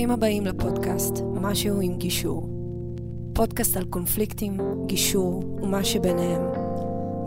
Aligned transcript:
ברוכים 0.00 0.14
הבאים 0.14 0.46
לפודקאסט 0.46 1.14
משהו 1.34 1.80
עם 1.80 1.98
גישור. 1.98 2.48
פודקאסט 3.34 3.76
על 3.76 3.84
קונפליקטים, 3.84 4.58
גישור 4.86 5.44
ומה 5.62 5.84
שביניהם. 5.84 6.42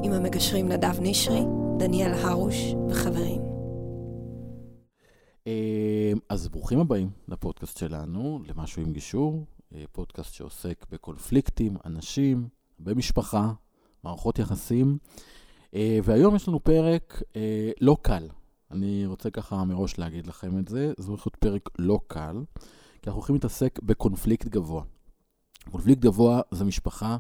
עם 0.03 0.11
המגשרים 0.11 0.71
נדב 0.71 0.99
נשרי, 1.01 1.41
דניאל 1.77 2.13
הרוש 2.13 2.55
וחברים. 2.89 3.41
אה, 5.47 6.11
אז 6.29 6.47
ברוכים 6.47 6.79
הבאים 6.79 7.09
לפודקאסט 7.27 7.77
שלנו, 7.77 8.39
למשהו 8.47 8.81
עם 8.81 8.93
גישור, 8.93 9.45
אה, 9.75 9.83
פודקאסט 9.91 10.33
שעוסק 10.33 10.85
בקונפליקטים, 10.91 11.77
אנשים, 11.85 12.47
במשפחה, 12.79 13.51
מערכות 14.03 14.39
יחסים. 14.39 14.97
אה, 15.75 15.99
והיום 16.03 16.35
יש 16.35 16.47
לנו 16.47 16.63
פרק 16.63 17.21
לא 17.81 17.97
קל. 18.01 18.27
אני 18.73 19.05
רוצה 19.05 19.29
ככה 19.29 19.63
מראש 19.63 19.99
להגיד 19.99 20.27
לכם 20.27 20.59
את 20.59 20.67
זה, 20.67 20.93
זה 20.97 21.07
הולך 21.07 21.27
להיות 21.27 21.35
פרק 21.35 21.69
לא 21.79 21.99
קל, 22.07 22.43
כי 23.01 23.09
אנחנו 23.09 23.19
הולכים 23.19 23.35
להתעסק 23.35 23.79
בקונפליקט 23.83 24.47
גבוה. 24.47 24.83
קונפליקט 25.71 26.01
גבוה 26.01 26.41
זה 26.51 26.65
משפחה, 26.65 27.17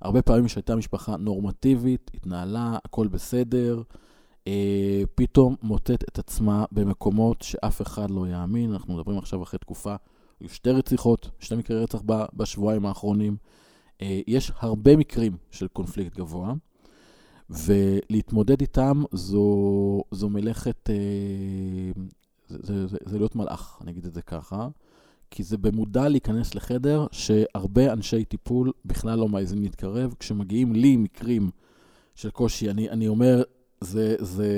הרבה 0.00 0.22
פעמים 0.22 0.48
שהייתה 0.48 0.76
משפחה 0.76 1.16
נורמטיבית, 1.16 2.10
התנהלה, 2.14 2.78
הכל 2.84 3.08
בסדר, 3.08 3.82
אה, 4.46 5.02
פתאום 5.14 5.56
מוטט 5.62 6.04
את 6.08 6.18
עצמה 6.18 6.64
במקומות 6.72 7.42
שאף 7.42 7.82
אחד 7.82 8.10
לא 8.10 8.28
יאמין. 8.28 8.72
אנחנו 8.72 8.96
מדברים 8.96 9.18
עכשיו 9.18 9.42
אחרי 9.42 9.58
תקופה, 9.58 9.94
היו 10.40 10.48
שתי 10.48 10.70
רציחות, 10.70 11.30
שתי 11.38 11.54
מקרי 11.54 11.82
רצח 11.82 12.02
בשבועיים 12.32 12.86
האחרונים. 12.86 13.36
אה, 14.02 14.20
יש 14.26 14.52
הרבה 14.58 14.96
מקרים 14.96 15.36
של 15.50 15.68
קונפליקט 15.68 16.16
גבוה. 16.16 16.54
ולהתמודד 17.50 18.60
איתם 18.60 19.02
זו, 19.12 20.02
זו 20.10 20.28
מלאכת, 20.28 20.90
אה, 20.90 22.02
זה, 22.48 22.58
זה, 22.62 22.86
זה, 22.86 22.96
זה 23.04 23.18
להיות 23.18 23.36
מלאך, 23.36 23.78
אני 23.80 23.90
אגיד 23.90 24.06
את 24.06 24.14
זה 24.14 24.22
ככה, 24.22 24.68
כי 25.30 25.42
זה 25.42 25.58
במודע 25.58 26.08
להיכנס 26.08 26.54
לחדר 26.54 27.06
שהרבה 27.12 27.92
אנשי 27.92 28.24
טיפול 28.24 28.72
בכלל 28.84 29.18
לא 29.18 29.28
מעזים 29.28 29.62
להתקרב. 29.62 30.14
כשמגיעים 30.18 30.72
לי 30.72 30.96
מקרים 30.96 31.50
של 32.14 32.30
קושי, 32.30 32.70
אני, 32.70 32.90
אני 32.90 33.08
אומר, 33.08 33.42
זה, 33.80 34.16
זה, 34.18 34.52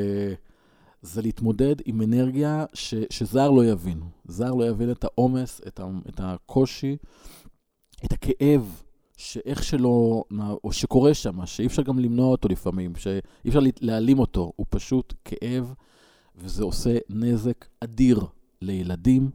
זה 1.03 1.23
להתמודד 1.23 1.77
עם 1.85 2.03
אנרגיה 2.03 2.65
ש, 2.75 2.95
שזר 3.11 3.51
לא 3.51 3.65
יבין. 3.65 4.01
זר 4.25 4.55
לא 4.55 4.69
יבין 4.69 4.91
את 4.91 5.05
העומס, 5.05 5.61
את, 5.67 5.81
את 6.09 6.21
הקושי, 6.25 6.97
את 8.05 8.13
הכאב 8.13 8.83
שאיך 9.23 9.63
שלא, 9.63 10.25
או 10.65 10.73
שקורה 10.73 11.15
שם, 11.15 11.47
שאי 11.47 11.67
אפשר 11.67 11.83
גם 11.83 11.99
למנוע 11.99 12.27
אותו 12.27 12.49
לפעמים, 12.49 12.97
שאי 12.97 13.21
אפשר 13.49 13.61
להעלים 13.81 14.19
אותו, 14.19 14.53
הוא 14.57 14.67
פשוט 14.71 15.15
כאב, 15.25 15.75
וזה 16.37 16.65
עושה 16.65 16.99
נזק 17.09 17.67
אדיר 17.81 18.21
לילדים, 18.61 19.31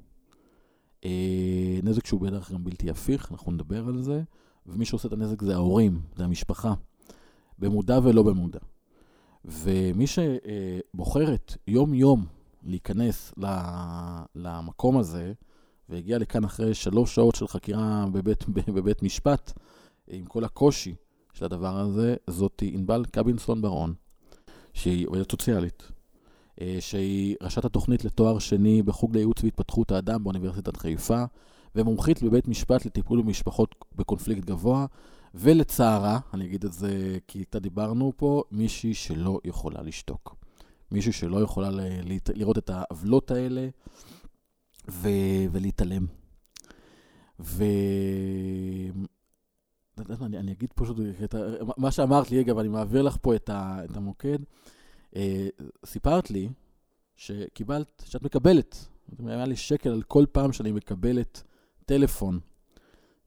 אה, 1.06 1.80
נזק 1.84 2.06
שהוא 2.06 2.22
בדרך 2.22 2.52
גם 2.52 2.64
בלתי 2.64 2.90
הפיך, 2.90 3.32
אנחנו 3.32 3.52
נדבר 3.52 3.88
על 3.88 4.02
זה, 4.02 4.22
ומי 4.66 4.86
שעושה 4.86 5.08
את 5.08 5.14
הנזק 5.14 5.42
זה 5.42 5.56
ההורים, 5.56 6.02
זה 6.16 6.24
המשפחה, 6.24 6.74
במודע 7.60 8.00
ולא 8.04 8.24
במודע. 8.24 8.60
ומי 9.46 10.06
שבוחרת 10.08 11.58
יום-יום 11.68 12.26
להיכנס 12.64 13.34
למקום 14.36 14.98
הזה, 14.98 15.34
והגיע 15.90 16.18
לכאן 16.18 16.44
אחרי 16.44 16.74
שלוש 16.74 17.16
שעות 17.16 17.36
של 17.36 17.48
חקירה 17.48 18.06
בבית, 18.12 18.46
בבית 18.76 19.04
משפט, 19.04 19.54
עם 20.08 20.26
כל 20.26 20.44
הקושי 20.44 20.96
של 21.34 21.46
הדבר 21.46 21.78
הזה, 21.78 22.16
זאת 22.30 22.64
ענבל 22.66 23.06
קבינסון 23.12 23.62
ברון, 23.62 23.94
שהיא 24.74 25.08
עובדת 25.08 25.32
סוציאלית, 25.32 25.92
אה, 26.62 26.78
שהיא 26.80 27.36
ראשת 27.42 27.66
התוכנית 27.66 28.06
לתואר 28.06 28.40
שני 28.40 28.84
בחוג 28.84 29.16
לייעוץ 29.16 29.44
והתפתחות 29.44 29.92
האדם 29.92 30.24
באוניברסיטת 30.24 30.78
חיפה, 30.78 31.24
ומומחית 31.76 32.24
בבית 32.24 32.48
משפט 32.48 32.86
לטיפול 32.86 33.22
במשפחות 33.22 33.76
בקונפליקט 33.96 34.46
גבוה, 34.46 34.86
ולצערה, 35.36 36.20
אני 36.34 36.46
אגיד 36.46 36.66
את 36.66 36.74
זה 36.74 37.18
כי 37.28 37.40
איתה 37.40 37.60
דיברנו 37.60 38.14
פה, 38.18 38.44
מישהי 38.52 38.94
שלא 38.94 39.40
יכולה 39.46 39.82
לשתוק. 39.82 40.36
מישהי 40.92 41.12
שלא 41.12 41.42
יכולה 41.42 41.70
לראות 42.36 42.58
את 42.58 42.70
העוולות 42.70 43.32
האלה 43.32 43.68
ו- 44.90 45.46
ולהתעלם. 45.52 46.06
ו... 47.40 47.64
אני, 50.22 50.38
אני 50.38 50.52
אגיד 50.52 50.74
פשוט 50.76 50.98
מה 51.78 51.92
שאמרת 51.92 52.32
לי, 52.32 52.42
אגב, 52.42 52.58
אני 52.58 52.68
מעביר 52.68 53.02
לך 53.02 53.18
פה 53.22 53.36
את, 53.36 53.50
המוקד. 53.96 54.40
אה, 55.16 55.48
סיפרת 55.86 56.32
לי 56.32 56.50
שקיבלת, 57.16 58.04
שאת 58.06 58.24
מקבלת, 58.24 58.88
היה 59.26 59.46
לי 59.46 59.56
שקל 59.56 59.90
על 59.90 60.02
כל 60.02 60.26
פעם 60.32 60.54
שאני 60.54 60.72
מקבלת 60.72 61.44
טלפון 61.86 62.40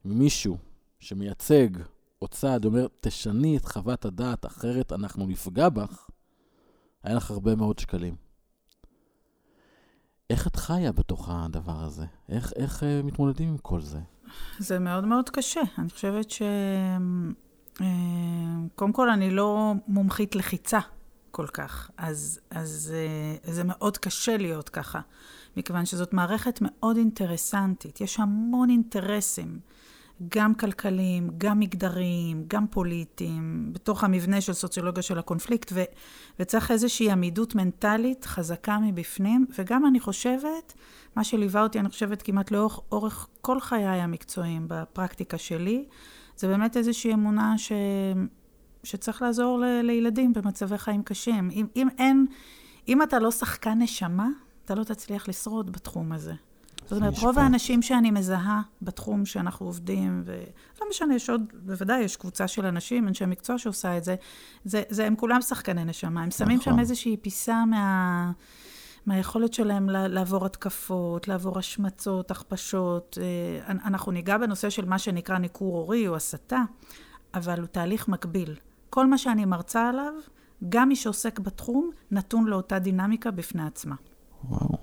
ממישהו 0.05 0.57
שמייצג 0.99 1.67
או 2.21 2.27
צעד, 2.27 2.65
אומר, 2.65 2.87
תשני 3.01 3.57
את 3.57 3.65
חוות 3.65 4.05
הדעת, 4.05 4.45
אחרת 4.45 4.91
אנחנו 4.91 5.27
נפגע 5.27 5.69
בך, 5.69 6.09
היה 7.03 7.15
לך 7.15 7.31
הרבה 7.31 7.55
מאוד 7.55 7.79
שקלים. 7.79 8.15
איך 10.29 10.47
את 10.47 10.55
חיה 10.55 10.91
בתוך 10.91 11.29
הדבר 11.31 11.83
הזה? 11.83 12.05
איך, 12.29 12.53
איך 12.55 12.83
uh, 12.83 13.05
מתמודדים 13.05 13.49
עם 13.49 13.57
כל 13.57 13.81
זה? 13.81 13.99
זה 14.59 14.79
מאוד 14.79 15.05
מאוד 15.05 15.29
קשה. 15.29 15.61
אני 15.77 15.89
חושבת 15.89 16.31
ש... 16.31 16.41
Uh, 17.77 17.83
קודם 18.75 18.91
כל, 18.93 19.09
אני 19.09 19.31
לא 19.31 19.73
מומחית 19.87 20.35
לחיצה 20.35 20.79
כל 21.31 21.47
כך, 21.47 21.89
אז, 21.97 22.39
אז 22.49 22.93
uh, 23.45 23.51
זה 23.51 23.63
מאוד 23.63 23.97
קשה 23.97 24.37
להיות 24.37 24.69
ככה, 24.69 24.99
מכיוון 25.57 25.85
שזאת 25.85 26.13
מערכת 26.13 26.59
מאוד 26.61 26.97
אינטרסנטית. 26.97 28.01
יש 28.01 28.19
המון 28.19 28.69
אינטרסים. 28.69 29.59
גם 30.29 30.55
כלכליים, 30.55 31.29
גם 31.37 31.59
מגדריים, 31.59 32.43
גם 32.47 32.67
פוליטיים, 32.67 33.69
בתוך 33.73 34.03
המבנה 34.03 34.41
של 34.41 34.53
סוציולוגיה 34.53 35.03
של 35.03 35.19
הקונפליקט, 35.19 35.71
ו, 35.73 35.83
וצריך 36.39 36.71
איזושהי 36.71 37.11
עמידות 37.11 37.55
מנטלית 37.55 38.25
חזקה 38.25 38.77
מבפנים, 38.79 39.45
וגם 39.57 39.85
אני 39.85 39.99
חושבת, 39.99 40.73
מה 41.15 41.23
שליווה 41.23 41.63
אותי, 41.63 41.79
אני 41.79 41.89
חושבת 41.89 42.21
כמעט 42.21 42.51
לאורך 42.51 42.79
אורך 42.91 43.27
כל 43.41 43.59
חיי 43.59 43.85
המקצועיים 43.85 44.65
בפרקטיקה 44.67 45.37
שלי, 45.37 45.85
זה 46.35 46.47
באמת 46.47 46.77
איזושהי 46.77 47.13
אמונה 47.13 47.57
ש, 47.57 47.71
שצריך 48.83 49.21
לעזור 49.21 49.59
ל, 49.59 49.81
לילדים 49.81 50.33
במצבי 50.33 50.77
חיים 50.77 51.03
קשים. 51.03 51.49
אם, 51.51 51.67
אם 51.75 51.87
אין, 51.97 52.25
אם 52.87 53.03
אתה 53.03 53.19
לא 53.19 53.31
שחקן 53.31 53.81
נשמה, 53.81 54.27
אתה 54.65 54.75
לא 54.75 54.83
תצליח 54.83 55.29
לשרוד 55.29 55.71
בתחום 55.71 56.11
הזה. 56.11 56.33
זאת 56.91 57.01
אומרת, 57.01 57.19
רוב 57.19 57.39
האנשים 57.39 57.81
שאני 57.81 58.11
מזהה 58.11 58.61
בתחום 58.81 59.25
שאנחנו 59.25 59.65
עובדים, 59.65 60.23
ולא 60.25 60.89
משנה, 60.89 61.15
יש 61.15 61.29
עוד, 61.29 61.41
בוודאי 61.65 61.99
יש 61.99 62.15
קבוצה 62.15 62.47
של 62.47 62.65
אנשים, 62.65 63.07
אנשי 63.07 63.25
מקצוע 63.25 63.57
שעושה 63.57 63.97
את 63.97 64.03
זה, 64.03 64.15
זה, 64.65 64.83
זה 64.89 65.05
הם 65.05 65.15
כולם 65.15 65.41
שחקני 65.41 65.85
נשמה, 65.85 66.23
הם 66.23 66.31
שמים 66.31 66.57
נכון. 66.57 66.73
שם 66.73 66.79
איזושהי 66.79 67.17
פיסה 67.17 67.65
מה... 67.65 68.31
מהיכולת 69.05 69.53
שלהם 69.53 69.89
לעבור 69.89 70.45
התקפות, 70.45 71.27
לעבור 71.27 71.59
השמצות, 71.59 72.31
הכפשות. 72.31 73.17
אה, 73.21 73.71
אנחנו 73.85 74.11
ניגע 74.11 74.37
בנושא 74.37 74.69
של 74.69 74.85
מה 74.85 74.99
שנקרא 74.99 75.37
ניכור 75.37 75.77
הורי 75.77 76.07
או 76.07 76.15
הסתה, 76.15 76.61
אבל 77.33 77.59
הוא 77.59 77.67
תהליך 77.67 78.07
מקביל. 78.07 78.55
כל 78.89 79.07
מה 79.07 79.17
שאני 79.17 79.45
מרצה 79.45 79.89
עליו, 79.89 80.13
גם 80.69 80.89
מי 80.89 80.95
שעוסק 80.95 81.39
בתחום, 81.39 81.91
נתון 82.11 82.45
לאותה 82.45 82.79
דינמיקה 82.79 83.31
בפני 83.31 83.63
עצמה. 83.63 83.95
וואו. 84.43 84.80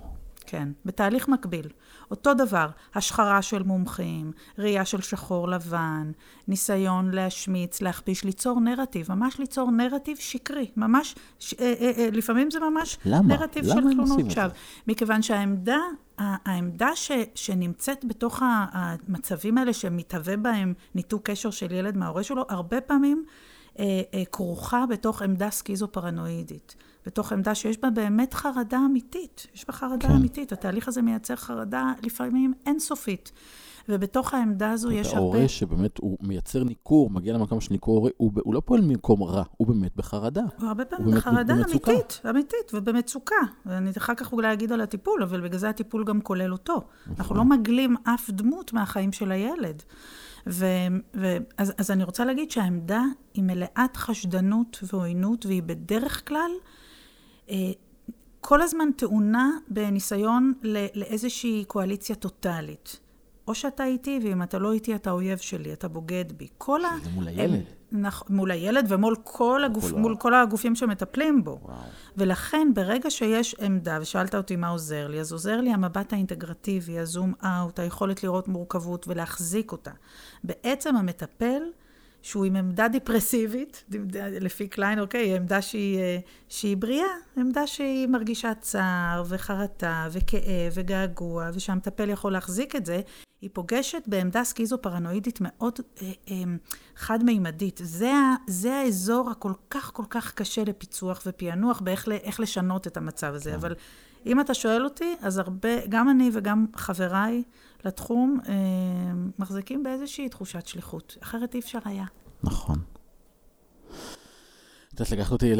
כן, 0.51 0.69
בתהליך 0.85 1.27
מקביל. 1.27 1.67
אותו 2.11 2.33
דבר, 2.33 2.67
השחרה 2.95 3.41
של 3.41 3.63
מומחים, 3.63 4.31
ראייה 4.57 4.85
של 4.85 5.01
שחור 5.01 5.47
לבן, 5.47 6.11
ניסיון 6.47 7.11
להשמיץ, 7.11 7.81
להכפיש, 7.81 8.23
ליצור 8.23 8.59
נרטיב, 8.59 9.11
ממש 9.11 9.39
ליצור 9.39 9.71
נרטיב 9.71 10.17
שקרי, 10.17 10.71
ממש, 10.77 11.15
ש, 11.39 11.53
אה, 11.53 11.73
אה, 11.79 11.91
אה, 11.97 12.09
לפעמים 12.11 12.51
זה 12.51 12.59
ממש 12.59 12.97
למה? 13.05 13.35
נרטיב 13.35 13.65
למה 13.65 13.81
של 13.81 13.81
תלונות 13.81 14.31
שווא. 14.31 14.47
מכיוון 14.87 15.21
שהעמדה, 15.21 15.79
העמדה 16.17 16.89
ש, 16.95 17.11
שנמצאת 17.35 18.05
בתוך 18.05 18.41
המצבים 18.45 19.57
האלה, 19.57 19.73
שמתהווה 19.73 20.37
בהם 20.37 20.73
ניתוק 20.95 21.29
קשר 21.29 21.51
של 21.51 21.71
ילד 21.71 21.97
מההורה 21.97 22.23
שלו, 22.23 22.45
הרבה 22.49 22.81
פעמים 22.81 23.25
אה, 23.79 24.01
אה, 24.13 24.23
כרוכה 24.31 24.85
בתוך 24.89 25.21
עמדה 25.21 25.49
סקיזו-פרנואידית. 25.49 26.75
בתוך 27.05 27.31
עמדה 27.31 27.55
שיש 27.55 27.77
בה 27.81 27.89
באמת 27.89 28.33
חרדה 28.33 28.79
אמיתית. 28.85 29.47
יש 29.55 29.65
בה 29.67 29.73
חרדה 29.73 30.07
כן. 30.07 30.13
אמיתית. 30.13 30.51
התהליך 30.51 30.87
הזה 30.87 31.01
מייצר 31.01 31.35
חרדה 31.35 31.93
לפעמים 32.03 32.53
אינסופית. 32.65 33.31
ובתוך 33.89 34.33
העמדה 34.33 34.71
הזו 34.71 34.91
יש 34.91 35.07
הרבה... 35.07 35.19
ההורה 35.19 35.47
שבאמת 35.47 35.97
הוא 35.97 36.17
מייצר 36.21 36.63
ניכור, 36.63 37.09
מגיע 37.09 37.33
למקום 37.33 37.61
של 37.61 37.73
ניכור, 37.73 38.09
הוא, 38.17 38.31
הוא 38.43 38.53
לא 38.53 38.61
פועל 38.65 38.81
ממקום 38.81 39.23
רע, 39.23 39.43
הוא 39.57 39.67
באמת 39.67 39.95
בחרדה. 39.95 40.41
הוא 40.59 40.67
הרבה 40.67 40.85
פעמים 40.85 41.15
בחרדה 41.15 41.55
במצוקה. 41.55 41.91
אמיתית, 41.91 42.21
אמיתית, 42.29 42.73
ובמצוקה. 42.73 43.35
ואני 43.65 43.91
אחר 43.97 44.15
כך 44.15 44.33
אולי 44.33 44.53
אגיד 44.53 44.71
על 44.71 44.81
הטיפול, 44.81 45.23
אבל 45.23 45.41
בגלל 45.41 45.59
זה 45.59 45.69
הטיפול 45.69 46.03
גם 46.03 46.21
כולל 46.21 46.51
אותו. 46.51 46.73
נכון. 46.75 47.15
אנחנו 47.17 47.35
לא 47.35 47.45
מגלים 47.45 47.95
אף 48.03 48.29
דמות 48.29 48.73
מהחיים 48.73 49.11
של 49.11 49.31
הילד. 49.31 49.83
ו, 50.47 50.65
ו, 51.15 51.37
אז, 51.57 51.73
אז 51.77 51.91
אני 51.91 52.03
רוצה 52.03 52.25
להגיד 52.25 52.51
שהעמדה 52.51 53.03
היא 53.33 53.43
מלאת 53.43 53.97
חשדנות 53.97 54.83
ועוינות, 54.93 55.45
והיא 55.45 55.63
בדרך 55.63 56.27
כלל... 56.27 56.51
אה, 57.49 57.55
כל 58.41 58.61
הזמן 58.61 58.91
טעונה 58.97 59.51
בניסיון 59.67 60.53
לאיזושהי 60.93 61.63
קואליציה 61.67 62.15
טוטאלית. 62.15 62.99
או 63.49 63.55
שאתה 63.55 63.83
איתי, 63.85 64.19
ואם 64.23 64.43
אתה 64.43 64.59
לא 64.59 64.71
איתי, 64.71 64.95
אתה 64.95 65.11
אויב 65.11 65.37
שלי, 65.37 65.73
אתה 65.73 65.87
בוגד 65.87 66.25
בי. 66.37 66.47
כל 66.57 66.85
ה... 66.85 66.89
זה 67.03 67.09
מול 67.09 67.27
הילד. 67.27 67.63
נכ... 67.91 68.23
מול 68.29 68.51
הילד 68.51 68.85
ומול 68.89 69.15
כל, 69.23 69.63
הגופ... 69.63 69.91
מול 69.91 70.15
כל 70.15 70.33
הגופים 70.33 70.75
שמטפלים 70.75 71.43
בו. 71.43 71.59
וואו. 71.61 71.77
ולכן, 72.17 72.67
ברגע 72.73 73.09
שיש 73.09 73.55
עמדה, 73.55 73.97
ושאלת 74.01 74.35
אותי 74.35 74.55
מה 74.55 74.67
עוזר 74.67 75.07
לי, 75.07 75.19
אז 75.19 75.31
עוזר 75.31 75.61
לי 75.61 75.73
המבט 75.73 76.13
האינטגרטיבי, 76.13 76.99
הזום 76.99 77.33
אאוט, 77.45 77.79
היכולת 77.79 78.23
לראות 78.23 78.47
מורכבות 78.47 79.07
ולהחזיק 79.07 79.71
אותה. 79.71 79.91
בעצם 80.43 80.95
המטפל... 80.95 81.61
שהוא 82.21 82.45
עם 82.45 82.55
עמדה 82.55 82.87
דיפרסיבית, 82.87 83.83
לפי 84.41 84.67
קליין, 84.67 84.99
אוקיי, 84.99 85.35
עמדה 85.35 85.61
שהיא, 85.61 85.99
אה, 85.99 86.17
שהיא 86.49 86.77
בריאה, 86.77 87.07
עמדה 87.37 87.67
שהיא 87.67 88.07
מרגישה 88.07 88.53
צער 88.53 89.23
וחרטה 89.29 90.07
וכאב 90.11 90.73
וגעגוע, 90.73 91.49
ושהמטפל 91.53 92.09
יכול 92.09 92.31
להחזיק 92.31 92.75
את 92.75 92.85
זה, 92.85 93.01
היא 93.41 93.49
פוגשת 93.53 94.03
בעמדה 94.07 94.43
סקיזו-פרנואידית 94.43 95.39
מאוד 95.41 95.79
אה, 96.01 96.11
אה, 96.29 96.35
חד-מימדית. 96.95 97.81
זה, 97.83 98.11
זה 98.47 98.75
האזור 98.75 99.29
הכל 99.29 99.53
כך 99.69 99.91
כל 99.93 100.05
כך 100.09 100.33
קשה 100.33 100.63
לפיצוח 100.63 101.21
ופענוח 101.25 101.81
באיך 101.81 102.39
לשנות 102.39 102.87
את 102.87 102.97
המצב 102.97 103.33
הזה. 103.33 103.49
כן. 103.49 103.55
אבל 103.55 103.75
אם 104.25 104.41
אתה 104.41 104.53
שואל 104.53 104.83
אותי, 104.83 105.15
אז 105.21 105.37
הרבה, 105.37 105.85
גם 105.89 106.09
אני 106.09 106.29
וגם 106.33 106.65
חבריי 106.75 107.43
לתחום, 107.85 108.39
אה, 108.49 108.53
מחזיקים 109.39 109.83
באיזושהי 109.83 110.29
תחושת 110.29 110.67
שליחות. 110.67 111.17
אחרת 111.23 111.55
אי 111.55 111.59
אפשר 111.59 111.79
היה. 111.85 112.05
נכון. 112.43 112.77
את 114.93 114.99
יודעת, 114.99 115.11
לקחת 115.11 115.31
אותי 115.31 115.55
ל... 115.55 115.59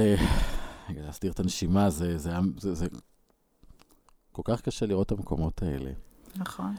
להסדיר 0.89 1.31
את 1.31 1.39
הנשימה, 1.39 1.89
זה, 1.89 2.17
זה, 2.17 2.31
זה, 2.57 2.75
זה 2.75 2.85
כל 4.31 4.41
כך 4.45 4.61
קשה 4.61 4.85
לראות 4.85 5.07
את 5.07 5.11
המקומות 5.11 5.63
האלה. 5.63 5.91
נכון. 6.35 6.75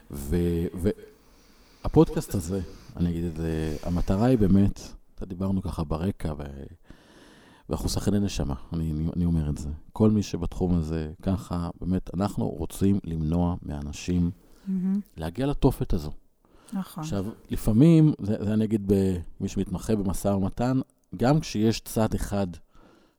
והפודקאסט 1.84 2.34
הזה, 2.34 2.60
אני 2.96 3.10
אגיד 3.10 3.24
את 3.24 3.36
זה, 3.36 3.76
המטרה 3.82 4.26
היא 4.26 4.38
באמת, 4.38 4.80
אתה 5.14 5.26
דיברנו 5.26 5.62
ככה 5.62 5.84
ברקע, 5.84 6.32
ו... 6.38 6.42
ואנחנו 7.68 7.88
שחקני 7.88 8.20
נשמה, 8.20 8.54
אני, 8.72 8.90
אני, 8.92 9.08
אני 9.16 9.24
אומר 9.24 9.50
את 9.50 9.58
זה. 9.58 9.68
כל 9.92 10.10
מי 10.10 10.22
שבתחום 10.22 10.74
הזה, 10.74 11.12
ככה, 11.22 11.70
באמת, 11.80 12.14
אנחנו 12.14 12.48
רוצים 12.48 12.98
למנוע 13.04 13.54
מאנשים 13.62 14.30
mm-hmm. 14.68 14.98
להגיע 15.16 15.46
לתופת 15.46 15.92
הזו. 15.92 16.10
נכון. 16.72 17.02
עכשיו, 17.02 17.26
לפעמים, 17.50 18.12
זה, 18.22 18.36
זה 18.44 18.54
אני 18.54 18.64
אגיד 18.64 18.82
במי 18.86 19.48
שמתמחה 19.48 19.96
במשא 19.96 20.28
ומתן, 20.28 20.80
גם 21.16 21.40
כשיש 21.40 21.80
צד 21.80 22.14
אחד 22.14 22.46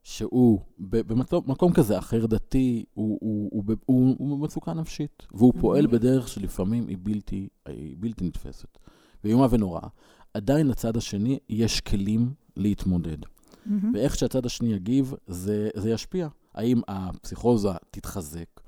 שהוא 0.04 0.60
במקום 0.80 1.74
כזה 1.74 1.98
אחר 1.98 2.26
דתי, 2.26 2.86
הוא, 2.94 3.18
הוא, 3.22 3.50
הוא, 3.52 3.64
הוא, 3.68 3.76
הוא, 3.86 4.16
הוא 4.18 4.40
במצוקה 4.40 4.74
נפשית, 4.74 5.24
והוא 5.34 5.54
mm-hmm. 5.54 5.62
פועל 5.62 5.88
בדרך 5.88 6.28
שלפעמים 6.28 6.88
היא 6.88 6.98
בלתי, 7.02 7.48
היא 7.66 7.96
בלתי 8.00 8.26
נתפסת, 8.26 8.78
ואיומה 9.24 9.48
ונוראה. 9.50 9.88
עדיין 10.34 10.68
לצד 10.68 10.98
השני 10.98 11.40
יש 11.50 11.82
כלים 11.82 12.34
להתמודד. 12.58 13.18
Mm-hmm. 13.24 13.70
ואיך 13.94 14.16
שהצד 14.16 14.46
השני 14.46 14.74
יגיב, 14.74 15.14
זה, 15.28 15.70
זה 15.76 15.92
ישפיע. 15.92 16.28
האם 16.54 16.82
הפסיכוזה 16.88 17.70
תתחזק, 17.92 18.62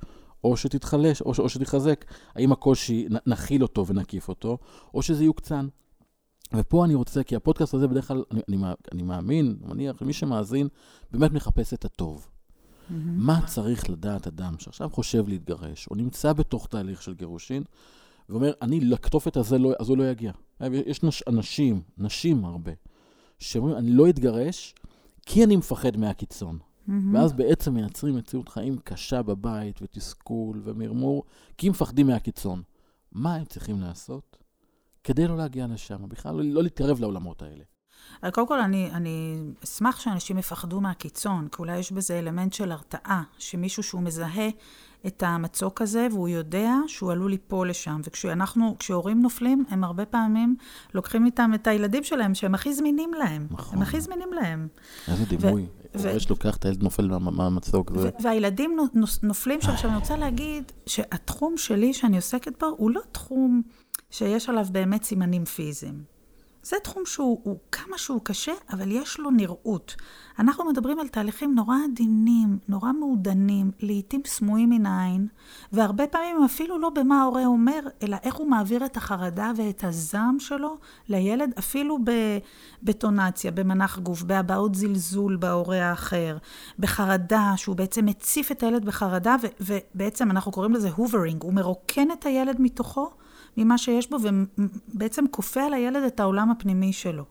או 0.44 0.58
שתתחלש, 0.58 1.22
או, 1.22 1.32
או 1.40 1.50
שתתחזק, 1.50 2.06
האם 2.36 2.52
הקושי, 2.52 3.08
נכיל 3.28 3.64
אותו 3.64 3.88
ונקיף 3.88 4.30
אותו, 4.30 4.58
או 4.94 5.02
שזה 5.02 5.24
יוקצן. 5.24 5.68
ופה 6.54 6.86
אני 6.86 6.96
רוצה, 6.96 7.24
כי 7.24 7.36
הפודקאסט 7.36 7.74
הזה 7.74 7.88
בדרך 7.88 8.08
כלל, 8.08 8.24
אני, 8.32 8.42
אני, 8.50 8.58
אני 8.92 9.04
מאמין, 9.04 9.56
מניח, 9.62 10.02
מי 10.02 10.14
שמאזין, 10.14 10.68
באמת 11.12 11.32
מחפש 11.32 11.74
את 11.74 11.86
הטוב. 11.86 12.28
Mm-hmm. 12.28 12.94
מה 12.98 13.40
צריך 13.46 13.90
לדעת 13.90 14.28
אדם 14.28 14.56
שעכשיו 14.60 14.90
חושב 14.90 15.28
להתגרש, 15.28 15.88
או 15.92 15.96
נמצא 15.96 16.34
בתוך 16.34 16.68
תהליך 16.68 17.02
של 17.02 17.14
גירושין, 17.14 17.64
ואומר, 18.30 18.54
אני, 18.62 18.80
לכתופת 18.80 19.38
הזה, 19.38 19.58
לא, 19.58 19.72
אז 19.80 19.90
הוא 19.90 19.98
לא 19.98 20.04
יגיע. 20.04 20.32
יש 20.62 21.04
נש, 21.04 21.24
אנשים, 21.28 21.82
נשים 21.98 22.46
הרבה, 22.46 22.72
שאומרים, 23.40 23.78
אני 23.78 23.92
לא 23.92 24.10
אתגרש, 24.10 24.76
כי 25.26 25.44
אני 25.44 25.56
מפחד 25.56 25.98
מהקיצון. 25.98 26.60
Mm-hmm. 26.88 26.92
ואז 27.14 27.34
בעצם 27.34 27.74
מייצרים 27.74 28.16
מציאות 28.16 28.50
חיים 28.50 28.78
קשה 28.84 29.22
בבית, 29.22 29.82
ותסכול, 29.82 30.62
ומרמור, 30.64 31.24
כי 31.58 31.68
הם 31.68 31.72
מפחדים 31.72 32.08
מהקיצון. 32.08 32.62
מה 33.12 33.36
הם 33.36 33.46
צריכים 33.46 33.82
לעשות? 33.82 34.38
כדי 35.04 35.28
לא 35.28 35.38
להגיע 35.38 35.68
לשם, 35.68 36.10
בכלל 36.10 36.36
לא, 36.36 36.44
לא 36.44 36.64
להתקרב 36.64 37.00
לעולמות 37.00 37.42
האלה. 37.42 37.64
קודם 38.32 38.48
כל, 38.48 38.60
אני, 38.60 38.92
אני 38.92 39.38
אשמח 39.64 40.00
שאנשים 40.00 40.38
יפחדו 40.38 40.82
מהקיצון, 40.82 41.48
כי 41.48 41.56
אולי 41.60 41.78
יש 41.78 41.92
בזה 41.92 42.20
אלמנט 42.20 42.54
של 42.54 42.72
הרתעה, 42.72 43.24
שמישהו 43.38 43.84
שהוא 43.84 44.02
מזהה 44.02 44.50
את 45.08 45.24
המצוק 45.26 45.82
הזה, 45.82 46.08
והוא 46.12 46.30
יודע 46.30 46.74
שהוא 46.88 47.12
עלול 47.12 47.32
ליפול 47.32 47.70
לשם. 47.70 48.02
וכשאנחנו, 48.04 48.76
כשהורים 48.80 49.22
נופלים, 49.22 49.66
הם 49.70 49.84
הרבה 49.84 50.06
פעמים 50.06 50.56
לוקחים 50.94 51.26
איתם 51.26 51.52
את 51.56 51.68
הילדים 51.68 52.04
שלהם, 52.04 52.36
שהם 52.36 52.56
הכי 52.56 52.74
זמינים 52.74 53.14
להם. 53.14 53.48
נכון. 53.52 53.78
הם 53.78 53.82
הכי 53.82 54.02
זמינים 54.02 54.34
להם. 54.34 54.68
איזה 55.08 55.26
דימוי. 55.26 55.66
הורה 55.96 56.20
שלוקח 56.20 56.58
את 56.58 56.66
הילד 56.66 56.84
נופל 56.84 57.08
מהמצוק. 57.18 57.92
ו- 57.96 58.10
והילדים 58.20 58.78
נופלים 59.24 59.62
שם. 59.62 59.70
עכשיו, 59.70 59.90
אני 59.90 60.00
רוצה 60.00 60.18
להגיד 60.18 60.72
שהתחום 60.86 61.58
שלי 61.58 61.94
שאני 61.94 62.16
עוסקת 62.16 62.60
בו, 62.60 62.68
הוא 62.78 62.92
לא 62.92 63.02
תחום... 63.12 63.62
שיש 64.14 64.50
עליו 64.50 64.66
באמת 64.72 65.04
סימנים 65.04 65.46
פיזיים. 65.46 66.04
זה 66.64 66.76
תחום 66.84 67.04
שהוא 67.06 67.58
כמה 67.72 67.98
שהוא 67.98 68.22
קשה, 68.24 68.52
אבל 68.70 68.92
יש 68.92 69.20
לו 69.20 69.32
נראות. 69.32 69.96
אנחנו 70.40 70.66
מדברים 70.66 71.00
על 71.00 71.08
תהליכים 71.08 71.56
נורא 71.56 71.76
עדינים, 71.92 72.58
נורא 72.68 72.92
מעודנים, 72.92 73.72
לעתים 73.80 74.22
סמויים 74.26 74.70
מן 74.70 74.86
העין, 74.86 75.28
והרבה 75.72 76.08
פעמים 76.08 76.44
אפילו 76.46 76.80
לא 76.80 76.90
במה 76.90 77.22
ההורה 77.22 77.46
אומר, 77.46 77.80
אלא 78.04 78.18
איך 78.24 78.36
הוא 78.36 78.48
מעביר 78.48 78.86
את 78.86 78.98
החרדה 78.98 79.52
ואת 79.56 79.84
הזעם 79.84 80.40
שלו 80.40 80.78
לילד, 81.10 81.54
אפילו 81.60 82.00
בטונציה, 82.84 83.52
במנח 83.52 84.00
גוף, 84.00 84.24
בהבעות 84.24 84.76
זלזול 84.76 85.36
בהורה 85.36 85.90
האחר, 85.90 86.38
בחרדה, 86.80 87.54
שהוא 87.56 87.76
בעצם 87.76 88.06
מציף 88.06 88.52
את 88.52 88.64
הילד 88.64 88.86
בחרדה, 88.86 89.36
ובעצם 89.62 90.32
אנחנו 90.32 90.52
קוראים 90.52 90.74
לזה 90.74 90.90
הוברינג, 90.90 91.44
הוא 91.44 91.54
מרוקן 91.54 92.12
את 92.12 92.26
הילד 92.26 92.56
מתוכו. 92.60 93.12
ממה 93.58 93.78
שיש 93.78 94.10
בו, 94.10 94.18
ובעצם 94.94 95.26
כופה 95.32 95.64
על 95.64 95.74
הילד 95.74 96.04
את 96.04 96.20
העולם 96.20 96.52
הפנימי 96.52 96.94
שלו. 96.94 97.24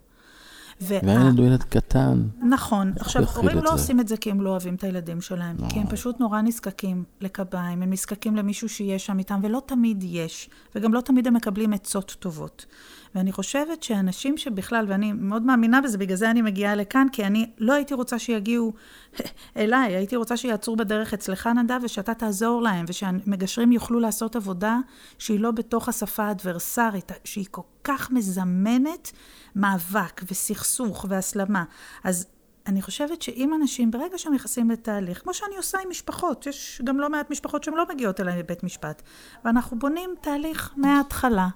והילד 0.81 1.39
הוא 1.39 1.47
ילד 1.47 1.63
קטן. 1.63 2.23
נכון. 2.49 2.93
עכשיו, 3.01 3.25
הורים 3.35 3.59
לא 3.59 3.75
עושים 3.75 4.01
את 4.01 4.09
זה 4.09 4.17
כי 4.17 4.31
הם 4.31 4.41
לא 4.41 4.51
אוהבים 4.51 4.75
את 4.75 4.85
הילדים 4.85 5.21
שלהם, 5.21 5.57
כי 5.69 5.79
הם 5.79 5.87
פשוט 5.87 6.21
נורא 6.21 6.41
נזקקים 6.41 7.05
לקביים, 7.21 7.83
הם 7.83 7.93
נזקקים 7.93 8.37
למישהו 8.37 8.69
שיהיה 8.69 8.99
שם 8.99 9.19
איתם, 9.19 9.41
ולא 9.43 9.63
תמיד 9.67 10.05
יש, 10.07 10.51
וגם 10.75 10.95
לא 10.95 11.01
תמיד 11.01 11.27
הם 11.27 11.35
מקבלים 11.35 11.73
עצות 11.73 12.17
טובות. 12.19 12.67
ואני 13.15 13.33
חושבת 13.33 13.83
שאנשים 13.83 14.37
שבכלל, 14.37 14.87
ואני 14.89 15.13
מאוד 15.13 15.43
מאמינה 15.43 15.81
בזה, 15.81 15.99
בגלל 15.99 16.17
זה 16.17 16.31
אני 16.31 16.43
מגיעה 16.43 16.75
לכאן, 16.75 17.07
כי 17.13 17.25
אני 17.25 17.51
לא 17.59 17.73
הייתי 17.73 17.95
רוצה 17.95 18.19
שיגיעו 18.19 18.73
אליי, 19.57 19.97
הייתי 19.97 20.17
רוצה 20.17 20.37
שיעצרו 20.37 20.77
בדרך 20.77 21.15
אצלך, 21.15 21.47
נדב, 21.47 21.81
ושאתה 21.83 22.15
תעזור 22.15 22.63
להם, 22.63 22.85
ושהמגשרים 22.89 23.73
יוכלו 23.73 24.01
לעשות 24.01 24.37
עבודה 24.37 24.79
שהיא 25.19 25.41
לא 25.41 25.51
בתוך 25.51 25.89
השפה 25.89 26.25
האדברסרית, 26.25 27.13
שהיא 27.25 27.47
כל 27.51 27.63
כך 27.85 28.11
מזמנת 28.11 29.13
מאבק 29.57 30.23
וסכסוך 30.31 31.07
והסלמה. 31.09 31.65
אז 32.05 32.27
אני 32.67 32.83
חושבת 32.83 33.23
שאם 33.23 33.55
אנשים, 33.55 33.91
ברגע 33.91 34.19
שהם 34.19 34.35
נכנסים 34.35 34.71
לתהליך, 34.71 35.23
כמו 35.23 35.35
שאני 35.35 35.57
עושה 35.57 35.79
עם 35.85 35.91
משפחות, 35.91 36.47
יש 36.47 36.83
גם 36.85 37.01
לא 37.01 37.11
מעט 37.11 37.31
משפחות 37.31 37.65
שהן 37.65 37.75
לא 37.75 37.85
מגיעות 37.95 38.21
אליי 38.21 38.39
לבית 38.39 38.63
משפט, 38.63 39.03
ואנחנו 39.45 39.79
בונים 39.79 40.15
תהליך 40.21 40.73
מההתחלה. 40.77 41.49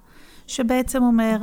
שבעצם 0.47 1.03
אומר 1.03 1.37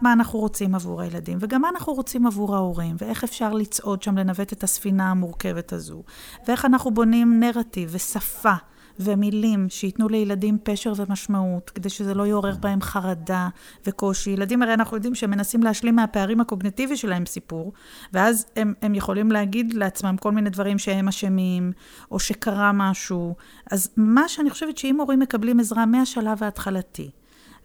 מה 0.00 0.12
אנחנו 0.12 0.38
רוצים 0.38 0.74
עבור 0.74 1.02
הילדים, 1.02 1.38
וגם 1.40 1.62
מה 1.62 1.68
אנחנו 1.68 1.92
רוצים 1.92 2.26
עבור 2.26 2.54
ההורים, 2.54 2.96
ואיך 2.98 3.24
אפשר 3.24 3.52
לצעוד 3.52 4.02
שם, 4.02 4.18
לנווט 4.18 4.52
את 4.52 4.64
הספינה 4.64 5.10
המורכבת 5.10 5.72
הזו, 5.72 6.02
ואיך 6.48 6.64
אנחנו 6.64 6.90
בונים 6.90 7.40
נרטיב 7.40 7.88
ושפה. 7.92 8.54
ומילים 9.00 9.66
שייתנו 9.68 10.08
לילדים 10.08 10.58
פשר 10.62 10.92
ומשמעות, 10.96 11.70
כדי 11.70 11.88
שזה 11.88 12.14
לא 12.14 12.26
יעורר 12.26 12.54
בהם 12.60 12.80
חרדה 12.80 13.48
וקושי. 13.86 14.30
ילדים, 14.30 14.62
הרי 14.62 14.74
אנחנו 14.74 14.96
יודעים 14.96 15.14
שהם 15.14 15.30
מנסים 15.30 15.62
להשלים 15.62 15.96
מהפערים 15.96 16.40
הקוגנטיבי 16.40 16.96
שלהם 16.96 17.26
סיפור, 17.26 17.72
ואז 18.12 18.46
הם, 18.56 18.74
הם 18.82 18.94
יכולים 18.94 19.32
להגיד 19.32 19.74
לעצמם 19.74 20.16
כל 20.20 20.32
מיני 20.32 20.50
דברים 20.50 20.78
שהם 20.78 21.08
אשמים, 21.08 21.72
או 22.10 22.18
שקרה 22.18 22.72
משהו. 22.72 23.34
אז 23.70 23.90
מה 23.96 24.28
שאני 24.28 24.50
חושבת 24.50 24.78
שאם 24.78 25.00
הורים 25.00 25.20
מקבלים 25.20 25.60
עזרה 25.60 25.86
מהשלב 25.86 26.42
ההתחלתי, 26.42 27.10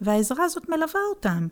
והעזרה 0.01 0.43
הזאת 0.43 0.69
מלווה 0.69 1.01
אותם, 1.09 1.47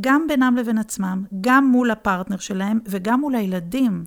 גם 0.00 0.26
בינם 0.28 0.56
לבין 0.56 0.78
עצמם, 0.78 1.24
גם 1.40 1.64
מול 1.64 1.90
הפרטנר 1.90 2.38
שלהם 2.38 2.80
וגם 2.86 3.20
מול 3.20 3.34
הילדים. 3.34 4.04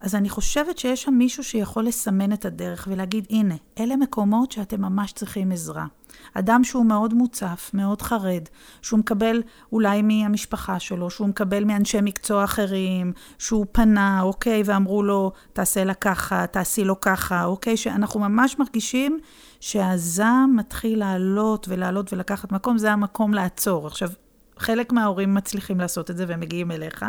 אז 0.00 0.14
אני 0.14 0.28
חושבת 0.28 0.78
שיש 0.78 1.02
שם 1.02 1.14
מישהו 1.14 1.44
שיכול 1.44 1.84
לסמן 1.84 2.32
את 2.32 2.44
הדרך 2.44 2.88
ולהגיד, 2.90 3.26
הנה, 3.30 3.54
אלה 3.78 3.96
מקומות 3.96 4.52
שאתם 4.52 4.80
ממש 4.80 5.12
צריכים 5.12 5.52
עזרה. 5.52 5.86
אדם 6.34 6.64
שהוא 6.64 6.86
מאוד 6.86 7.14
מוצף, 7.14 7.70
מאוד 7.74 8.02
חרד, 8.02 8.42
שהוא 8.82 8.98
מקבל 9.00 9.42
אולי 9.72 10.02
מהמשפחה 10.02 10.78
שלו, 10.78 11.10
שהוא 11.10 11.28
מקבל 11.28 11.64
מאנשי 11.64 11.98
מקצוע 12.02 12.44
אחרים, 12.44 13.12
שהוא 13.38 13.66
פנה, 13.72 14.20
אוקיי, 14.22 14.62
ואמרו 14.64 15.02
לו, 15.02 15.32
תעשה 15.52 15.84
לה 15.84 15.94
ככה, 15.94 16.46
תעשי 16.46 16.84
לו 16.84 17.00
ככה, 17.00 17.44
אוקיי, 17.44 17.76
שאנחנו 17.76 18.20
ממש 18.20 18.58
מרגישים 18.58 19.18
שהזעם 19.60 20.56
מתחיל 20.56 20.98
לעלות 20.98 21.66
ולעלות 21.68 22.12
ולקחת 22.12 22.52
מקום, 22.52 22.78
זה 22.78 22.92
המקום 22.92 23.34
לעצור. 23.34 23.86
עכשיו, 23.86 24.10
חלק 24.58 24.92
מההורים 24.92 25.34
מצליחים 25.34 25.80
לעשות 25.80 26.10
את 26.10 26.16
זה 26.16 26.24
והם 26.28 26.40
מגיעים 26.40 26.70
אליך, 26.70 27.04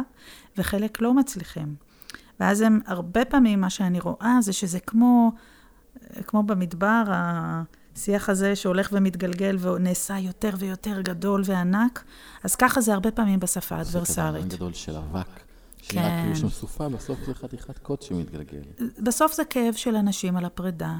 וחלק 0.57 1.01
לא 1.01 1.13
מצליחים. 1.13 1.75
ואז 2.39 2.61
הם, 2.61 2.79
הרבה 2.85 3.25
פעמים 3.25 3.61
מה 3.61 3.69
שאני 3.69 3.99
רואה 3.99 4.37
זה 4.41 4.53
שזה 4.53 4.79
כמו, 4.79 5.31
כמו 6.27 6.43
במדבר, 6.43 7.03
השיח 7.07 8.29
הזה 8.29 8.55
שהולך 8.55 8.89
ומתגלגל 8.91 9.57
ונעשה 9.59 10.17
יותר 10.17 10.49
ויותר 10.57 11.01
גדול 11.01 11.41
וענק, 11.45 12.03
אז 12.43 12.55
ככה 12.55 12.81
זה 12.81 12.93
הרבה 12.93 13.11
פעמים 13.11 13.39
בשפה 13.39 13.75
האדברסרית. 13.75 14.51
זה 14.51 14.57
גדול 14.57 14.73
של 14.73 14.95
אבק. 14.95 15.27
כן. 15.79 16.19
כאילו 16.21 16.31
יש 16.31 16.39
שם 16.39 16.49
סופה, 16.49 16.89
בסוף 16.89 17.19
זה 17.25 17.33
חתיכת 17.33 17.77
קוד 17.77 18.01
שמתגלגל. 18.01 18.61
בסוף 18.99 19.33
זה 19.33 19.45
כאב 19.45 19.73
של 19.73 19.95
אנשים 19.95 20.37
על 20.37 20.45
הפרידה, 20.45 20.95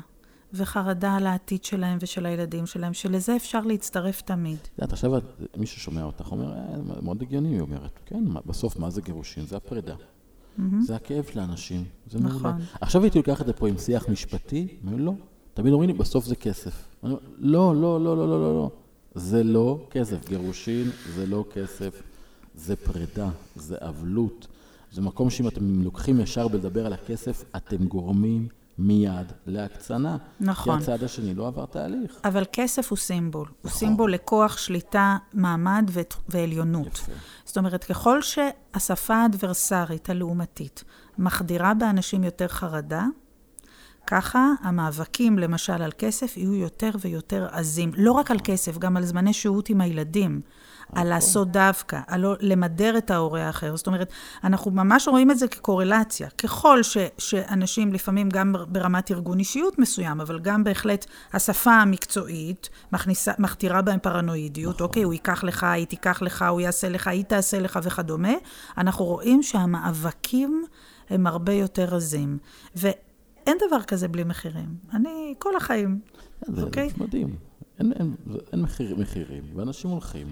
וחרדה 0.54 1.16
על 1.16 1.28
העתיד 1.28 1.64
שלהם 1.64 1.98
ושל 2.02 2.26
הילדים 2.26 2.66
שלהם, 2.66 2.94
שלזה 2.94 3.36
אפשר 3.36 3.62
להצטרף 3.62 4.22
תמיד. 4.22 4.58
את 4.58 4.70
יודעת, 4.78 4.94
עכשיו 4.94 5.12
מישהו 5.58 5.82
שומע 5.82 6.04
אותך, 6.04 6.32
אומר, 6.32 6.54
אה, 6.54 7.02
מאוד 7.02 7.22
הגיוני, 7.22 7.50
היא 7.50 7.62
אומרת, 7.62 8.00
כן, 8.06 8.24
בסוף 8.46 8.80
מה 8.80 8.90
זה 8.90 9.02
גירושין? 9.02 9.46
זה 9.46 9.58
הפרידה. 9.58 9.96
זה 10.82 10.96
הכאב 10.96 11.24
של 11.32 11.40
האנשים, 11.40 11.84
זה 12.12 12.20
נכון. 12.20 12.52
עכשיו 12.82 13.04
הייתי 13.04 13.18
לוקח 13.18 13.42
את 13.42 13.46
זה 13.46 13.54
פה 13.54 13.68
עם 13.68 13.78
שיח 13.78 14.10
משפטי, 14.10 14.68
אומר, 14.86 14.96
לא. 14.98 15.14
תמיד 15.54 15.74
אומרים 15.74 15.90
לי, 15.90 15.98
בסוף 15.98 16.26
זה 16.26 16.36
כסף. 16.36 16.88
אני 17.04 17.12
אומר, 17.12 17.22
לא, 17.38 17.76
לא, 17.76 18.02
לא, 18.04 18.18
לא, 18.18 18.30
לא, 18.30 18.42
לא, 18.42 18.54
לא. 18.56 18.72
זה 19.16 19.44
לא 19.44 19.88
כסף. 19.92 20.30
גירושין 20.30 20.90
זה 21.16 21.26
לא 21.26 21.46
כסף, 21.54 22.02
זה 22.56 22.76
פרידה, 22.76 23.30
זה 23.56 23.76
אבלות. 23.80 24.48
זה 24.92 25.02
מקום 25.02 25.30
שאם 25.30 25.48
אתם 25.48 25.82
לוקחים 25.82 26.20
ישר 26.20 26.48
בלדבר 26.48 26.86
על 26.86 26.94
הכסף, 26.94 27.44
אתם 27.56 27.86
גורמים 27.86 28.48
מיד 28.80 29.32
להקצנה. 29.46 30.18
נכון. 30.40 30.78
כי 30.78 30.84
הצד 30.84 31.04
השני 31.04 31.36
לא 31.36 31.48
עבר 31.48 31.66
תהליך. 31.66 32.12
אבל 32.24 32.44
כסף 32.52 32.90
הוא 32.90 32.98
סימבול. 32.98 33.46
נכון. 33.46 33.58
הוא 33.62 33.72
סימבול 33.72 34.14
לכוח, 34.14 34.58
שליטה, 34.58 35.18
מעמד 35.34 35.90
ו- 35.94 36.02
ועליונות. 36.30 36.88
יפה. 36.88 37.12
זאת 37.46 37.58
אומרת, 37.58 37.84
ככל 37.84 38.20
שהשפה 38.22 39.16
האדברסרית, 39.16 40.10
הלעומתית, 40.10 40.84
מחדירה 41.18 41.74
באנשים 41.74 42.24
יותר 42.24 42.48
חרדה, 42.48 43.06
ככה 44.08 44.52
המאבקים, 44.62 45.40
למשל, 45.40 45.82
על 45.82 45.92
כסף, 45.98 46.38
יהיו 46.38 46.56
יותר 46.56 46.92
ויותר 47.00 47.48
עזים. 47.52 47.92
לא 47.98 48.12
רק 48.12 48.32
על 48.32 48.38
כסף, 48.44 48.78
גם 48.78 48.98
על 48.98 49.06
זמני 49.06 49.34
שהות 49.34 49.70
עם 49.70 49.82
הילדים. 49.82 50.42
על 50.96 51.10
לעשות 51.10 51.52
דווקא, 51.52 52.00
על 52.08 52.22
לא 52.22 52.36
למדר 52.40 52.98
את 52.98 53.12
ההורה 53.12 53.48
האחר. 53.48 53.76
זאת 53.76 53.88
אומרת, 53.88 54.12
אנחנו 54.44 54.72
ממש 54.72 55.08
רואים 55.08 55.32
את 55.32 55.40
זה 55.40 55.48
כקורלציה. 55.48 56.30
ככל 56.30 56.84
ש, 56.84 56.98
שאנשים 57.18 57.94
לפעמים 57.94 58.30
גם 58.30 58.56
ברמת 58.68 59.12
ארגון 59.12 59.40
אישיות 59.40 59.80
מסוים, 59.80 60.22
אבל 60.22 60.40
גם 60.40 60.64
בהחלט 60.64 61.06
השפה 61.34 61.72
המקצועית 61.72 62.70
מכניסה, 62.94 63.32
מכתירה 63.40 63.82
בהם 63.82 64.00
פרנואידיות, 64.00 64.76
נכון. 64.76 64.88
אוקיי, 64.88 65.04
הוא 65.04 65.14
ייקח 65.14 65.44
לך, 65.44 65.64
היא 65.64 65.86
תיקח 65.86 66.22
לך, 66.22 66.46
הוא 66.50 66.62
יעשה 66.62 66.90
לך, 66.90 67.08
היא 67.08 67.24
תעשה 67.24 67.60
לך 67.60 67.80
וכדומה, 67.84 68.34
אנחנו 68.78 69.06
רואים 69.06 69.44
שהמאבקים 69.44 70.66
הם 71.10 71.28
הרבה 71.28 71.54
יותר 71.54 71.96
עזים. 71.96 72.38
ואין 72.76 73.58
דבר 73.68 73.82
כזה 73.84 74.08
בלי 74.08 74.24
מחירים. 74.24 74.76
אני 74.94 75.34
כל 75.38 75.56
החיים, 75.56 76.00
זה 76.48 76.64
אוקיי? 76.64 76.90
זה 76.90 77.04
מדהים. 77.04 77.36
אין, 77.80 77.94
אין, 77.94 78.16
אין 78.52 78.62
מחיר, 78.62 78.96
מחירים, 78.96 79.44
ואנשים 79.56 79.90
הולכים. 79.90 80.28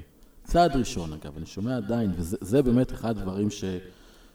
צעד 0.47 0.75
ראשון, 0.75 1.13
אגב, 1.13 1.37
אני 1.37 1.45
שומע 1.45 1.77
עדיין, 1.77 2.11
וזה 2.15 2.61
באמת 2.61 2.91
אחד 2.91 3.17
הדברים 3.17 3.49
ש, 3.49 3.63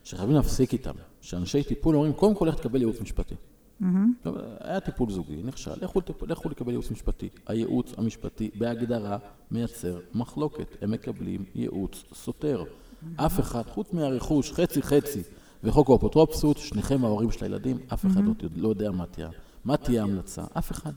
שחייבים 0.04 0.36
להפסיק 0.36 0.72
איתם. 0.72 0.94
שאנשי 1.20 1.62
טיפול 1.62 1.94
אומרים, 1.94 2.12
קודם 2.12 2.34
כל 2.34 2.46
לך 2.48 2.54
תקבל 2.54 2.80
ייעוץ 2.80 3.00
משפטי. 3.00 3.34
Mm-hmm. 3.34 4.28
היה 4.60 4.80
טיפול 4.80 5.10
זוגי, 5.10 5.42
נכשל, 5.42 5.70
לכו, 5.80 6.00
לכו 6.22 6.48
לקבל 6.48 6.70
ייעוץ 6.70 6.90
משפטי. 6.90 7.28
הייעוץ 7.46 7.92
המשפטי 7.98 8.50
בהגדרה 8.54 9.18
מייצר 9.50 9.98
מחלוקת. 10.14 10.76
הם 10.82 10.90
מקבלים 10.90 11.44
ייעוץ 11.54 12.04
סותר. 12.14 12.64
Mm-hmm. 12.64 13.26
אף 13.26 13.40
אחד, 13.40 13.62
חוץ 13.66 13.92
מהרכוש, 13.92 14.52
חצי 14.52 14.82
חצי, 14.82 15.22
וחוק 15.64 15.90
האפוטרופסות, 15.90 16.58
שניכם 16.58 17.04
ההורים 17.04 17.30
של 17.30 17.44
הילדים, 17.44 17.78
אף 17.92 18.06
אחד 18.06 18.20
mm-hmm. 18.20 18.48
לא 18.56 18.68
יודע 18.68 18.90
מה 18.90 19.06
תהיה, 19.06 19.28
מה 19.64 19.76
תהיה 19.76 20.02
ההמלצה. 20.02 20.42
אף 20.58 20.72
אחד. 20.72 20.92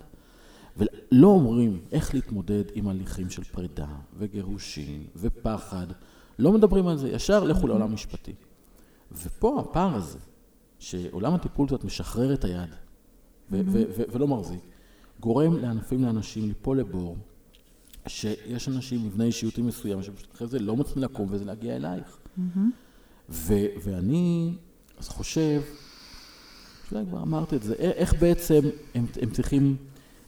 ולא 1.15 1.27
אומרים 1.27 1.79
איך 1.91 2.13
להתמודד 2.13 2.63
עם 2.73 2.87
הליכים 2.87 3.29
של 3.29 3.43
פרידה 3.43 3.87
וגירושין 4.17 5.03
ופחד. 5.15 5.87
לא 6.39 6.51
מדברים 6.51 6.87
על 6.87 6.97
זה, 6.97 7.09
ישר 7.09 7.43
לכו 7.43 7.67
לעולם 7.67 7.93
משפטי. 7.93 8.33
ופה 9.11 9.59
הפער 9.59 9.95
הזה, 9.95 10.19
שעולם 10.79 11.33
הטיפול 11.33 11.67
קצת 11.67 11.83
משחרר 11.83 12.33
את 12.33 12.43
היד 12.43 12.69
ו- 13.51 13.61
ו- 13.65 13.83
ו- 13.97 14.03
ולא 14.11 14.27
מחזיק, 14.27 14.59
גורם 15.19 15.57
לענפים 15.57 16.03
לאנשים 16.03 16.47
ליפול 16.47 16.79
לבור, 16.79 17.17
שיש 18.07 18.69
אנשים 18.69 19.05
מבנה 19.05 19.23
אישיותי 19.23 19.61
מסוים, 19.61 20.03
שפשוט 20.03 20.33
אחרי 20.35 20.47
זה 20.47 20.59
לא 20.59 20.75
מצליחים 20.75 21.03
לקום 21.03 21.27
וזה 21.31 21.45
להגיע 21.45 21.75
אלייך. 21.75 22.17
ו- 23.29 23.67
ואני 23.83 24.53
אז 24.97 25.09
חושב, 25.09 25.61
אולי 26.91 27.05
כבר 27.05 27.21
אמרת 27.21 27.53
את 27.53 27.63
זה, 27.63 27.73
איך 27.73 28.13
בעצם 28.21 28.59
הם, 28.95 29.05
הם 29.21 29.29
צריכים 29.29 29.77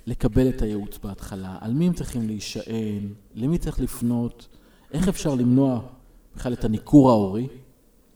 לקבל 0.07 0.49
את 0.49 0.61
הייעוץ 0.61 0.97
בהתחלה, 0.97 1.57
על 1.61 1.73
מי 1.73 1.87
הם 1.87 1.93
צריכים 1.93 2.27
להישען, 2.27 3.13
למי 3.35 3.57
צריך 3.57 3.79
לפנות, 3.79 4.47
איך 4.91 5.07
אפשר 5.07 5.35
למנוע 5.35 5.81
בכלל 6.35 6.53
את 6.53 6.65
הניכור 6.65 7.09
ההורי. 7.09 7.47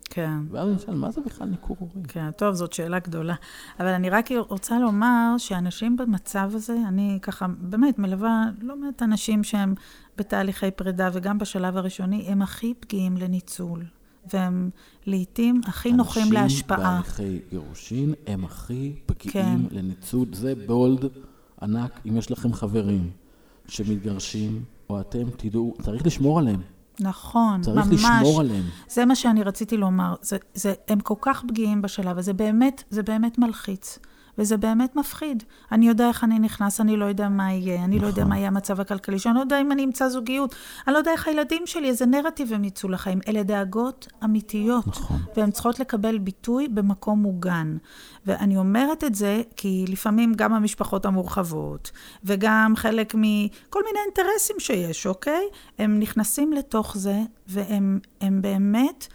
כן. 0.10 0.38
ואז 0.52 0.68
אני 0.68 0.78
אשאל, 0.78 0.94
מה 0.94 1.12
זה 1.12 1.22
בכלל 1.22 1.48
ניכור 1.48 1.78
הורי? 1.80 2.04
כן, 2.08 2.32
טוב, 2.32 2.54
זאת 2.56 2.74
שאלה 2.74 3.00
גדולה. 3.00 3.36
אבל 3.80 3.88
אני 3.88 4.10
רק 4.10 4.30
רוצה 4.50 4.80
לומר 4.80 5.36
שאנשים 5.38 5.98
במצב 5.98 6.52
הזה, 6.54 6.78
אני 6.88 7.20
ככה 7.22 7.46
באמת 7.60 8.00
מלווה 8.00 8.44
לא 8.62 8.78
מעט 8.78 9.04
אנשים 9.04 9.44
שהם 9.44 9.76
בתהליכי 10.18 10.72
פרידה, 10.72 11.10
וגם 11.14 11.38
בשלב 11.38 11.78
הראשוני, 11.78 12.26
הם 12.28 12.42
הכי 12.42 12.74
פגיעים 12.80 13.18
לניצול. 13.18 13.86
והם 14.34 14.70
לעתים 15.06 15.62
הכי 15.66 15.92
נוחים 15.92 16.32
להשפעה. 16.32 16.98
אנשים 16.98 17.16
בהליכי 17.18 17.40
גירושין 17.50 18.14
הם 18.28 18.46
הכי 18.46 18.94
פגיעים 19.06 19.70
כן. 19.70 19.76
לניצול. 19.76 20.28
זה 20.34 20.54
בולד. 20.68 21.06
ענק, 21.62 22.00
אם 22.10 22.18
יש 22.18 22.32
לכם 22.32 22.54
חברים 22.54 23.12
שמתגרשים, 23.68 24.64
או 24.90 25.02
אתם, 25.02 25.30
תדעו, 25.38 25.74
צריך 25.82 26.06
לשמור 26.06 26.40
עליהם. 26.40 26.62
נכון, 27.00 27.62
צריך 27.62 27.78
ממש. 27.78 27.88
צריך 27.88 28.12
לשמור 28.22 28.40
עליהם. 28.40 28.64
זה 28.90 29.06
מה 29.06 29.16
שאני 29.16 29.44
רציתי 29.44 29.78
לומר. 29.78 30.16
זה, 30.22 30.38
זה, 30.54 30.74
הם 30.88 31.00
כל 31.00 31.14
כך 31.22 31.44
פגיעים 31.48 31.82
בשלב 31.82 32.18
הזה, 32.18 32.34
באמת, 32.34 32.84
זה 32.90 33.04
באמת 33.04 33.38
מלחיץ. 33.38 34.00
וזה 34.38 34.58
באמת 34.58 34.96
מפחיד. 34.96 35.44
אני 35.72 35.88
יודע 35.88 36.08
איך 36.08 36.24
אני 36.24 36.40
נכנס, 36.40 36.82
אני 36.82 36.98
לא 36.98 37.06
יודע 37.06 37.30
מה 37.30 37.52
יהיה, 37.52 37.84
אני 37.84 37.96
נכון. 37.96 38.02
לא 38.02 38.08
יודע 38.08 38.22
נכון. 38.22 38.30
מה 38.30 38.38
יהיה 38.38 38.48
המצב 38.48 38.80
הכלכלי 38.80 39.20
שלי, 39.20 39.32
אני 39.32 39.38
לא 39.38 39.42
יודע 39.42 39.62
אם 39.62 39.72
אני 39.72 39.86
אמצא 39.86 40.10
זוגיות, 40.10 40.56
אני 40.88 40.94
לא 40.94 40.98
יודע 40.98 41.12
איך 41.12 41.28
הילדים 41.28 41.62
שלי, 41.66 41.88
איזה 41.88 42.06
נרטיב 42.06 42.54
הם 42.54 42.64
יצאו 42.64 42.90
לחיים. 42.90 43.20
אלה 43.28 43.44
דאגות 43.44 44.08
אמיתיות, 44.24 44.88
נכון. 44.88 45.18
והן 45.38 45.52
צריכות 45.52 45.80
לקבל 45.80 46.18
ביטוי 46.18 46.68
במקום 46.68 47.20
מוגן. 47.20 47.78
ואני 48.26 48.58
אומרת 48.58 49.04
את 49.04 49.16
זה 49.16 49.42
כי 49.56 49.86
לפעמים 49.88 50.34
גם 50.34 50.54
המשפחות 50.54 51.06
המורחבות, 51.06 51.92
וגם 52.24 52.74
חלק 52.76 53.14
מכל 53.16 53.80
מיני 53.86 54.00
אינטרסים 54.06 54.56
שיש, 54.60 55.08
אוקיי? 55.08 55.44
הם 55.80 56.00
נכנסים 56.00 56.54
לתוך 56.54 56.98
זה, 56.98 57.20
והם 57.48 58.00
באמת... 58.42 59.08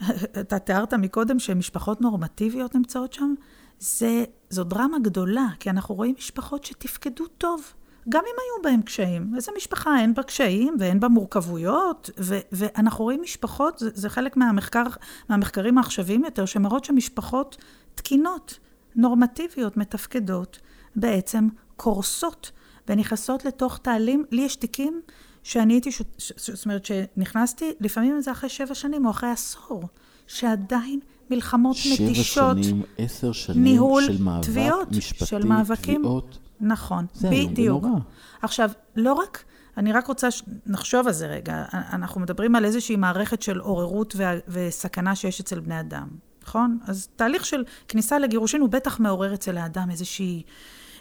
אתה 0.40 0.58
תיארת 0.58 0.94
מקודם 0.94 1.38
שמשפחות 1.38 2.00
נורמטיביות 2.00 2.74
נמצאות 2.74 3.12
שם, 3.12 3.34
זה, 3.78 4.24
זו 4.54 4.64
דרמה 4.64 4.98
גדולה, 4.98 5.46
כי 5.60 5.70
אנחנו 5.70 5.94
רואים 5.94 6.14
משפחות 6.18 6.64
שתפקדו 6.64 7.26
טוב, 7.26 7.72
גם 8.08 8.22
אם 8.26 8.34
היו 8.38 8.62
בהם 8.62 8.82
קשיים. 8.82 9.32
איזה 9.36 9.52
משפחה 9.56 10.00
אין 10.00 10.14
בה 10.14 10.22
קשיים 10.22 10.76
ואין 10.78 11.00
בה 11.00 11.08
מורכבויות, 11.08 12.10
ו- 12.18 12.38
ואנחנו 12.52 13.04
רואים 13.04 13.22
משפחות, 13.22 13.78
זה, 13.78 13.90
זה 13.94 14.08
חלק 14.08 14.36
מהמחקר, 14.36 14.82
מהמחקרים 15.28 15.78
העכשוויים 15.78 16.24
יותר, 16.24 16.44
שמראות 16.44 16.84
שמשפחות 16.84 17.56
תקינות, 17.94 18.58
נורמטיביות, 18.96 19.76
מתפקדות, 19.76 20.58
בעצם 20.96 21.48
קורסות 21.76 22.50
ונכנסות 22.88 23.44
לתוך 23.44 23.78
תעלים. 23.78 24.24
לי 24.30 24.42
יש 24.42 24.56
תיקים 24.56 25.00
שאני 25.42 25.74
הייתי. 25.74 25.90
זאת 26.36 26.64
אומרת, 26.64 26.84
שנכנסתי, 26.84 27.72
לפעמים 27.80 28.20
זה 28.20 28.32
אחרי 28.32 28.48
שבע 28.48 28.74
שנים 28.74 29.06
או 29.06 29.10
אחרי 29.10 29.30
עשור, 29.30 29.82
שעדיין 30.26 31.00
מלחמות 31.30 31.76
שבע 31.76 32.04
מתישות. 32.04 32.64
שנים, 32.64 32.82
עשר 32.98 33.32
שנים 33.32 33.62
ניהול 33.64 34.02
של 34.06 34.22
מאבק 34.22 34.46
תביעות, 34.46 34.92
משפטי, 34.92 35.26
של 35.26 35.46
מאבקים. 35.46 36.00
תביעות. 36.00 36.38
נכון, 36.60 37.06
זה 37.14 37.30
בדיוק. 37.30 37.84
נורא. 37.84 37.98
עכשיו, 38.42 38.70
לא 38.96 39.12
רק, 39.12 39.44
אני 39.76 39.92
רק 39.92 40.06
רוצה 40.06 40.30
שנחשוב 40.30 41.06
על 41.06 41.12
זה 41.12 41.26
רגע. 41.26 41.64
אנחנו 41.72 42.20
מדברים 42.20 42.56
על 42.56 42.64
איזושהי 42.64 42.96
מערכת 42.96 43.42
של 43.42 43.58
עוררות 43.58 44.16
וסכנה 44.48 45.16
שיש 45.16 45.40
אצל 45.40 45.60
בני 45.60 45.80
אדם. 45.80 46.08
נכון? 46.42 46.78
אז 46.86 47.08
תהליך 47.16 47.44
של 47.44 47.64
כניסה 47.88 48.18
לגירושין 48.18 48.60
הוא 48.60 48.68
בטח 48.68 49.00
מעורר 49.00 49.34
אצל 49.34 49.56
האדם 49.58 49.90
איזושהי 49.90 50.42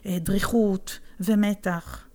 אה, 0.06 0.18
דריכות 0.20 1.00
ומתח. 1.20 2.06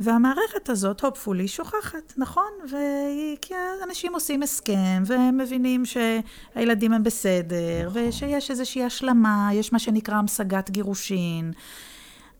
והמערכת 0.00 0.68
הזאת, 0.68 1.00
הופפולי, 1.00 1.48
שוכחת, 1.48 2.12
נכון? 2.16 2.50
והיא, 2.70 3.36
כי 3.40 3.54
אנשים 3.88 4.14
עושים 4.14 4.42
הסכם, 4.42 5.02
והם 5.06 5.38
מבינים 5.38 5.82
שהילדים 5.84 6.92
הם 6.92 7.02
בסדר, 7.02 7.88
נכון. 7.88 8.02
ושיש 8.08 8.50
איזושהי 8.50 8.84
השלמה, 8.84 9.50
יש 9.52 9.72
מה 9.72 9.78
שנקרא 9.78 10.14
המשגת 10.14 10.70
גירושין. 10.70 11.52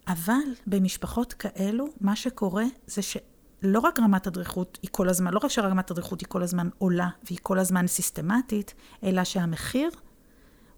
אבל 0.09 0.55
במשפחות 0.67 1.33
כאלו, 1.33 1.87
מה 2.01 2.17
שקורה 2.17 2.65
זה 2.87 3.03
שלא 3.03 3.79
רק 3.79 4.01
רמת 4.01 4.27
הדריכות 4.27 4.79
היא 4.83 4.91
כל 4.93 5.09
הזמן, 5.09 5.35
לא 5.35 5.41
רק 5.43 5.51
שרמת 5.51 5.91
הדריכות 5.91 6.21
היא 6.21 6.29
כל 6.29 6.43
הזמן 6.43 6.69
עולה, 6.79 7.09
והיא 7.25 7.39
כל 7.43 7.59
הזמן 7.59 7.87
סיסטמטית, 7.87 8.75
אלא 9.05 9.25
שהמחיר 9.25 9.91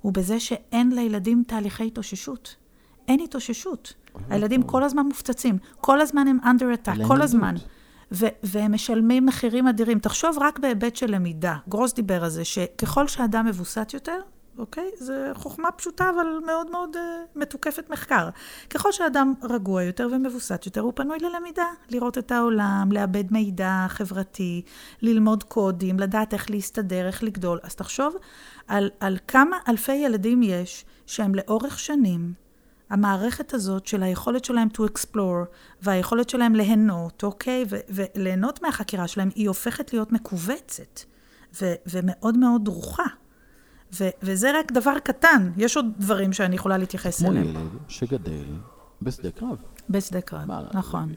הוא 0.01 0.13
בזה 0.13 0.41
שאין 0.41 0.93
לילדים 0.93 1.43
תהליכי 1.47 1.87
התאוששות. 1.87 2.57
אין 3.09 3.21
התאוששות. 3.21 3.95
הילדים 4.31 4.63
כל 4.63 4.83
הזמן 4.83 5.07
מופצצים, 5.07 5.59
כל 5.81 6.01
הזמן 6.01 6.29
הם 6.29 6.39
under 6.43 6.89
attack, 6.89 7.07
כל 7.07 7.23
הזמן. 7.23 7.55
ו- 8.13 8.27
והם 8.43 8.75
משלמים 8.75 9.27
מחירים 9.27 9.69
אדירים. 9.69 9.99
תחשוב 9.99 10.37
רק 10.41 10.59
בהיבט 10.59 10.97
של 10.97 11.11
למידה. 11.15 11.57
גרוס 11.69 11.93
דיבר 11.93 12.25
על 12.25 12.31
זה, 12.31 12.45
שככל 12.45 13.09
שאדם 13.09 13.47
מבוסת 13.47 13.91
יותר, 13.95 14.21
אוקיי? 14.59 14.91
זה 14.97 15.31
חוכמה 15.35 15.73
פשוטה, 15.73 16.11
אבל 16.11 16.27
מאוד 16.47 16.71
מאוד 16.71 16.97
uh, 16.97 16.99
מתוקפת 17.37 17.91
מחקר. 17.91 18.29
ככל 18.71 18.93
שאדם 18.93 19.35
רגוע 19.43 19.83
יותר 19.83 20.09
ומבוסת 20.13 20.63
יותר, 20.67 20.81
הוא 20.81 20.93
פנוי 20.95 21.19
ללמידה. 21.19 21.67
לראות 21.91 22.19
את 22.19 22.33
העולם, 22.33 22.89
לאבד 22.93 23.33
מידע 23.33 23.87
חברתי, 23.89 24.63
ללמוד 25.03 25.43
קודים, 25.43 26.01
לדעת 26.01 26.35
איך 26.35 26.51
להסתדר, 26.51 27.07
איך 27.07 27.23
לגדול. 27.23 27.59
אז 27.63 27.75
תחשוב 27.75 28.17
על, 28.69 28.91
על 29.01 29.19
כמה 29.29 29.57
אלפי 29.69 29.95
ילדים 29.95 30.43
יש 30.43 30.85
שהם 31.07 31.35
לאורך 31.35 31.79
שנים 31.79 32.33
המערכת 32.91 33.55
הזאת 33.55 33.87
של 33.87 34.03
היכולת 34.03 34.45
שלהם 34.45 34.69
to 34.75 34.81
explore, 34.81 35.47
והיכולת 35.83 36.29
שלהם 36.29 36.55
ליהנות, 36.55 37.23
אוקיי? 37.23 37.65
וליהנות 37.89 38.63
מהחקירה 38.63 39.09
שלהם, 39.09 39.31
היא 39.35 39.49
הופכת 39.49 39.93
להיות 39.93 40.13
מכווצת, 40.13 41.01
ו- 41.63 41.75
ומאוד 41.87 42.37
מאוד 42.37 42.65
דרוכה. 42.65 43.05
ו- 44.01 44.09
וזה 44.23 44.59
רק 44.59 44.73
דבר 44.73 44.99
קטן, 44.99 45.51
יש 45.57 45.77
עוד 45.77 45.87
דברים 45.99 46.33
שאני 46.33 46.55
יכולה 46.57 46.79
להתייחס 46.79 47.25
אליהם. 47.25 47.45
כמו 47.51 47.61
ילד 47.61 47.69
שגדל 47.89 48.45
בשדה 49.03 49.31
קרב. 49.31 49.57
בשדה 49.91 50.21
קרב, 50.21 50.51
נכון. 50.75 51.13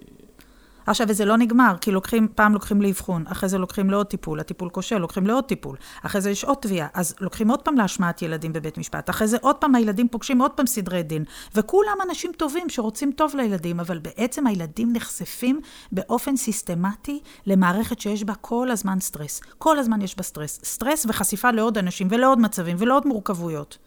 עכשיו, 0.86 1.08
וזה 1.10 1.26
לא 1.26 1.38
נגמר, 1.38 1.76
כי 1.82 1.92
לוקחים, 1.92 2.28
פעם 2.36 2.54
לוקחים 2.54 2.82
לאבחון, 2.82 3.24
אחרי 3.28 3.50
זה 3.50 3.58
לוקחים 3.58 3.90
לעוד 3.90 4.08
טיפול, 4.08 4.40
הטיפול 4.40 4.70
כושל, 4.70 4.98
לוקחים 4.98 5.28
לעוד 5.28 5.44
טיפול, 5.44 5.78
אחרי 6.02 6.22
זה 6.22 6.30
יש 6.30 6.44
עוד 6.44 6.58
תביעה, 6.58 6.88
אז 6.94 7.16
לוקחים 7.22 7.50
עוד 7.50 7.62
פעם 7.62 7.76
להשמעת 7.76 8.22
ילדים 8.22 8.54
בבית 8.54 8.78
משפט, 8.78 9.10
אחרי 9.10 9.28
זה 9.28 9.38
עוד 9.42 9.56
פעם 9.56 9.76
הילדים 9.76 10.08
פוגשים 10.08 10.42
עוד 10.42 10.52
פעם 10.52 10.66
סדרי 10.66 11.04
דין, 11.04 11.24
וכולם 11.56 11.98
אנשים 12.10 12.32
טובים 12.38 12.70
שרוצים 12.70 13.12
טוב 13.12 13.36
לילדים, 13.36 13.80
אבל 13.80 14.00
בעצם 14.00 14.48
הילדים 14.48 14.94
נחשפים 14.94 15.60
באופן 15.92 16.36
סיסטמטי 16.36 17.20
למערכת 17.46 18.00
שיש 18.00 18.24
בה 18.24 18.36
כל 18.36 18.72
הזמן 18.72 19.00
סטרס. 19.00 19.42
כל 19.58 19.80
הזמן 19.80 20.02
יש 20.02 20.18
בה 20.18 20.24
סטרס. 20.24 20.60
סטרס 20.64 21.06
וחשיפה 21.10 21.52
לעוד 21.52 21.78
אנשים 21.78 22.08
ולעוד 22.12 22.40
מצבים 22.40 22.76
ולעוד 22.80 23.08
מורכבויות. 23.08 23.78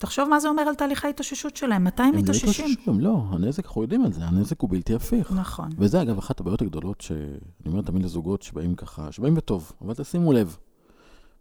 תחשוב 0.00 0.28
מה 0.28 0.40
זה 0.40 0.48
אומר 0.48 0.62
על 0.62 0.74
תהליכי 0.74 1.06
ההתאוששות 1.06 1.56
שלהם, 1.56 1.84
מתי 1.84 2.02
הם 2.02 2.16
מתאוששים? 2.16 2.64
הם 2.64 2.64
לא 2.64 2.72
מתאוששים, 2.72 3.00
לא, 3.00 3.22
הנזק, 3.30 3.66
אנחנו 3.66 3.82
יודעים 3.82 4.04
על 4.04 4.12
זה, 4.12 4.24
הנזק 4.24 4.60
הוא 4.60 4.70
בלתי 4.70 4.94
הפיך. 4.94 5.32
נכון. 5.32 5.70
וזה 5.78 6.02
אגב 6.02 6.18
אחת 6.18 6.40
הבעיות 6.40 6.62
הגדולות 6.62 7.00
שאני 7.00 7.26
אומר 7.66 7.82
תמיד 7.82 8.02
לזוגות 8.02 8.42
שבאים 8.42 8.74
ככה, 8.74 9.12
שבאים 9.12 9.34
בטוב, 9.34 9.72
אבל 9.82 9.94
תשימו 9.94 10.32
לב, 10.32 10.56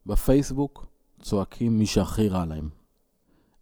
בפייסבוק 0.06 0.86
צועקים 1.22 1.80
מי 1.80 1.86
שהכי 1.86 2.30
רע 2.30 2.46
להם. 2.46 2.70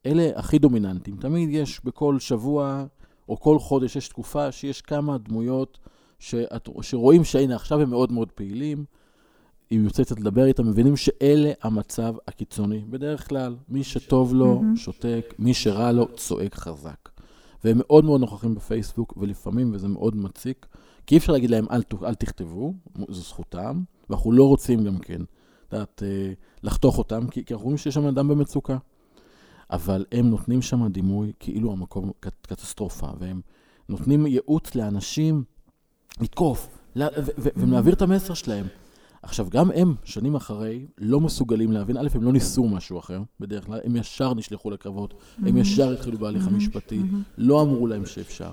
אלה 0.06 0.30
הכי 0.36 0.60
דומיננטיים. 0.60 1.18
תמיד 1.18 1.50
יש 1.51 1.82
בכל 1.84 2.20
שבוע 2.20 2.86
או 3.30 3.39
כל 3.39 3.60
חודש 3.60 3.96
יש 3.96 4.08
תקופה 4.08 4.51
שיש 4.51 4.82
כמה 4.82 5.18
דמויות 5.18 5.80
שאת, 6.20 6.70
שרואים 6.82 7.24
שהנה 7.24 7.56
עכשיו 7.56 7.82
הם 7.82 7.89
מאוד 7.89 8.12
מאוד 8.12 8.32
פעילים, 8.32 8.86
אם 9.72 9.84
יוצא 9.84 10.04
קצת 10.04 10.20
לדבר 10.20 10.46
איתם, 10.46 10.68
מבינים 10.68 10.96
שאלה 10.96 11.52
המצב 11.62 12.16
הקיצוני. 12.28 12.80
בדרך 12.90 13.30
כלל, 13.30 13.56
מי 13.70 13.84
שטוב 13.84 14.34
לו. 14.34 14.62
שותק, 14.76 15.34
מי 15.40 15.54
שרע 15.54 15.92
לו, 15.92 16.08
צועק 16.16 16.56
חזק. 16.56 17.10
והם 17.64 17.78
מאוד 17.78 18.06
מאוד 18.06 18.22
נוכחים 18.22 18.56
בפייסבוק, 18.56 19.14
ולפעמים, 19.18 19.72
וזה 19.74 19.88
מאוד 19.88 20.16
מציק, 20.16 20.66
כי 21.08 21.16
אי 21.16 21.20
אפשר 21.20 21.34
להגיד 21.34 21.50
להם, 21.50 21.66
אל, 21.72 21.82
אל 22.04 22.16
תכתבו, 22.16 22.74
זו 23.10 23.22
זכותם, 23.22 23.82
ואנחנו 24.10 24.32
לא 24.32 24.48
רוצים 24.48 24.84
גם 24.84 24.98
כן, 24.98 25.22
את 25.22 25.74
יודעת, 25.74 26.04
אה, 26.06 26.34
לחתוך 26.63 26.98
אותם, 26.98 27.28
כי, 27.28 27.46
כי 27.46 27.54
אנחנו 27.54 27.65
רואים 27.65 27.78
שיש 27.78 27.94
שם 27.94 28.06
אדם 28.06 28.28
במצוקה. 28.28 28.78
אבל 29.72 30.06
הם 30.12 30.30
נותנים 30.30 30.62
שם 30.62 30.88
דימוי 30.88 31.32
כאילו 31.39 31.72
המקום 31.72 32.12
קטסטרופה, 32.20 33.08
והם 33.20 33.41
נותנים 33.89 34.28
ייעוץ 34.28 34.76
לאנשים 34.76 35.44
לתקוף, 36.22 36.70
ולהעביר 37.56 37.94
את 37.94 38.02
המסר 38.02 38.34
שלהם. 38.34 38.65
עכשיו, 39.28 39.48
גם 39.50 39.72
הם, 39.72 39.96
שנים 40.04 40.36
אחרי, 40.36 40.88
לא 40.98 41.20
מסוגלים 41.20 41.72
להבין, 41.72 41.98
א', 41.98 42.08
הם 42.13 42.24
לא 42.24 42.34
ניסו 42.34 42.68
משהו 42.68 43.00
אחר, 43.00 43.22
בדרך 43.40 43.66
כלל, 43.66 43.80
הם 43.84 43.96
ישר 43.96 44.34
נשלחו 44.34 44.72
לקרבות, 44.72 45.13
הם 45.38 45.58
ישר 45.58 45.94
התחילו 45.94 46.18
בהליך 46.18 46.48
המשפטי, 46.48 47.02
לא 47.38 47.62
אמרו 47.62 47.88
להם 47.88 48.06
שאפשר. 48.06 48.52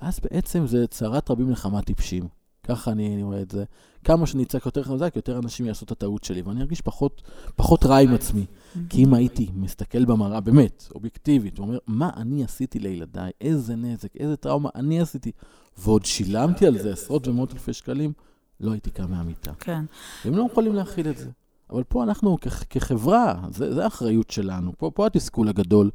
ואז 0.00 0.20
בעצם 0.22 0.66
זה 0.66 0.86
צרת 0.86 1.30
רבים 1.30 1.50
לכמה 1.50 1.82
טיפשים. 1.82 2.28
ככה 2.62 2.92
אני, 2.92 3.14
אני 3.14 3.22
רואה 3.22 3.42
את 3.42 3.50
זה. 3.50 3.64
כמה 4.04 4.26
שאני 4.26 4.42
אצעק 4.42 4.66
יותר 4.66 4.82
חזק, 4.82 5.12
יותר 5.16 5.38
אנשים 5.38 5.66
יעשו 5.66 5.84
את 5.84 5.90
הטעות 5.90 6.24
שלי, 6.24 6.42
ואני 6.42 6.60
ארגיש 6.60 6.80
פחות, 6.80 7.22
פחות 7.56 7.84
רע 7.84 7.98
עם 7.98 8.14
עצמי. 8.14 8.46
כי 8.88 9.04
אם 9.04 9.14
הייתי 9.14 9.48
מסתכל 9.54 10.04
במראה, 10.04 10.40
באמת, 10.40 10.88
אובייקטיבית, 10.94 11.58
ואומר, 11.58 11.78
מה 11.86 12.10
אני 12.16 12.44
עשיתי 12.44 12.78
לילדיי, 12.78 13.30
איזה 13.40 13.76
נזק, 13.76 14.16
איזה 14.16 14.36
טראומה 14.36 14.68
אני 14.74 15.00
עשיתי, 15.00 15.32
ועוד 15.78 16.04
שילמתי 16.04 16.66
על 16.66 16.78
זה 16.78 16.92
עשרות 16.92 17.28
ומאות 17.28 17.52
אלפי 17.52 17.72
שקלים, 17.72 18.12
לא 18.60 18.72
הייתי 18.72 18.90
קם 18.90 19.10
מהמיטה. 19.10 19.54
כן. 19.54 19.84
הם 20.24 20.34
לא 20.36 20.46
יכולים 20.50 20.74
להכיל 20.74 21.08
את 21.08 21.18
זה. 21.18 21.30
אבל 21.70 21.84
פה 21.84 22.02
אנחנו 22.02 22.36
כ- 22.40 22.64
כחברה, 22.70 23.48
זה, 23.50 23.74
זה 23.74 23.84
האחריות 23.84 24.30
שלנו. 24.30 24.72
פה, 24.78 24.90
פה 24.94 25.06
התסכול 25.06 25.48
הגדול. 25.48 25.90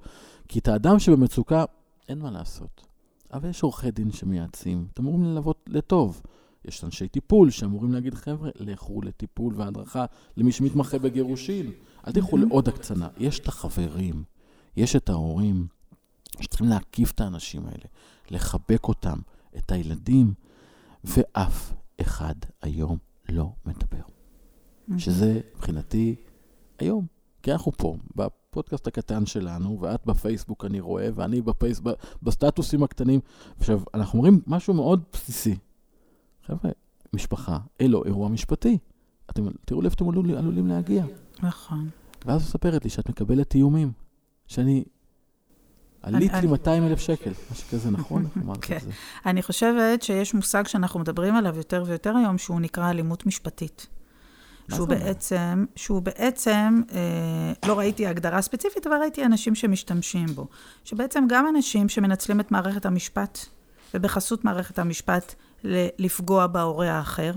כי 0.48 0.60
את 0.60 0.68
האדם 0.68 1.00
שבמצוקה, 1.00 1.66
אין 2.10 2.20
מה 2.20 2.32
לעשות. 2.32 2.88
אבל 3.34 3.50
יש 3.50 3.64
עורכי 3.64 3.92
דין 3.92 4.12
שמייעצים, 4.12 4.88
אתם 4.94 5.04
אמורים 5.04 5.24
ללוות 5.24 5.66
לטוב. 5.68 6.22
יש 6.66 6.84
אנשי 6.84 7.08
טיפול 7.08 7.50
שאמורים 7.50 7.94
להגיד, 7.94 8.14
חבר'ה, 8.14 8.50
לכו 8.56 9.02
לטיפול 9.02 9.54
והדרכה 9.58 10.06
למי 10.38 10.52
שמתמחה 10.52 11.00
בגירושין. 11.00 11.72
אל 12.08 12.12
תלכו 12.12 12.38
לעוד 12.38 12.68
הקצנה. 12.68 13.08
יש 13.18 13.40
את 13.40 13.48
החברים, 13.48 14.24
יש 14.78 14.96
את 14.96 15.10
ההורים, 15.10 15.68
שצריכים 16.42 16.68
להקיף 16.68 17.12
את 17.12 17.22
האנשים 17.22 17.66
האלה, 17.66 17.86
לחבק 18.32 18.84
אותם, 18.84 19.20
את 19.58 19.72
הילדים, 19.72 20.34
ואף 21.04 21.74
אחד 22.02 22.36
היום 22.62 22.98
לא 23.30 23.52
מדבר. 23.66 24.02
שזה 24.98 25.42
מבחינתי 25.56 26.16
היום. 26.80 27.06
כי 27.44 27.52
אנחנו 27.52 27.72
פה, 27.72 27.96
בפודקאסט 28.16 28.88
הקטן 28.88 29.26
שלנו, 29.26 29.78
ואת 29.82 30.06
בפייסבוק 30.06 30.66
אני 30.66 30.80
רואה, 30.80 31.10
ואני 31.16 31.42
בפייס, 31.42 31.82
בסטטוסים 32.24 32.84
הקטנים. 32.84 33.20
עכשיו, 33.58 33.82
אנחנו 33.94 34.20
אומרים 34.20 34.42
משהו 34.48 34.74
מאוד 34.74 35.04
בסיסי. 35.14 35.58
חבר'ה, 36.46 36.72
משפחה, 37.14 37.60
אלו 37.82 38.06
אירוע 38.06 38.30
משפטי. 38.30 38.78
אתם 39.30 39.44
תראו 39.66 39.82
לאיפה 39.82 39.96
אתם 39.96 40.10
עלולים, 40.10 40.36
עלולים 40.36 40.68
להגיע. 40.68 41.06
נכון. 41.44 41.90
ואז 42.26 42.42
מספרת 42.42 42.84
לי 42.84 42.90
שאת 42.90 43.10
מקבלת 43.10 43.56
איומים, 43.56 43.92
שאני 44.48 44.84
עלית 46.04 46.34
לי 46.42 46.48
200 46.48 46.88
אלף 46.88 47.00
שקל, 47.00 47.32
משהו 47.52 47.68
כזה, 47.72 47.92
נכון? 47.92 48.28
כן. 48.62 48.78
אני 49.26 49.42
חושבת 49.42 50.04
שיש 50.04 50.34
מושג 50.34 50.68
שאנחנו 50.68 51.00
מדברים 51.00 51.36
עליו 51.36 51.58
יותר 51.58 51.84
ויותר 51.88 52.18
היום, 52.18 52.38
שהוא 52.38 52.60
נקרא 52.60 52.90
אלימות 52.90 53.26
משפטית. 53.26 53.88
שהוא 54.76 54.88
בעצם, 54.88 55.66
שהוא 55.76 56.02
בעצם, 56.02 56.82
אה, 56.94 57.70
לא 57.70 57.80
ראיתי 57.80 58.08
הגדרה 58.08 58.42
ספציפית, 58.42 58.88
אבל 58.88 58.98
ראיתי 59.02 59.26
אנשים 59.26 59.56
שמשתמשים 59.56 60.26
בו. 60.26 60.48
שבעצם 60.84 61.24
גם 61.30 61.48
אנשים 61.56 61.90
שמנצלים 61.90 62.40
את 62.40 62.52
מערכת 62.52 62.86
המשפט, 62.86 63.40
ובחסות 63.94 64.46
מערכת 64.46 64.80
המשפט, 64.80 65.36
לפגוע 66.00 66.48
בהורה 66.48 66.92
האחר. 66.92 67.34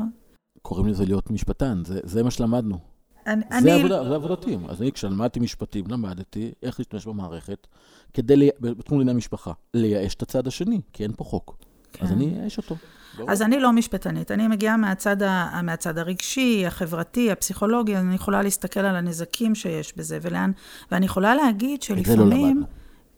קוראים 0.62 0.86
לזה 0.86 1.04
להיות 1.04 1.30
משפטן, 1.30 1.82
זה, 1.86 2.00
זה 2.04 2.22
מה 2.22 2.30
שלמדנו. 2.30 2.93
אני, 3.26 3.62
זה. 3.62 3.74
עבודה, 3.74 4.08
זה 4.08 4.14
עבודתי. 4.14 4.56
אז 4.68 4.82
אני, 4.82 4.92
כשלמדתי 4.92 5.40
משפטים, 5.40 5.84
למדתי 5.88 6.52
איך 6.62 6.80
להשתמש 6.80 7.06
במערכת, 7.06 7.66
כדי, 8.14 8.36
לי, 8.36 8.50
בתחום 8.60 8.98
דיני 8.98 9.10
המשפחה, 9.10 9.52
לייאש 9.74 10.14
את 10.14 10.22
הצד 10.22 10.46
השני, 10.46 10.80
כי 10.92 11.02
אין 11.02 11.12
פה 11.16 11.24
חוק. 11.24 11.56
כן. 11.92 12.04
אז 12.04 12.12
אני 12.12 12.40
אייש 12.40 12.58
אותו. 12.58 12.76
ברור. 13.16 13.30
אז 13.30 13.42
אני 13.42 13.60
לא 13.60 13.72
משפטנית, 13.72 14.30
אני 14.30 14.48
מגיעה 14.48 14.76
מהצד, 14.76 15.22
ה, 15.22 15.62
מהצד 15.62 15.98
הרגשי, 15.98 16.66
החברתי, 16.66 17.30
הפסיכולוגי, 17.30 17.96
אני 17.96 18.14
יכולה 18.14 18.42
להסתכל 18.42 18.80
על 18.80 18.96
הנזקים 18.96 19.54
שיש 19.54 19.96
בזה, 19.96 20.18
ולאן, 20.22 20.50
ואני 20.90 21.06
יכולה 21.06 21.34
להגיד 21.34 21.82
שלפעמים... 21.82 22.02
את 22.02 22.06
זה 22.06 22.16
לא 22.16 22.24
למדנו. 22.24 22.66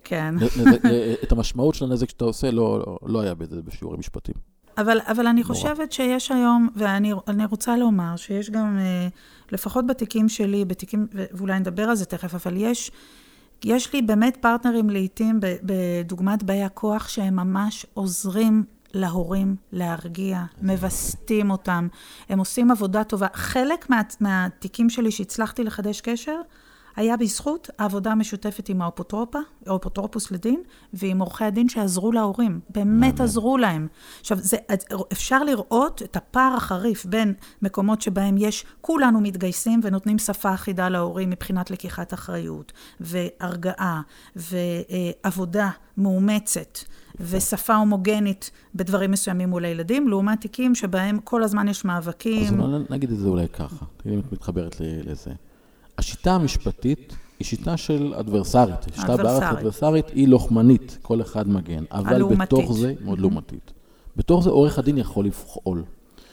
כן. 0.04 0.34
את 1.24 1.32
המשמעות 1.32 1.74
של 1.74 1.84
הנזק 1.84 2.08
שאתה 2.08 2.24
עושה 2.24 2.50
לא, 2.50 2.78
לא, 2.78 2.98
לא 3.02 3.20
היה 3.20 3.34
בזה 3.34 3.62
בשיעורי 3.62 3.98
משפטים. 3.98 4.34
אבל, 4.78 4.98
אבל 5.06 5.26
אני 5.26 5.44
חושבת 5.44 5.92
שיש 5.92 6.32
היום, 6.32 6.68
ואני 6.76 7.44
רוצה 7.50 7.76
לומר 7.76 8.16
שיש 8.16 8.50
גם, 8.50 8.78
אה, 8.78 9.08
לפחות 9.52 9.86
בתיקים 9.86 10.28
שלי, 10.28 10.64
בתיקים, 10.64 11.06
ואולי 11.12 11.58
נדבר 11.60 11.82
על 11.82 11.96
זה 11.96 12.04
תכף, 12.04 12.34
אבל 12.34 12.56
יש, 12.56 12.90
יש 13.64 13.92
לי 13.92 14.02
באמת 14.02 14.36
פרטנרים 14.36 14.90
לעיתים, 14.90 15.40
בדוגמת 15.40 16.42
באי 16.42 16.62
הכוח, 16.62 17.08
שהם 17.08 17.36
ממש 17.36 17.86
עוזרים 17.94 18.64
להורים 18.94 19.56
להרגיע, 19.72 20.44
מווסתים 20.62 21.50
אותם, 21.50 21.88
הם 22.28 22.38
עושים 22.38 22.70
עבודה 22.70 23.04
טובה. 23.04 23.26
חלק 23.34 23.90
מה, 23.90 24.02
מהתיקים 24.20 24.90
שלי 24.90 25.10
שהצלחתי 25.10 25.64
לחדש 25.64 26.00
קשר, 26.00 26.40
היה 26.96 27.16
בזכות 27.16 27.70
העבודה 27.78 28.12
המשותפת 28.12 28.68
עם 28.68 28.82
האופוטרופה, 28.82 29.38
האופוטרופוס 29.66 30.30
לדין, 30.30 30.62
ועם 30.94 31.18
עורכי 31.18 31.44
הדין 31.44 31.68
שעזרו 31.68 32.12
להורים. 32.12 32.60
באמת 32.70 33.20
עזרו 33.20 33.58
להם. 33.58 33.88
עכשיו, 34.20 34.38
זה, 34.40 34.56
אפשר 35.12 35.44
לראות 35.44 36.02
את 36.02 36.16
הפער 36.16 36.54
החריף 36.56 37.06
בין 37.06 37.34
מקומות 37.62 38.02
שבהם 38.02 38.34
יש, 38.38 38.64
כולנו 38.80 39.20
מתגייסים 39.20 39.80
ונותנים 39.82 40.18
שפה 40.18 40.54
אחידה 40.54 40.88
להורים 40.88 41.30
מבחינת 41.30 41.70
לקיחת 41.70 42.14
אחריות, 42.14 42.72
והרגעה, 43.00 44.00
ועבודה 44.36 45.70
מאומצת. 45.96 46.78
ושפה 47.20 47.74
הומוגנית 47.74 48.50
בדברים 48.74 49.10
מסוימים 49.10 49.48
מול 49.48 49.64
הילדים, 49.64 50.08
לעומת 50.08 50.40
תיקים 50.40 50.74
שבהם 50.74 51.18
כל 51.18 51.42
הזמן 51.42 51.68
יש 51.68 51.84
מאבקים. 51.84 52.60
אז 52.60 52.80
נגיד 52.90 53.10
את 53.10 53.18
זה 53.18 53.28
אולי 53.28 53.48
ככה, 53.48 53.84
אם 54.06 54.18
את 54.18 54.32
מתחברת 54.32 54.76
לזה. 54.80 55.30
השיטה 55.98 56.34
המשפטית 56.34 57.16
היא 57.38 57.46
שיטה 57.46 57.76
של 57.76 58.14
אדברסרית. 58.14 58.76
שיטה 58.94 59.16
בארץ 59.16 59.42
אדברסרית 59.42 60.08
היא 60.08 60.28
לוחמנית, 60.28 60.98
כל 61.02 61.20
אחד 61.20 61.48
מגן. 61.48 61.84
אבל. 61.90 62.22
בתוך 62.22 62.72
זה, 62.72 62.94
מאוד 63.04 63.18
לעומתית. 63.18 63.72
בתוך 64.16 64.44
זה 64.44 64.50
עורך 64.50 64.78
הדין 64.78 64.98
יכול 64.98 65.26
לפעול. 65.26 65.82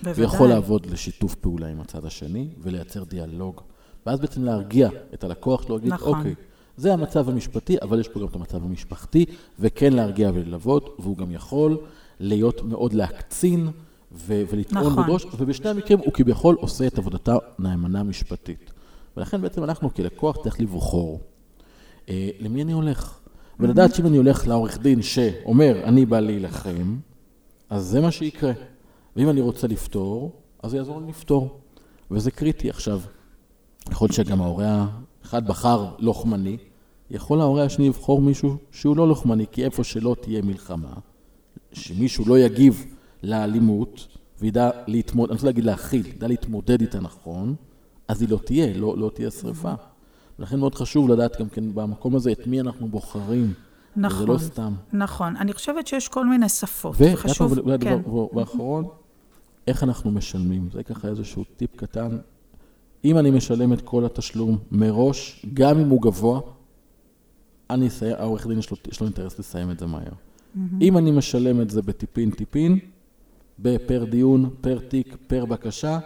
בוודאי. 0.04 0.24
ויכול 0.24 0.50
לעבוד 0.50 0.86
לשיתוף 0.86 1.36
פעולה 1.36 1.68
עם 1.68 1.82
הצד 1.82 2.06
השני, 2.06 2.48
ולייצר 2.62 3.04
דיאלוג. 3.04 3.62
ואז 4.06 4.20
בעצם 4.20 4.44
להרגיע 4.44 4.90
את 5.14 5.24
הלקוח 5.24 5.62
שלו, 5.62 5.76
להגיד, 5.76 5.94
נכון. 5.94 6.18
אוקיי, 6.18 6.36
זה 6.78 6.94
המצב 6.94 7.30
המשפטי, 7.30 7.78
אבל 7.82 8.00
יש 8.00 8.08
פה 8.08 8.20
גם 8.20 8.28
את 8.28 8.36
המצב 8.36 8.64
המשפחתי, 8.64 9.26
וכן 9.60 9.94
להרגיע 9.94 10.32
וללוות, 10.34 10.96
והוא 11.00 11.18
גם 11.18 11.32
יכול 11.32 11.78
להיות 12.20 12.62
מאוד 12.62 12.94
להקצין 12.94 13.70
ו- 14.12 14.44
ולטעון 14.52 14.86
נכון. 14.86 15.04
בדרוש, 15.04 15.26
ובשני 15.38 15.70
המקרים 15.70 16.00
הוא 16.00 16.14
כביכול 16.14 16.56
עושה 16.60 16.88
את 16.88 16.98
עבודתה 16.98 17.36
נאמנה 17.60 18.04
משפטית. 18.04 18.73
ולכן 19.18 19.42
בעצם 19.42 19.64
אנחנו 19.64 19.94
כלקוח 19.94 20.44
צריך 20.44 20.62
לבחור 20.62 21.20
אה, 22.10 22.30
למי 22.40 22.62
אני 22.62 22.72
הולך. 22.72 23.20
ולדעת 23.60 23.96
שאם 23.96 24.08
אני 24.08 24.18
הולך 24.18 24.48
לעורך 24.48 24.78
דין 24.78 25.02
שאומר, 25.02 25.84
אני 25.84 26.06
בא 26.06 26.20
להילחם, 26.20 26.98
אז 27.70 27.86
זה 27.86 28.02
מה 28.02 28.12
שיקרה. 28.12 28.52
ואם 29.16 29.30
אני 29.30 29.42
רוצה 29.42 29.68
לפתור, 29.68 30.32
אז 30.64 30.72
זה 30.72 30.78
יעזור 30.78 31.02
לי 31.02 31.08
לפתור. 31.08 31.60
וזה 32.12 32.32
קריטי. 32.32 32.70
עכשיו, 32.70 33.02
יכול 33.92 34.06
להיות 34.06 34.16
שגם 34.16 34.42
ההורה 34.42 34.88
האחד 35.24 35.48
בחר 35.48 35.96
לוחמני, 36.00 36.58
יכול 37.12 37.42
ההורה 37.42 37.64
השני 37.64 37.88
לבחור 37.88 38.22
מישהו 38.22 38.58
שהוא 38.72 38.98
לא 38.98 39.08
לוחמני, 39.08 39.46
כי 39.52 39.66
איפה 39.66 39.84
שלא 39.84 40.16
תהיה 40.22 40.42
מלחמה, 40.42 40.94
שמישהו 41.74 42.26
לא 42.28 42.40
יגיב 42.40 42.86
לאלימות 43.24 44.08
וידע 44.40 44.70
להתמודד, 44.88 45.30
אני 45.30 45.36
רוצה 45.36 45.48
להגיד 45.48 45.64
להכיל, 45.64 46.08
ידע 46.08 46.28
להתמודד 46.28 46.82
איתה 46.82 47.00
נכון, 47.00 47.56
אז 48.14 48.22
היא 48.22 48.30
לא 48.30 48.40
תהיה, 48.46 48.74
לא, 48.78 48.98
לא 48.98 49.12
תהיה 49.14 49.32
שריפה. 49.32 49.74
לכן 50.40 50.60
מאוד 50.60 50.76
חשוב 50.76 51.10
לדעת 51.10 51.40
גם 51.40 51.50
כן 51.50 51.76
במקום 51.76 52.16
הזה 52.16 52.32
את 52.32 52.48
מי 52.48 52.62
אנחנו 52.62 52.88
בוחרים. 52.88 53.54
נכון. 53.96 54.18
וזה 54.18 54.26
לא 54.34 54.38
סתם. 54.38 54.74
נכון. 54.94 55.38
אני 55.38 55.54
חושבת 55.54 55.88
שיש 55.88 56.08
כל 56.08 56.28
מיני 56.28 56.50
שפות. 56.50 56.96
וחשוב, 57.00 57.52
ואולי 57.52 57.80
כן. 57.80 58.02
דבר 58.02 58.28
באחרון, 58.34 58.86
איך 59.68 59.84
אנחנו 59.84 60.12
משלמים. 60.12 60.70
זה 60.74 60.84
ככה 60.84 61.08
איזשהו 61.08 61.44
טיפ 61.58 61.76
קטן. 61.76 62.18
אם 63.06 63.18
אני 63.18 63.32
משלם 63.32 63.74
את 63.74 63.82
כל 63.82 64.06
התשלום 64.06 64.58
מראש, 64.72 65.46
גם 65.54 65.80
אם 65.80 65.90
הוא 65.90 66.02
גבוה, 66.02 66.40
אני 67.70 67.88
אסיים, 67.88 68.16
העורך 68.20 68.48
דין 68.48 68.60
יש 68.60 68.72
לו, 68.72 68.78
יש 68.92 69.02
לו 69.02 69.08
אינטרס 69.08 69.40
לסיים 69.40 69.72
את 69.72 69.80
זה 69.80 69.86
מהר. 69.86 70.04
Mm-hmm. 70.04 70.60
אם 70.82 70.98
אני 70.98 71.12
משלם 71.12 71.62
את 71.62 71.70
זה 71.70 71.82
בטיפין-טיפין, 71.82 72.80
בפר 73.60 74.04
דיון, 74.04 74.50
פר 74.62 74.80
תיק, 74.80 75.16
פר 75.28 75.46
בקשה, 75.46 76.00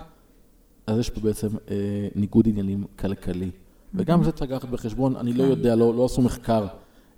אז 0.87 0.99
יש 0.99 1.09
פה 1.09 1.21
בעצם 1.21 1.47
אה, 1.71 2.07
ניגוד 2.15 2.47
עניינים 2.47 2.83
כלכלי. 2.99 3.51
וגם 3.93 4.23
זה 4.23 4.31
צריך 4.31 4.51
לקחת 4.51 4.69
בחשבון, 4.69 5.15
אני 5.15 5.33
לא 5.33 5.43
כן. 5.43 5.49
יודע, 5.49 5.75
לא, 5.75 5.93
לא 5.95 6.05
עשו 6.05 6.21
מחקר. 6.21 6.67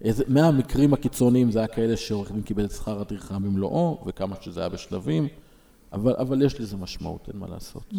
איזה, 0.01 0.23
מהמקרים 0.27 0.93
הקיצוניים 0.93 1.51
זה 1.51 1.59
היה 1.59 1.67
כאלה 1.67 1.97
שעורך 1.97 2.31
דין 2.31 2.41
קיבל 2.41 2.65
את 2.65 2.71
שכר 2.71 3.01
הטרחה 3.01 3.39
במלואו, 3.39 4.03
וכמה 4.07 4.35
שזה 4.41 4.59
היה 4.59 4.69
בשלבים, 4.69 5.27
אבל, 5.93 6.15
אבל 6.17 6.41
יש 6.41 6.61
לזה 6.61 6.77
משמעות, 6.77 7.29
אין 7.33 7.39
מה 7.39 7.47
לעשות. 7.47 7.93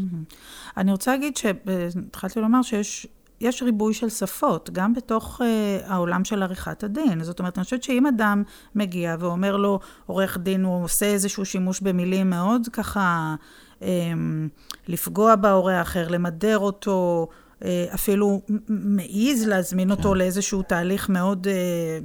אני 0.76 0.92
רוצה 0.92 1.10
להגיד 1.10 1.36
שהתחלתי 1.36 2.40
לומר 2.40 2.62
שיש 2.62 3.06
יש 3.40 3.62
ריבוי 3.62 3.94
של 3.94 4.08
שפות, 4.08 4.70
גם 4.70 4.94
בתוך 4.94 5.40
uh, 5.40 5.44
העולם 5.86 6.24
של 6.24 6.42
עריכת 6.42 6.84
הדין. 6.84 7.24
זאת 7.24 7.38
אומרת, 7.38 7.58
אני 7.58 7.64
חושבת 7.64 7.82
שאם 7.82 8.06
אדם 8.06 8.42
מגיע 8.74 9.16
ואומר 9.18 9.56
לו, 9.56 9.80
עורך 10.06 10.38
דין, 10.38 10.64
הוא 10.64 10.84
עושה 10.84 11.06
איזשהו 11.06 11.44
שימוש 11.44 11.80
במילים 11.80 12.30
מאוד 12.30 12.68
ככה... 12.72 13.34
אמ, 13.82 14.48
לפגוע 14.88 15.36
בהורה 15.36 15.78
האחר, 15.78 16.08
למדר 16.08 16.58
אותו, 16.58 17.28
אה, 17.64 17.86
אפילו 17.94 18.40
מעז 18.68 19.46
להזמין 19.46 19.88
כן. 19.88 19.98
אותו 19.98 20.14
לאיזשהו 20.14 20.62
תהליך 20.62 21.08
מאוד, 21.08 21.46
אה, 21.48 21.98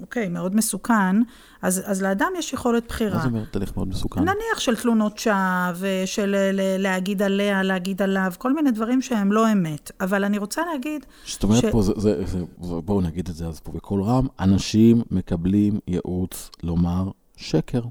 אוקיי, 0.00 0.28
מאוד 0.28 0.56
מסוכן, 0.56 1.16
אז, 1.62 1.82
אז 1.86 2.02
לאדם 2.02 2.28
יש 2.38 2.52
יכולת 2.52 2.88
בחירה. 2.88 3.16
מה 3.16 3.22
זה 3.22 3.28
אומר 3.28 3.44
תהליך 3.44 3.76
מאוד 3.76 3.88
מסוכן? 3.88 4.20
נניח 4.20 4.58
של 4.58 4.76
תלונות 4.76 5.18
שווא, 5.18 5.72
ושל 5.78 6.36
להגיד 6.78 7.22
עליה, 7.22 7.62
להגיד 7.62 8.02
עליו, 8.02 8.32
כל 8.38 8.52
מיני 8.52 8.70
דברים 8.70 9.02
שהם 9.02 9.32
לא 9.32 9.52
אמת. 9.52 9.90
אבל 10.00 10.24
אני 10.24 10.38
רוצה 10.38 10.62
להגיד... 10.72 11.06
זאת 11.26 11.42
אומרת 11.42 11.62
ש... 11.62 11.64
פה, 11.72 11.82
זה, 11.82 11.92
זה, 11.96 12.24
זה, 12.26 12.74
בואו 12.84 13.00
נגיד 13.00 13.28
את 13.28 13.34
זה 13.34 13.46
אז 13.46 13.60
פה 13.60 13.72
בקול 13.72 14.02
רם, 14.02 14.26
אנשים 14.40 15.02
מקבלים 15.10 15.78
ייעוץ 15.88 16.50
לומר 16.62 17.10
שקר. 17.36 17.82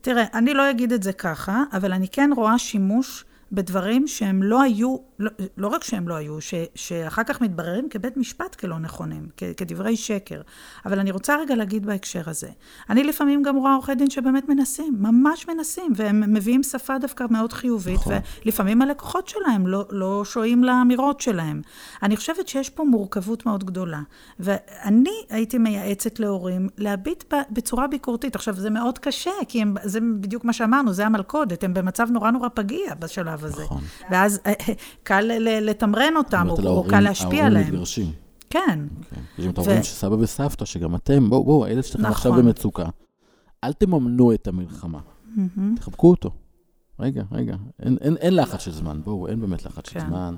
תראה, 0.00 0.24
אני 0.34 0.54
לא 0.54 0.70
אגיד 0.70 0.92
את 0.92 1.02
זה 1.02 1.12
ככה, 1.12 1.62
אבל 1.72 1.92
אני 1.92 2.08
כן 2.08 2.30
רואה 2.36 2.58
שימוש 2.58 3.24
בדברים 3.52 4.06
שהם 4.06 4.42
לא 4.42 4.62
היו, 4.62 4.96
לא, 5.18 5.30
לא 5.56 5.68
רק 5.68 5.84
שהם 5.84 6.08
לא 6.08 6.14
היו, 6.14 6.40
ש, 6.40 6.54
שאחר 6.74 7.22
כך 7.24 7.40
מתבררים 7.40 7.88
כבית 7.88 8.16
משפט 8.16 8.54
כלא 8.54 8.78
נכונים, 8.78 9.28
כ, 9.36 9.42
כדברי 9.56 9.96
שקר. 9.96 10.40
אבל 10.86 10.98
אני 10.98 11.10
רוצה 11.10 11.36
רגע 11.36 11.54
להגיד 11.54 11.86
בהקשר 11.86 12.22
הזה. 12.26 12.48
אני 12.90 13.04
לפעמים 13.04 13.42
גם 13.42 13.56
רואה 13.56 13.74
עורכי 13.74 13.94
דין 13.94 14.10
שבאמת 14.10 14.48
מנסים, 14.48 14.94
ממש 14.98 15.48
מנסים, 15.48 15.92
והם 15.96 16.34
מביאים 16.34 16.62
שפה 16.62 16.98
דווקא 16.98 17.24
מאוד 17.30 17.52
חיובית, 17.52 17.94
נכון. 17.94 18.14
ולפעמים 18.44 18.82
הלקוחות 18.82 19.28
שלהם 19.28 19.66
לא, 19.66 19.86
לא 19.90 20.22
שועים 20.24 20.64
לאמירות 20.64 21.20
שלהם. 21.20 21.62
אני 22.02 22.16
חושבת 22.16 22.48
שיש 22.48 22.70
פה 22.70 22.84
מורכבות 22.84 23.46
מאוד 23.46 23.64
גדולה. 23.64 24.00
ואני 24.40 25.24
הייתי 25.30 25.58
מייעצת 25.58 26.20
להורים 26.20 26.68
להביט 26.78 27.24
בצורה 27.50 27.86
ביקורתית. 27.86 28.34
עכשיו, 28.34 28.54
זה 28.54 28.70
מאוד 28.70 28.98
קשה, 28.98 29.30
כי 29.48 29.62
הם, 29.62 29.74
זה 29.82 30.00
בדיוק 30.00 30.44
מה 30.44 30.52
שאמרנו, 30.52 30.92
זה 30.92 31.06
המלכודת, 31.06 31.64
הם 31.64 31.74
במצב 31.74 32.08
נורא 32.10 32.30
נורא 32.30 32.48
פגיע 32.54 32.94
בשלב. 32.94 33.46
הזה. 33.46 33.62
נכון. 33.62 33.82
ואז 34.10 34.40
אה, 34.46 34.52
אה, 34.68 34.74
קל 35.06 35.30
לתמרן 35.60 36.16
אותם, 36.16 36.46
או, 36.50 36.68
או 36.68 36.84
קל 36.88 37.00
להשפיע 37.00 37.46
עליהם. 37.46 37.56
ההורים 37.56 37.72
מתגרשים. 37.72 38.12
כן. 38.50 38.86
Okay. 39.00 39.16
יש 39.38 39.44
גם 39.44 39.50
את 39.50 39.58
ההורים 39.58 39.82
של 39.82 39.94
סבא 39.94 40.14
וסבתא, 40.14 40.64
שגם 40.64 40.94
אתם, 40.94 41.30
בואו, 41.30 41.44
בואו, 41.44 41.64
הילד 41.64 41.84
שלכם 41.84 42.00
נכון. 42.00 42.12
עכשיו 42.12 42.32
במצוקה. 42.32 42.84
אל 43.64 43.72
תממנו 43.72 44.34
את 44.34 44.48
המלחמה. 44.48 44.98
Mm-hmm. 44.98 45.60
תחבקו 45.76 46.10
אותו. 46.10 46.30
רגע, 47.00 47.22
רגע, 47.32 47.56
אין, 47.82 47.96
אין, 48.00 48.16
אין 48.16 48.36
לחץ 48.36 48.60
של 48.60 48.72
זמן, 48.72 49.00
בואו, 49.04 49.28
אין 49.28 49.40
באמת 49.40 49.64
לחץ 49.64 49.88
כן. 49.88 50.00
של 50.00 50.06
זמן. 50.06 50.34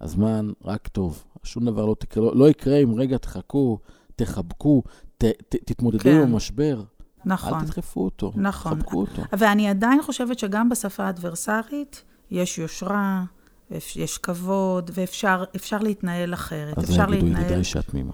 הזמן 0.00 0.50
רק 0.64 0.88
טוב, 0.88 1.24
שום 1.42 1.64
דבר 1.64 1.86
לא, 1.86 1.96
תקרה, 1.98 2.24
לא, 2.24 2.36
לא 2.36 2.48
יקרה 2.48 2.76
אם 2.76 2.94
רגע 2.94 3.18
תחכו, 3.18 3.78
תחבקו, 4.16 4.82
ת, 5.18 5.24
ת, 5.24 5.56
תתמודדו 5.64 6.02
כן. 6.02 6.16
עם 6.16 6.22
המשבר. 6.22 6.82
נכון. 7.24 7.54
אל 7.54 7.64
תדחפו 7.64 8.04
אותו, 8.04 8.32
נכון. 8.34 8.74
תחבקו 8.74 9.00
אותו. 9.00 9.22
ואני 9.38 9.68
עדיין 9.68 10.02
חושבת 10.02 10.38
שגם 10.38 10.68
בשפה 10.68 11.04
האדברסרית, 11.04 12.04
יש 12.30 12.58
יושרה, 12.58 13.24
יש 13.96 14.18
כבוד, 14.18 14.90
ואפשר 14.94 15.78
להתנהל 15.80 16.34
אחרת. 16.34 16.78
אז 16.78 16.90
יגידו, 16.90 17.06
להתנהל... 17.10 17.44
היא 17.44 17.54
דרישה 17.54 17.82
תמימה. 17.82 18.12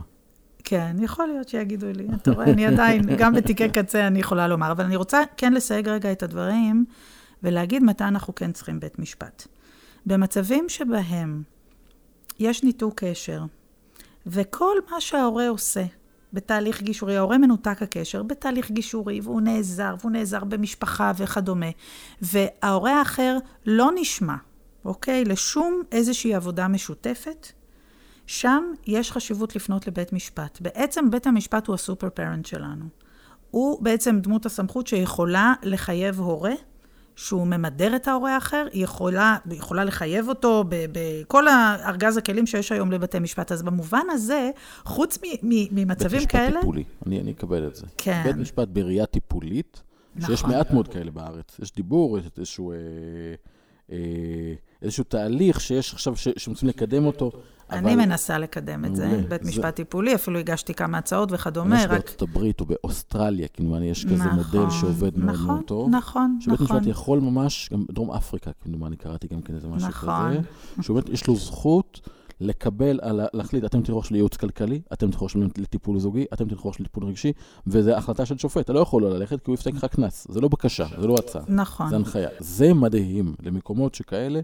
כן, 0.65 0.97
יכול 1.01 1.27
להיות 1.27 1.49
שיגידו 1.49 1.87
לי. 1.95 2.07
אתה 2.15 2.31
רואה, 2.31 2.47
אני 2.47 2.67
עדיין, 2.67 3.03
גם 3.21 3.35
בתיקי 3.35 3.69
קצה 3.69 4.07
אני 4.07 4.19
יכולה 4.19 4.49
לומר, 4.49 4.73
אבל 4.73 4.85
אני 4.85 4.97
רוצה 4.97 5.23
כן 5.37 5.53
לסייג 5.53 5.89
רגע 5.89 6.13
את 6.13 6.23
הדברים, 6.23 6.85
ולהגיד 7.43 7.83
מתי 7.83 8.05
אנחנו 8.05 8.35
כן 8.35 8.53
צריכים 8.53 8.81
בית 8.81 8.99
משפט. 8.99 9.47
במצבים 10.07 10.69
שבהם 10.69 11.43
יש 12.39 12.63
ניתוק 12.63 12.95
קשר, 13.05 13.45
וכל 14.27 14.77
מה 14.91 15.01
שההורה 15.01 15.49
עושה 15.49 15.85
בתהליך 16.33 16.83
גישורי, 16.83 17.17
ההורה 17.17 17.39
מנותק 17.39 17.83
הקשר, 17.83 18.23
בתהליך 18.23 18.71
גישורי, 18.71 19.21
והוא 19.21 19.41
נעזר, 19.41 19.95
והוא 20.01 20.13
נעזר 20.13 20.45
במשפחה 20.45 21.13
וכדומה, 21.17 21.71
וההורה 22.23 22.99
האחר 22.99 23.39
לא 23.67 23.91
נשמע, 23.95 24.37
אוקיי? 24.87 25.25
לשום 25.25 25.83
איזושהי 25.93 26.35
עבודה 26.35 26.69
משותפת, 26.69 27.53
שם 28.27 28.65
יש 28.87 29.13
חשיבות 29.13 29.57
לפנות 29.57 29.87
לבית 29.87 30.13
משפט. 30.13 30.61
בעצם 30.61 31.11
בית 31.11 31.27
המשפט 31.27 31.67
הוא 31.67 31.75
הסופר 31.75 32.09
פרנט 32.11 32.47
שלנו. 32.47 32.85
הוא 33.51 33.83
בעצם 33.83 34.21
דמות 34.21 34.47
הסמכות 34.47 34.87
שיכולה 34.87 35.55
לחייב 35.63 36.21
הורה 36.21 36.55
שהוא 37.17 37.47
ממדר 37.47 37.97
את 37.97 38.09
ההורה 38.09 38.35
האחר, 38.35 38.67
היא 38.73 38.85
יכולה, 38.85 39.37
יכולה 39.51 39.85
לחייב 39.85 40.29
אותו 40.29 40.65
בכל 40.69 41.49
ארגז 41.87 42.17
הכלים 42.17 42.47
שיש 42.47 42.73
היום 42.73 42.93
לבתי 42.93 43.19
משפט. 43.19 43.53
אז 43.53 43.63
במובן 43.63 44.03
הזה, 44.11 44.51
חוץ 44.85 45.19
ממצבים 45.43 46.27
כאלה... 46.27 46.47
בית 46.47 46.55
משפט 46.55 46.61
טיפולי, 46.61 46.85
אני, 47.07 47.21
אני 47.21 47.31
אקבל 47.31 47.67
את 47.67 47.77
זה. 47.77 47.87
כן. 47.97 48.23
בית 48.25 48.37
משפט 48.37 48.69
בראייה 48.69 49.07
טיפולית, 49.07 49.83
נכון. 50.17 50.37
שיש 50.37 50.45
מעט 50.45 50.71
מאוד 50.71 50.89
כאלה 50.89 51.11
בארץ. 51.11 51.57
יש 51.59 51.73
דיבור, 51.73 52.19
יש 52.19 52.25
איזשהו... 52.37 52.73
אה, 52.73 52.77
אה, 53.93 54.55
איזשהו 54.83 55.05
תהליך 55.05 55.61
שיש 55.61 55.93
עכשיו, 55.93 56.15
שרוצים 56.17 56.69
לקדם 56.69 57.07
אותו. 57.07 57.31
אני 57.71 57.95
אבל... 57.95 58.05
מנסה 58.05 58.39
לקדם 58.39 58.85
את 58.85 58.97
זה, 58.97 59.21
בית 59.29 59.45
זה... 59.45 59.51
משפט 59.51 59.77
טיפולי, 59.77 60.15
אפילו 60.15 60.39
הגשתי 60.39 60.75
כמה 60.75 60.99
הצעות 60.99 61.29
וכדומה. 61.33 61.85
רק... 61.85 61.91
בארצות 61.91 62.23
הברית 62.23 62.61
או 62.61 62.67
באוסטרליה, 62.67 63.49
כמדומני, 63.49 63.91
יש 63.91 64.05
כזה 64.05 64.15
נכון, 64.15 64.59
מודל 64.59 64.71
שעובד 64.71 65.19
נכון, 65.19 65.27
מאוד 65.27 65.47
מאוד 65.47 65.65
טוב. 65.67 65.91
נכון, 65.91 66.39
שבית 66.41 66.61
נכון. 66.61 66.77
משפט 66.77 66.91
יכול 66.91 67.21
ממש, 67.21 67.69
גם 67.73 67.85
בדרום 67.89 68.11
אפריקה, 68.11 68.51
כמדומני, 68.65 68.97
קראתי 68.97 69.29
גם 69.29 69.43
כן 69.43 69.55
איזה 69.55 69.69
משהו 69.69 69.89
נכון. 69.89 70.31
כזה, 70.31 70.83
שבאמת 70.83 71.09
יש 71.09 71.27
לו 71.27 71.37
זכות 71.37 72.09
לקבל, 72.41 72.99
על, 73.03 73.21
להחליט, 73.33 73.65
אתם 73.65 73.83
תלכו 73.83 74.03
של 74.03 74.15
ייעוץ 74.15 74.37
כלכלי, 74.37 74.81
אתם 74.93 75.11
תלכו 75.11 75.27
לטיפול 75.59 75.99
זוגי, 75.99 76.25
אתם 76.33 76.49
תלכו 76.49 76.71
לטיפול 76.81 77.05
רגשי, 77.05 77.33
וזו 77.67 77.91
החלטה 77.91 78.27
של 78.27 78.39
שופט. 78.39 78.65
אתה 78.65 78.73
לא 78.73 78.81
יכול 78.81 79.03
לא 79.03 79.11
ללכת, 79.11 79.45
כי 79.45 79.51
הוא 79.51 79.55
יפסק 79.55 79.75
לך 79.75 79.85
קנס. 79.85 80.27
זה 80.31 80.41
לא 80.41 80.49
בקשה, 80.49 80.87
זה 81.01 81.07
לא 81.07 81.15
הצעה. 81.19 81.43
נכון. 81.49 81.89
זה 81.89 81.97
הנחיה. 81.97 82.29
זה 82.39 82.75
מדהים 82.75 83.35
למקומות 83.43 83.95
שכאלה, 83.95 84.41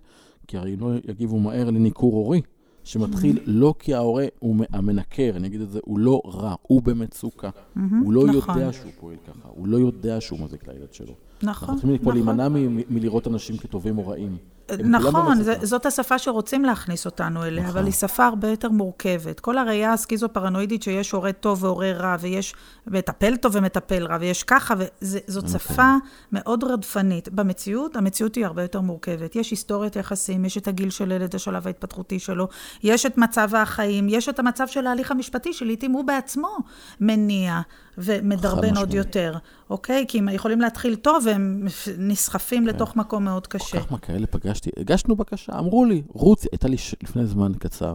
כי 0.46 0.58
הרי 0.58 0.76
לא 0.76 0.90
יגיבו 1.08 1.38
מהר 1.38 1.70
לניכור 1.70 2.12
הורי. 2.12 2.40
שמתחיל 2.84 3.36
mm-hmm. 3.36 3.40
לא 3.46 3.74
כי 3.78 3.94
ההורה 3.94 4.26
הוא 4.38 4.56
המנקר, 4.72 5.32
אני 5.36 5.48
אגיד 5.48 5.60
את 5.60 5.70
זה, 5.70 5.80
הוא 5.84 5.98
לא 5.98 6.22
רע, 6.24 6.54
הוא 6.62 6.82
במצוקה. 6.82 7.48
Mm-hmm, 7.48 7.80
הוא 8.04 8.12
לא 8.12 8.26
נכון. 8.26 8.58
יודע 8.58 8.72
שהוא 8.72 8.90
פועל 9.00 9.16
ככה, 9.26 9.48
הוא 9.48 9.68
לא 9.68 9.76
יודע 9.76 10.20
שהוא 10.20 10.40
מזיק 10.40 10.68
לילד 10.68 10.92
שלו. 10.94 11.14
נכון, 11.42 11.68
אנחנו 11.68 11.90
צריכים 11.90 11.94
נכון. 12.00 12.14
להימנע 12.14 12.48
מלראות 12.90 13.26
אנשים 13.26 13.56
כטובים 13.56 13.98
או 13.98 14.08
רעים. 14.08 14.36
נכון, 14.78 15.42
זה, 15.42 15.54
זאת 15.62 15.86
השפה 15.86 16.18
שרוצים 16.18 16.64
להכניס 16.64 17.06
אותנו 17.06 17.44
אליה, 17.44 17.62
נכון. 17.62 17.76
אבל 17.76 17.86
היא 17.86 17.92
שפה 17.92 18.26
הרבה 18.26 18.48
יותר 18.48 18.70
מורכבת. 18.70 19.40
כל 19.40 19.58
הראייה 19.58 19.92
הסקיזו-פרנואידית 19.92 20.82
שיש 20.82 21.10
הורה 21.10 21.32
טוב 21.32 21.64
והורה 21.64 21.92
רע, 21.92 22.16
ויש 22.20 22.54
מטפל 22.86 23.36
טוב 23.36 23.52
ומטפל 23.56 24.06
רע, 24.06 24.16
ויש 24.20 24.42
ככה, 24.42 24.74
וזאת 24.78 25.44
נכון. 25.44 25.58
שפה 25.58 25.94
מאוד 26.32 26.64
רדפנית. 26.64 27.28
במציאות, 27.28 27.96
המציאות 27.96 28.34
היא 28.34 28.46
הרבה 28.46 28.62
יותר 28.62 28.80
מורכבת. 28.80 29.36
יש 29.36 29.50
היסטוריית 29.50 29.96
יחסים, 29.96 30.44
יש 30.44 30.58
את 30.58 30.68
הגיל 30.68 30.90
של 30.90 31.10
ילד, 31.10 31.34
השלב 31.34 31.66
ההתפתחותי 31.66 32.18
שלו, 32.18 32.48
יש 32.82 33.06
את 33.06 33.18
מצב 33.18 33.54
החיים, 33.54 34.06
יש 34.08 34.28
את 34.28 34.38
המצב 34.38 34.66
של 34.66 34.86
ההליך 34.86 35.10
המשפטי, 35.10 35.52
שלעיתים 35.52 35.92
הוא 35.92 36.04
בעצמו 36.04 36.56
מניע. 37.00 37.60
ומדרבן 37.98 38.76
עוד 38.76 38.94
יותר, 38.94 39.34
אוקיי? 39.70 40.04
כי 40.08 40.18
הם 40.18 40.28
יכולים 40.28 40.60
להתחיל 40.60 40.96
טוב 40.96 41.24
והם 41.26 41.66
נסחפים 41.98 42.62
כן. 42.62 42.68
לתוך 42.68 42.96
מקום 42.96 43.24
מאוד 43.24 43.46
קשה. 43.46 43.78
כל 43.78 43.84
כך 43.84 43.92
מה 43.92 43.98
כאלה 43.98 44.26
פגשתי. 44.26 44.70
הגשנו 44.76 45.16
בקשה, 45.16 45.58
אמרו 45.58 45.84
לי, 45.84 46.02
רות, 46.08 46.42
הייתה 46.52 46.68
לי 46.68 46.78
ש... 46.78 46.94
לפני 47.02 47.26
זמן 47.26 47.52
קצר, 47.58 47.94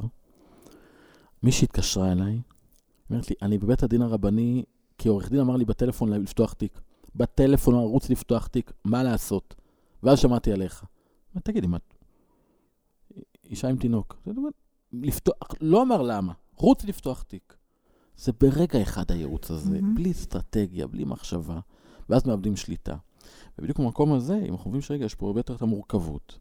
מישהי 1.44 1.66
התקשרה 1.66 2.12
אליי, 2.12 2.42
אומרת 3.10 3.30
לי, 3.30 3.36
אני 3.42 3.58
בבית 3.58 3.84
הדין 3.84 4.02
הרבני, 4.02 4.64
כי 4.98 5.10
עורך 5.10 5.30
דין 5.30 5.40
אמר 5.40 5.56
לי 5.56 5.66
בטלפון 5.66 6.14
לפתוח 6.14 6.54
תיק. 6.54 6.80
בטלפון 7.16 7.76
אמר, 7.76 7.84
רוץ 7.84 8.10
לפתוח 8.10 8.48
תיק, 8.48 8.72
מה 8.86 9.04
לעשות? 9.04 9.56
ואז 10.04 10.20
שמעתי 10.20 10.52
עליך. 10.52 10.84
תגידי, 11.44 11.68
מה... 11.68 11.78
אישה 13.50 13.68
עם 13.68 13.78
תינוק. 13.78 14.18
לפתוח, 14.94 15.36
לא 15.62 15.82
אמר 15.82 16.02
למה, 16.02 16.34
רוץ 16.56 16.86
לפתוח 16.86 17.24
תיק. 17.24 17.57
זה 18.18 18.32
ברגע 18.40 18.82
אחד 18.82 19.12
הייעוץ 19.12 19.52
הזה, 19.52 19.78
mm-hmm. 19.78 19.96
בלי 19.96 20.12
אסטרטגיה, 20.12 20.88
בלי 20.88 21.04
מחשבה, 21.04 21.60
ואז 22.10 22.26
מאבדים 22.28 22.56
שליטה. 22.56 22.96
ובדיוק 23.60 23.80
במקום 23.80 24.14
הזה, 24.14 24.36
אם 24.48 24.54
אנחנו 24.54 24.70
מבינים 24.70 24.82
שרגע, 24.82 25.06
יש 25.06 25.16
פה 25.16 25.28
הרבה 25.28 25.40
יותר 25.40 25.56
את 25.56 25.62
המורכבות. 25.62 26.40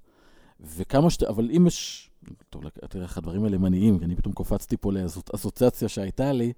וכמה 0.60 1.10
שאתה, 1.10 1.28
אבל 1.28 1.50
אם 1.56 1.66
יש, 1.66 2.10
טוב, 2.50 2.68
תראה 2.68 3.04
איך 3.04 3.18
הדברים 3.18 3.44
האלה 3.44 3.58
מניעים, 3.58 3.98
אני 4.02 4.16
פתאום 4.16 4.34
קופצתי 4.34 4.76
פה 4.76 4.92
לאסוציאציה 4.92 5.88
שהייתה 5.88 6.32
לי, 6.32 6.52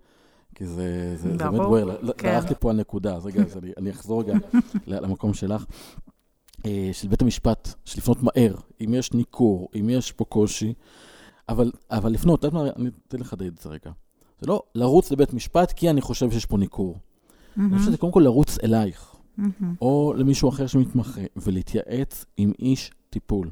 כי 0.55 0.67
זה, 0.67 1.17
זה, 1.17 1.33
זה 1.33 1.39
באמת 1.39 1.61
בוער, 1.61 2.13
כן. 2.17 2.33
דרכתי 2.33 2.55
פה 2.61 2.71
על 2.71 2.77
נקודה, 2.77 3.17
אז 3.17 3.27
רגע, 3.27 3.43
אז 3.43 3.57
אני, 3.57 3.73
אני 3.77 3.91
אחזור 3.91 4.23
רגע 4.23 4.35
למקום 4.87 5.35
שלך. 5.35 5.65
אה, 6.67 6.91
של 6.93 7.09
בית 7.09 7.23
המשפט, 7.23 7.75
של 7.85 7.99
לפנות 7.99 8.19
מהר, 8.23 8.55
אם 8.81 8.95
יש 8.95 9.13
ניכור, 9.13 9.69
אם 9.81 9.91
יש 9.91 10.13
פה 10.13 10.25
קושי, 10.25 10.75
אבל, 11.49 11.73
אבל 11.91 12.13
לפנות, 12.13 12.45
אני 12.45 12.91
אתן 13.09 13.19
לחדד 13.19 13.47
את 13.47 13.59
זה 13.59 13.69
רגע. 13.69 13.91
זה 14.41 14.47
לא 14.47 14.63
לרוץ 14.75 15.11
לבית 15.11 15.33
משפט 15.33 15.73
כי 15.73 15.91
אני 15.91 16.01
חושב 16.01 16.31
שיש 16.31 16.47
פה 16.47 16.59
ניכור. 16.59 16.95
Mm-hmm. 16.95 17.61
אני 17.61 17.79
חושב 17.79 17.89
שזה 17.89 17.97
קודם 17.97 18.13
כל 18.13 18.21
לרוץ 18.25 18.59
אלייך, 18.65 19.15
mm-hmm. 19.39 19.65
או 19.81 20.15
למישהו 20.17 20.49
אחר 20.49 20.67
שמתמחה, 20.67 21.21
ולהתייעץ 21.37 22.25
עם 22.37 22.53
איש 22.59 22.91
טיפול. 23.11 23.51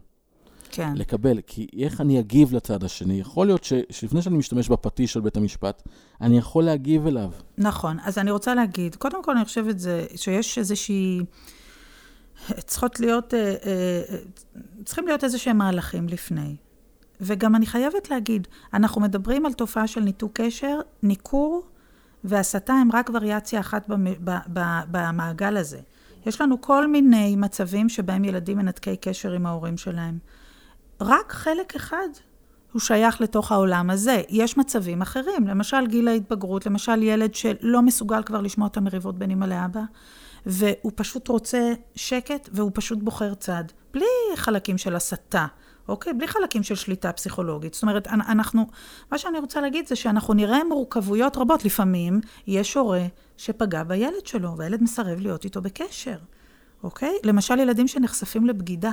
כן. 0.70 0.92
לקבל, 0.96 1.40
כי 1.46 1.66
איך 1.78 2.00
אני 2.00 2.20
אגיב 2.20 2.54
לצד 2.54 2.84
השני? 2.84 3.20
יכול 3.20 3.46
להיות 3.46 3.64
ש, 3.64 3.72
שלפני 3.90 4.22
שאני 4.22 4.36
משתמש 4.36 4.68
בפטיש 4.68 5.12
של 5.12 5.20
בית 5.20 5.36
המשפט, 5.36 5.82
אני 6.20 6.38
יכול 6.38 6.64
להגיב 6.64 7.06
אליו. 7.06 7.30
נכון, 7.58 7.96
אז 8.02 8.18
אני 8.18 8.30
רוצה 8.30 8.54
להגיד, 8.54 8.94
קודם 8.94 9.24
כל 9.24 9.36
אני 9.36 9.44
חושבת 9.44 9.78
זה, 9.78 10.06
שיש 10.16 10.58
איזושהי... 10.58 11.20
צריכות 12.66 13.00
להיות, 13.00 13.34
אה, 13.34 13.54
אה, 13.66 14.02
צריכים 14.84 15.06
להיות 15.06 15.24
איזה 15.24 15.38
שהם 15.38 15.58
מהלכים 15.58 16.08
לפני. 16.08 16.56
וגם 17.20 17.56
אני 17.56 17.66
חייבת 17.66 18.10
להגיד, 18.10 18.48
אנחנו 18.74 19.00
מדברים 19.00 19.46
על 19.46 19.52
תופעה 19.52 19.86
של 19.86 20.00
ניתוק 20.00 20.32
קשר, 20.34 20.80
ניכור 21.02 21.62
והסתה 22.24 22.72
הם 22.72 22.88
רק 22.92 23.10
וריאציה 23.14 23.60
אחת 23.60 23.88
במעגל 24.90 25.56
הזה. 25.56 25.80
יש 26.26 26.40
לנו 26.40 26.60
כל 26.60 26.86
מיני 26.86 27.36
מצבים 27.36 27.88
שבהם 27.88 28.24
ילדים 28.24 28.58
מנתקי 28.58 28.96
קשר 28.96 29.32
עם 29.32 29.46
ההורים 29.46 29.76
שלהם. 29.76 30.18
רק 31.00 31.32
חלק 31.32 31.76
אחד 31.76 32.08
הוא 32.72 32.80
שייך 32.80 33.20
לתוך 33.20 33.52
העולם 33.52 33.90
הזה. 33.90 34.22
יש 34.28 34.56
מצבים 34.56 35.02
אחרים, 35.02 35.46
למשל 35.46 35.86
גיל 35.86 36.08
ההתבגרות, 36.08 36.66
למשל 36.66 37.02
ילד 37.02 37.34
שלא 37.34 37.82
מסוגל 37.82 38.22
כבר 38.22 38.40
לשמוע 38.40 38.68
את 38.68 38.76
המריבות 38.76 39.18
בין 39.18 39.30
אמא 39.30 39.44
לאבא, 39.44 39.80
והוא 40.46 40.92
פשוט 40.94 41.28
רוצה 41.28 41.72
שקט 41.94 42.48
והוא 42.52 42.70
פשוט 42.74 42.98
בוחר 42.98 43.34
צד, 43.34 43.64
בלי 43.94 44.06
חלקים 44.36 44.78
של 44.78 44.96
הסתה. 44.96 45.46
אוקיי? 45.88 46.12
בלי 46.12 46.28
חלקים 46.28 46.62
של 46.62 46.74
שליטה 46.74 47.12
פסיכולוגית. 47.12 47.74
זאת 47.74 47.82
אומרת, 47.82 48.06
אנחנו, 48.06 48.66
מה 49.12 49.18
שאני 49.18 49.38
רוצה 49.38 49.60
להגיד 49.60 49.86
זה 49.86 49.96
שאנחנו 49.96 50.34
נראה 50.34 50.64
מורכבויות 50.64 51.36
רבות. 51.36 51.64
לפעמים 51.64 52.20
יש 52.46 52.74
הורה 52.74 53.06
שפגע 53.36 53.82
בילד 53.82 54.26
שלו, 54.26 54.56
והילד 54.56 54.82
מסרב 54.82 55.20
להיות 55.20 55.44
איתו 55.44 55.62
בקשר, 55.62 56.16
אוקיי? 56.82 57.14
למשל, 57.24 57.58
ילדים 57.58 57.88
שנחשפים 57.88 58.46
לבגידה. 58.46 58.90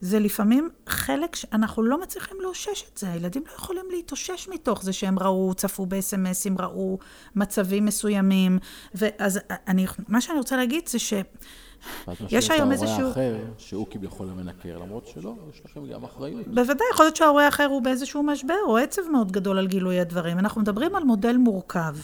זה 0.00 0.18
לפעמים 0.18 0.68
חלק 0.86 1.36
שאנחנו 1.36 1.82
לא 1.82 2.00
מצליחים 2.00 2.36
לאושש 2.40 2.84
את 2.92 2.98
זה. 2.98 3.12
הילדים 3.12 3.42
לא 3.46 3.52
יכולים 3.52 3.84
להתאושש 3.90 4.48
מתוך 4.48 4.82
זה 4.82 4.92
שהם 4.92 5.18
ראו, 5.18 5.54
צפו 5.54 5.86
ב-SMSים, 5.86 6.62
ראו 6.62 6.98
מצבים 7.36 7.84
מסוימים. 7.84 8.58
ואז 8.94 9.40
אני, 9.68 9.86
מה 10.08 10.20
שאני 10.20 10.38
רוצה 10.38 10.56
להגיד 10.56 10.88
זה 10.88 10.98
ש... 10.98 11.14
יש 12.30 12.50
היום 12.50 12.72
איזשהו... 12.72 12.94
משאיר 12.94 13.10
את 13.10 13.16
ההורה 13.16 13.38
האחר, 13.38 13.52
שהוא 13.58 13.86
כביכול 13.90 14.28
המנקר, 14.30 14.78
למרות 14.78 15.06
שלא, 15.06 15.34
יש 15.54 15.62
לכם 15.64 15.86
גם 15.86 16.04
אחריות. 16.04 16.46
בוודאי, 16.48 16.86
יכול 16.92 17.04
להיות 17.04 17.16
שההורה 17.16 17.44
האחר 17.44 17.66
הוא 17.66 17.82
באיזשהו 17.82 18.22
משבר, 18.22 18.54
או 18.66 18.76
עצב 18.76 19.02
מאוד 19.12 19.32
גדול 19.32 19.58
על 19.58 19.66
גילוי 19.66 20.00
הדברים. 20.00 20.38
אנחנו 20.38 20.60
מדברים 20.60 20.96
על 20.96 21.04
מודל 21.04 21.36
מורכב. 21.36 21.96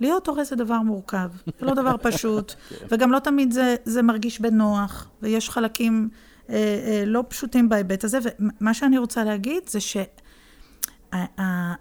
להיות 0.00 0.26
הורה 0.28 0.44
זה 0.44 0.56
דבר 0.56 0.78
מורכב, 0.78 1.30
זה 1.60 1.66
לא 1.66 1.74
דבר 1.74 1.94
פשוט, 2.02 2.52
כן. 2.68 2.86
וגם 2.90 3.12
לא 3.12 3.18
תמיד 3.18 3.52
זה, 3.52 3.74
זה 3.84 4.02
מרגיש 4.02 4.40
בנוח, 4.40 5.08
ויש 5.22 5.50
חלקים 5.50 6.08
לא 7.06 7.24
פשוטים 7.28 7.68
בהיבט 7.68 8.04
הזה, 8.04 8.18
ומה 8.22 8.74
שאני 8.74 8.98
רוצה 8.98 9.24
להגיד 9.24 9.68
זה 9.68 9.80
ש... 9.80 9.96
אה, 11.14 11.74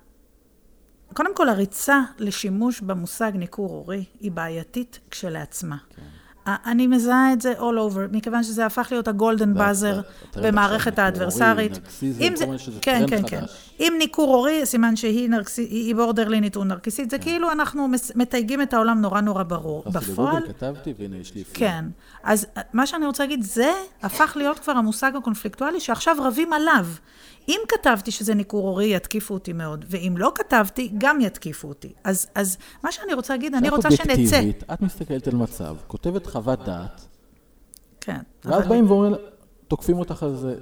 קודם 1.13 1.35
כל, 1.35 1.49
הריצה 1.49 2.01
לשימוש 2.19 2.81
במושג 2.81 3.31
ניכור 3.35 3.69
הורי 3.69 4.03
היא 4.19 4.31
בעייתית 4.31 4.99
כשלעצמה. 5.11 5.77
כן. 5.95 6.01
אני 6.47 6.87
מזהה 6.87 7.33
את 7.33 7.41
זה 7.41 7.53
all 7.59 7.93
over, 7.93 8.11
מכיוון 8.11 8.43
שזה 8.43 8.65
הפך 8.65 8.87
להיות 8.91 9.07
הגולדן 9.07 9.53
באזר 9.53 10.01
במערכת 10.35 10.99
האדברסרית. 10.99 11.79
אם 12.19 12.35
זה, 12.35 12.45
כן, 12.81 13.05
כן, 13.09 13.21
כן. 13.27 13.43
אם 13.79 13.93
ניכור 13.97 14.35
הורי, 14.35 14.65
סימן 14.65 14.95
שהיא 14.95 15.95
בורדרלי 15.95 16.41
ניתון 16.41 16.67
נרקיסית, 16.67 17.09
זה 17.09 17.17
כן. 17.17 17.23
כאילו 17.23 17.51
אנחנו 17.51 17.87
מתייגים 18.15 18.61
את 18.61 18.73
העולם 18.73 19.01
נורא 19.01 19.21
נורא 19.21 19.43
ברור. 19.43 19.83
בפועל... 19.85 20.47
כתבתי, 20.47 20.93
והנה 20.99 21.17
יש 21.17 21.35
לי... 21.35 21.43
כן. 21.53 21.85
אז 22.23 22.47
מה 22.73 22.87
שאני 22.87 23.05
רוצה 23.05 23.23
להגיד, 23.23 23.41
זה 23.41 23.71
הפך 24.03 24.33
להיות 24.35 24.59
כבר 24.59 24.73
המושג 24.73 25.15
הקונפליקטואלי 25.15 25.79
שעכשיו 25.79 26.15
רבים 26.19 26.53
עליו. 26.53 26.85
אם 27.47 27.59
כתבתי 27.67 28.11
שזה 28.11 28.33
ניכור 28.33 28.67
הורי, 28.67 28.95
יתקיפו 28.95 29.33
אותי 29.33 29.53
מאוד, 29.53 29.85
ואם 29.87 30.15
לא 30.17 30.31
כתבתי, 30.35 30.91
גם 30.97 31.21
יתקיפו 31.21 31.67
אותי. 31.67 31.93
אז, 32.03 32.27
אז 32.35 32.57
מה 32.83 32.91
שאני 32.91 33.13
רוצה 33.13 33.33
להגיד, 33.33 33.55
אני 33.55 33.69
רוצה 33.69 33.91
שנצא. 33.91 34.41
את 34.73 34.81
מסתכלת 34.81 35.27
על 35.27 35.35
מצב, 35.35 35.75
כותבת 35.87 36.25
חוות 36.25 36.65
דעת, 36.65 37.07
כן. 38.01 38.19
ואז. 38.45 38.67
באים 38.67 38.91
ואומרים, 38.91 39.13
תוקפים 39.67 39.97
אותך 39.97 40.23
על 40.23 40.35
זה. 40.35 40.55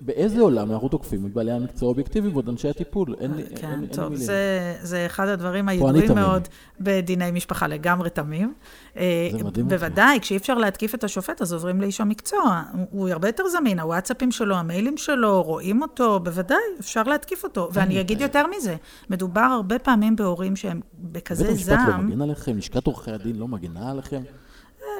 באיזה 0.00 0.40
עולם 0.40 0.72
אנחנו 0.72 0.88
תוקפים 0.88 1.26
את 1.26 1.32
בעלי 1.32 1.52
המקצוע 1.52 1.86
האובייקטיביים 1.88 2.32
ועוד 2.34 2.48
אנשי 2.48 2.68
הטיפול? 2.68 3.14
אין 3.20 3.34
לי 3.34 3.42
כן, 3.56 3.70
אין- 3.70 3.80
אין 3.82 3.86
טוב, 3.86 4.04
מילים. 4.08 4.24
זה, 4.26 4.76
זה 4.82 5.06
אחד 5.06 5.28
הדברים 5.28 5.68
הידועים. 5.68 6.14
מאוד 6.14 6.48
בדיני 6.80 7.30
משפחה, 7.30 7.66
לגמרי 7.66 8.10
תמים. 8.10 8.54
אה, 8.96 9.28
זה 9.32 9.44
מדהים 9.44 9.66
אותי. 9.66 9.76
בוודאי, 9.76 10.18
כשאי 10.20 10.36
אפשר 10.36 10.54
להתקיף 10.54 10.94
את 10.94 11.04
השופט, 11.04 11.42
אז 11.42 11.52
עוברים 11.52 11.80
לאיש 11.80 12.00
המקצוע. 12.00 12.62
הוא- 12.90 13.08
הרבה 13.08 13.28
יותר 13.28 13.42
זמין, 13.48 13.80
הוואטסאפים 13.80 14.30
שלו, 14.32 14.56
המיילים 14.56 14.96
שלו, 14.96 15.42
רואים 15.42 15.82
אותו, 15.82 16.20
בוודאי, 16.20 16.56
אפשר 16.80 17.02
להתקיף 17.02 17.44
אותו. 17.44 17.68
ואני 17.72 18.00
אגיד 18.00 18.20
יותר 18.20 18.46
מזה, 18.56 18.76
מדובר 19.10 19.40
הרבה 19.40 19.78
פעמים 19.78 20.16
בהורים 20.16 20.56
שהם 20.56 20.80
בכזה 20.98 21.42
בית 21.44 21.52
המשפט 21.52 21.68
לא 21.86 21.92
זעם. 21.92 22.06
מגן 22.06 22.22
עליכם? 22.22 22.58
לשכת 22.58 22.86
עורכי 22.86 23.10
הדין 23.10 23.36
לא 23.36 23.48
מגנה 23.48 23.90
עליכם? 23.90 24.20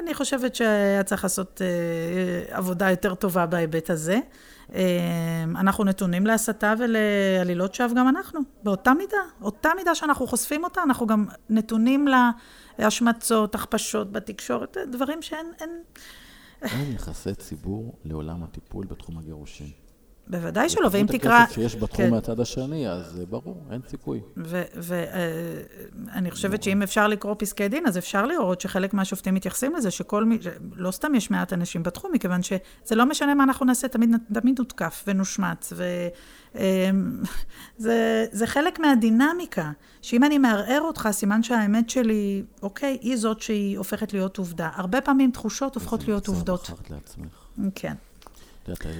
אני 0.03 0.13
חושבת 0.13 0.55
שהיה 0.55 1.03
צריך 1.03 1.23
לעשות 1.23 1.61
אה, 1.61 2.57
עבודה 2.57 2.89
יותר 2.89 3.15
טובה 3.15 3.45
בהיבט 3.45 3.89
הזה. 3.89 4.19
אה, 4.73 5.43
אנחנו 5.43 5.83
נתונים 5.83 6.25
להסתה 6.25 6.73
ולעלילות 6.79 7.73
שווא 7.73 7.95
גם 7.95 8.07
אנחנו, 8.07 8.39
באותה 8.63 8.93
מידה. 8.93 9.17
אותה 9.41 9.69
מידה 9.75 9.95
שאנחנו 9.95 10.27
חושפים 10.27 10.63
אותה, 10.63 10.83
אנחנו 10.83 11.07
גם 11.07 11.25
נתונים 11.49 12.07
להשמצות, 12.79 13.55
הכפשות 13.55 14.11
בתקשורת, 14.11 14.77
דברים 14.91 15.21
שאין... 15.21 15.51
אין... 15.61 15.69
אין 16.61 16.91
יחסי 16.91 17.35
ציבור 17.35 17.93
לעולם 18.05 18.43
הטיפול 18.43 18.85
בתחום 18.85 19.17
הגירושין. 19.17 19.88
בוודאי 20.29 20.69
שלא, 20.69 20.89
ואם 20.91 21.05
תקרא... 21.07 21.37
הכסף 21.37 21.55
שיש 21.55 21.75
בתחום 21.75 22.05
כן. 22.05 22.11
מהצד 22.11 22.39
השני, 22.39 22.89
אז 22.89 23.05
זה 23.05 23.25
ברור, 23.25 23.63
אין 23.71 23.81
סיכוי. 23.87 24.21
ואני 24.75 26.31
חושבת 26.31 26.63
שאם 26.63 26.81
אפשר 26.81 27.07
לקרוא 27.07 27.35
פסקי 27.37 27.67
דין, 27.67 27.87
אז 27.87 27.97
אפשר 27.97 28.25
לראות 28.25 28.61
שחלק 28.61 28.93
מהשופטים 28.93 29.33
מתייחסים 29.33 29.75
לזה, 29.75 29.91
שכל 29.91 30.25
מי... 30.25 30.37
לא 30.75 30.91
סתם 30.91 31.15
יש 31.15 31.31
מעט 31.31 31.53
אנשים 31.53 31.83
בתחום, 31.83 32.11
מכיוון 32.13 32.43
שזה 32.43 32.95
לא 32.95 33.05
משנה 33.05 33.35
מה 33.35 33.43
אנחנו 33.43 33.65
נעשה, 33.65 33.87
תמיד, 33.87 34.15
תמיד 34.33 34.59
נותקף 34.59 35.03
ונושמץ. 35.07 35.73
וזה 37.79 38.25
זה 38.31 38.47
חלק 38.47 38.79
מהדינמיקה, 38.79 39.71
שאם 40.01 40.23
אני 40.23 40.37
מערער 40.37 40.81
אותך, 40.81 41.09
סימן 41.11 41.43
שהאמת 41.43 41.89
שלי, 41.89 42.43
אוקיי, 42.61 42.97
היא 43.01 43.17
זאת 43.17 43.41
שהיא 43.41 43.77
הופכת 43.77 44.13
להיות 44.13 44.37
עובדה. 44.37 44.69
הרבה 44.73 45.01
פעמים 45.01 45.31
תחושות 45.31 45.75
הופכות 45.75 46.07
להיות 46.07 46.27
איזה 46.27 46.37
עובדות. 46.37 46.59
מקצוע 46.61 46.75
בחרת 46.75 46.91
לעצמך. 46.91 47.45
כן. 47.75 47.93
את 48.63 48.67
יודעת, 48.67 48.85
אה. 48.85 48.91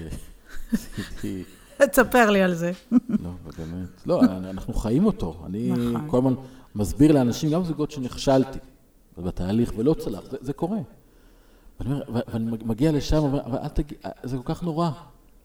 תספר 1.91 2.29
לי 2.29 2.41
על 2.41 2.53
זה. 2.53 2.71
לא, 3.23 3.29
באמת. 3.57 3.89
לא, 4.05 4.21
אנחנו 4.49 4.73
חיים 4.73 5.05
אותו. 5.05 5.41
אני 5.45 5.71
נכון. 5.71 6.07
כל 6.09 6.17
הזמן 6.17 6.33
מסביר 6.75 7.11
לאנשים, 7.11 7.51
גם 7.51 7.63
זוגות 7.63 7.91
שנכשלתי 7.91 8.59
בתהליך 9.17 9.73
ולא 9.77 9.93
צלח, 9.93 10.21
זה, 10.31 10.37
זה 10.41 10.53
קורה. 10.53 10.77
ואני, 11.79 11.93
אומר, 11.93 12.03
ו- 12.13 12.31
ואני 12.33 12.51
מגיע 12.65 12.91
לשם, 12.91 13.23
אבל 13.25 13.57
אל 13.57 13.67
תגיד, 13.67 13.97
זה 14.23 14.37
כל 14.37 14.53
כך 14.53 14.63
נורא. 14.63 14.89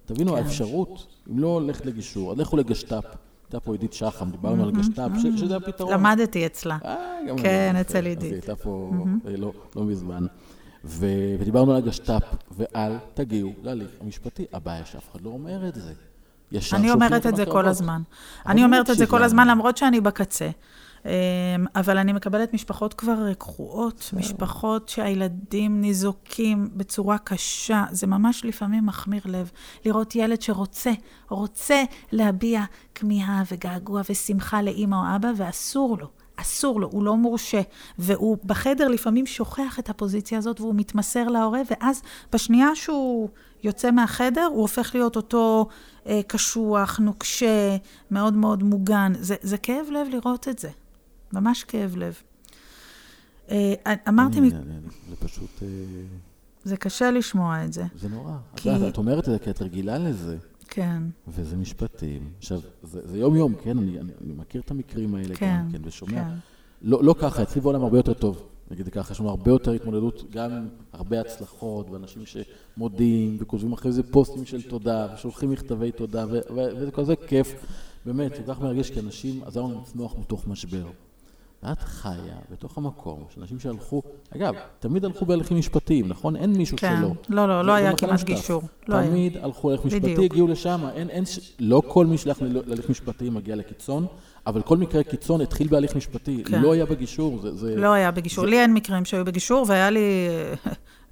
תבינו, 0.06 0.32
כן. 0.32 0.38
האפשרות, 0.38 1.06
אם 1.30 1.38
לא 1.38 1.46
הולכת 1.48 1.87
לגישור, 1.87 2.32
אז 2.32 2.38
לכו 2.38 2.56
לגשת"פ. 2.56 3.04
הייתה 3.46 3.60
פה 3.60 3.72
עידית 3.72 3.92
שחם, 3.92 4.30
דיברנו 4.30 4.62
על 4.64 4.70
גשת"פ, 4.70 5.10
שזה 5.37 5.56
הפתרון. 5.56 5.92
למדתי 5.92 6.46
אצלה. 6.46 6.78
אה, 6.84 6.96
כן, 7.42 7.76
אצל 7.80 7.98
אז 7.98 8.04
עידית. 8.04 8.22
היא 8.22 8.32
הייתה 8.32 8.56
פה 8.56 8.92
אה, 9.26 9.37
לא- 9.37 9.52
לא 9.76 9.84
מזמן. 9.84 10.26
ו- 10.84 11.36
ודיברנו 11.40 11.70
על 11.70 11.76
הגשת"פ, 11.76 12.22
ואל 12.50 12.92
תגיעו 13.14 13.52
להליך 13.62 13.90
המשפטי. 14.00 14.44
הבעיה 14.52 14.84
שאף 14.84 15.10
אחד 15.12 15.20
לא 15.20 15.30
אומר 15.30 15.68
את 15.68 15.74
זה. 15.74 15.92
אני 16.72 16.90
אומרת 16.90 17.26
את 17.26 17.36
זה 17.36 17.46
כל. 17.46 17.66
הזמן. 17.68 18.02
אני 18.46 18.64
אומרת 18.64 18.90
את 18.90 18.96
זה 18.96 19.06
כל. 19.06 19.22
הזמן, 19.22 19.48
למרות 19.48 19.76
שאני 19.76 20.00
בקצה. 20.00 20.50
אמ, 21.04 21.10
אבל 21.76 21.98
אני 21.98 22.12
מקבלת 22.12 22.54
משפחות 22.54 22.94
כבר 22.94 23.34
קרועות, 23.34 24.10
משפחות 24.16 24.88
שהילדים 24.88 25.80
ניזוקים 25.80 26.68
בצורה 26.74 27.18
קשה. 27.18 27.84
זה 27.90 28.06
ממש 28.06 28.44
לפעמים 28.44 28.86
מחמיר 28.86 29.22
לב. 29.24 29.50
לראות 29.84 30.16
ילד 30.16 30.42
שרוצה, 30.42 30.92
רוצה 31.28 31.82
להביע 32.12 32.62
כמיהה 32.94 33.42
וגעגוע 33.52 34.02
ושמחה 34.10 34.62
לאימא 34.62 34.96
או 34.96 35.16
אבא, 35.16 35.28
ואסור 35.36 35.98
לו. 36.00 36.23
אסור 36.36 36.80
לו, 36.80 36.88
הוא 36.92 37.04
לא 37.04 37.16
מורשה. 37.16 37.60
והוא 37.98 38.36
בחדר 38.44 38.88
לפעמים 38.88 39.26
שוכח 39.26 39.78
את 39.78 39.90
הפוזיציה 39.90 40.38
הזאת 40.38 40.60
והוא 40.60 40.74
מתמסר 40.76 41.28
להורה, 41.28 41.60
ואז 41.70 42.02
בשנייה 42.32 42.68
שהוא 42.74 43.28
יוצא 43.62 43.90
מהחדר, 43.90 44.48
הוא 44.52 44.60
הופך 44.62 44.90
להיות 44.94 45.16
אותו 45.16 45.66
אה, 46.06 46.20
קשוח, 46.26 46.98
נוקשה, 46.98 47.76
מאוד 48.10 48.34
מאוד 48.34 48.62
מוגן. 48.62 49.12
זה, 49.20 49.34
זה 49.42 49.58
כאב 49.58 49.86
לב 49.90 50.06
לראות 50.10 50.48
את 50.48 50.58
זה. 50.58 50.70
ממש 51.32 51.64
כאב 51.64 51.96
לב. 51.96 52.14
אה, 53.50 53.74
אמרתי, 54.08 54.38
אני- 54.38 54.48
מ- 54.48 54.54
אני- 54.54 54.60
אני- 54.60 54.80
זה 55.10 55.16
פשוט, 55.16 55.62
אה, 55.62 55.68
זה 56.64 56.76
קשה 56.76 57.10
לשמוע 57.10 57.64
את 57.64 57.72
זה. 57.72 57.84
זה 58.00 58.08
נורא. 58.08 58.32
כי- 58.56 58.88
את 58.88 58.96
אומרת 58.98 59.18
את 59.28 59.32
זה 59.32 59.38
כי 59.38 59.50
את 59.50 59.62
רגילה 59.62 59.98
לזה, 59.98 60.36
כן, 60.68 61.03
וזה 61.29 61.57
משפטים. 61.57 62.31
עכשיו, 62.38 62.61
זה 62.83 63.00
זה 63.05 63.18
יום-יום, 63.18 63.55
כן? 63.62 63.79
אני 63.79 63.98
אני- 64.00 64.12
אני 64.24 64.33
מכיר 64.33 64.61
את 64.61 64.70
המקרים 64.70 65.14
האלה 65.14 65.35
כן, 65.35 65.59
גם 65.64 65.68
כן, 65.72 65.81
ושומע. 65.85 66.12
כן. 66.24 66.35
לא 66.83 67.05
לא 67.05 67.14
ככה, 67.20 67.42
אצלי 67.42 67.61
בעולם 67.61 67.83
הרבה 67.83 67.98
יותר 67.98 68.14
טוב. 68.14 68.42
נגיד 68.70 68.88
ככה, 68.88 69.12
יש 69.12 69.20
לנו 69.20 69.29
הרבה 69.31 69.50
יותר 69.50 69.72
התמודדות, 69.72 70.24
גם 70.31 70.50
עם 70.53 70.68
הרבה 70.92 71.20
הצלחות, 71.20 71.90
ואנשים 71.90 72.22
שמודים, 72.77 73.37
וכותבים 73.40 73.72
אחרי 73.72 73.92
זה 73.92 74.03
פוסטים 74.03 74.44
של 74.44 74.62
תודה, 74.62 75.07
ושולחים 75.14 75.50
מכתבי 75.50 75.92
תודה, 75.92 76.27
וזה 76.31 76.90
כזה 76.90 77.16
כיף. 77.16 77.55
באמת, 78.07 78.33
כל 78.37 78.42
כך 78.55 78.61
מרגש, 78.61 78.90
כי 78.90 79.00
אנשים 79.00 79.40
עזרו 79.44 79.68
לנו 79.68 79.81
לצמוח 79.83 80.14
מתוך 80.18 80.46
משבר. 80.46 80.87
ואת 81.64 81.79
חיה 81.79 82.12
בתוך 82.50 82.79
המקום 82.79 83.24
של 83.35 83.40
אנשים 83.40 83.59
שהלכו, 83.61 84.03
אגב, 84.37 84.55
תמיד 84.79 85.05
הלכו 85.05 85.27
בהליכים 85.27 85.59
משפטיים, 85.59 86.09
נכון? 86.09 86.37
אין 86.37 86.53
מישהו 86.53 86.77
כן. 86.79 86.96
שלא. 86.98 87.09
לא, 87.29 87.48
לא, 87.48 87.62
זה- 87.62 87.66
לא 87.66 87.72
זה 87.72 87.79
היה 87.79 87.92
מחנה 87.92 88.09
כמעט. 88.09 88.22
גישור. 88.22 88.62
לא 88.88 88.96
היה. 88.96 89.09
תמיד 89.11 89.37
הלכו 89.37 89.68
להליך 89.70 89.85
משפטי, 89.85 90.00
בדיוק. 90.00 90.33
הגיעו 90.33 90.48
לשם, 90.48 90.81
אין, 90.94 91.11
אין, 91.11 91.27
ש- 91.27 91.53
לא 91.59 91.83
כל 91.88 92.07
מי 92.07 92.18
שהלך 92.18 92.38
להליך 92.66 92.90
משפטי 92.90 93.31
מגיע 93.31 93.57
לקיצון, 93.57 94.07
אבל 94.46 94.62
כל 94.62 94.77
מקרה 94.77 95.03
קיצון 95.03 95.40
התחיל 95.40 95.68
בהליך 95.68 95.96
משפטי, 95.96 96.44
כן. 96.44 96.62
לא 96.62 96.72
היה 96.72 96.87
בגישור, 96.87 97.38
זה... 97.40 97.55
זה 97.57 97.77
לא 97.77 97.92
היה 97.92 98.11
בגישור. 98.11 98.46
לי 98.46 98.61
אין 98.61 98.74
מקרים 98.74 99.05
שהיו 99.05 99.24
בגישור, 99.24 99.64
והיה 99.68 99.90
לי 99.90 100.00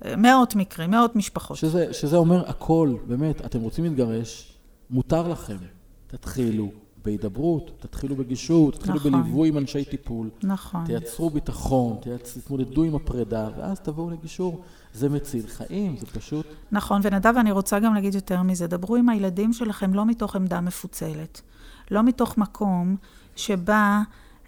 אה, 0.04 0.16
מאות 0.16 0.54
מקרים, 0.56 0.90
מאות 0.90 1.16
משפחות. 1.16 1.56
שזה, 1.56 1.92
שזה 1.92 2.16
אומר 2.16 2.48
הכל, 2.50 2.94
באמת, 3.06 3.44
אתם 3.46 3.60
רוצים 3.60 3.84
להתגרש, 3.84 4.58
מותר 4.90 5.28
לכם. 5.28 5.56
תתחילו 6.06 6.68
בהידברות, 7.04 7.70
תתחילו 7.80 8.16
בגישור, 8.16 8.72
תתחילו 8.72 8.94
נכון. 8.94 9.12
בליווי 9.12 9.48
עם 9.48 9.58
אנשי 9.58 9.84
טיפול, 9.84 10.30
נכון. 10.42 10.84
תייצרו 10.84 11.30
ביטחון, 11.30 11.96
תתמודדו 12.34 12.82
עם 12.82 12.94
הפרידה, 12.94 13.48
ואז 13.56 13.80
תבואו 13.80 14.10
לגישור. 14.10 14.62
זה 14.94 15.08
מציל 15.08 15.46
חיים, 15.46 15.96
זה 15.96 16.06
פשוט... 16.06 16.46
נכון, 16.72 17.00
ונדב, 17.04 17.34
אני 17.36 17.52
רוצה 17.52 17.78
גם 17.78 17.94
להגיד 17.94 18.14
יותר 18.14 18.42
מזה. 18.42 18.66
דברו 18.66 18.96
עם 18.96 19.08
הילדים 19.08 19.52
שלכם 19.52 19.94
לא 19.94 20.06
מתוך 20.06 20.36
עמדה 20.36 20.60
מפוצלת. 20.60 21.40
לא 21.90 22.02
מתוך 22.02 22.38
מקום 22.38 22.96
שבא 23.36 24.00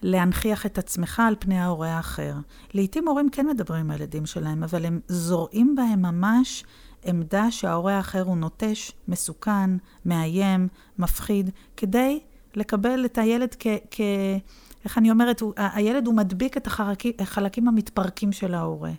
להנכיח 0.03 0.67
את 0.67 0.79
עצמך 0.79 1.23
על 1.27 1.35
פני 1.38 1.59
ההורה 1.59 1.88
האחר. 1.88 2.35
לעתים 2.75 3.09
הורים 3.09 3.31
כן 3.31 3.47
מדברים 3.47 3.81
עם 3.81 3.90
הילדים 3.90 4.27
שלהם, 4.27 4.62
אבל 4.62 4.87
הם 4.87 5.01
זורעים 5.09 5.75
בהם 5.77 6.03
ממש 6.03 6.64
עמדה 7.05 7.51
שההורה 7.51 7.97
האחר 7.97 8.23
הוא 8.23 8.37
נוטש, 8.37 8.93
מסוכן, 9.09 9.71
מאיים, 10.05 10.69
מפחיד, 10.99 11.51
כדי 11.77 12.21
לקבל 12.57 13.05
את 13.05 13.19
הילד 13.19 13.57
כ... 13.59 13.67
כ 13.90 14.01
איך 14.85 14.99
אני 14.99 15.11
אומרת, 15.11 15.40
הוא, 15.40 15.53
הילד 15.57 16.07
הוא 16.07 16.14
מדביק 16.14 16.57
את 16.57 16.67
החלקים, 16.67 17.12
החלקים 17.19 17.69
המתפרקים 17.69 18.33
של 18.33 18.55
ההורה. 18.55 18.93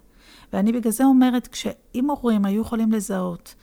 ואני 0.54 0.72
בגלל 0.72 0.91
זה 0.91 1.04
אומרת, 1.04 1.48
כשאם 1.48 2.10
הורים 2.10 2.46
היו 2.46 2.62
יכולים 2.62 2.91
לזהות 2.91 3.56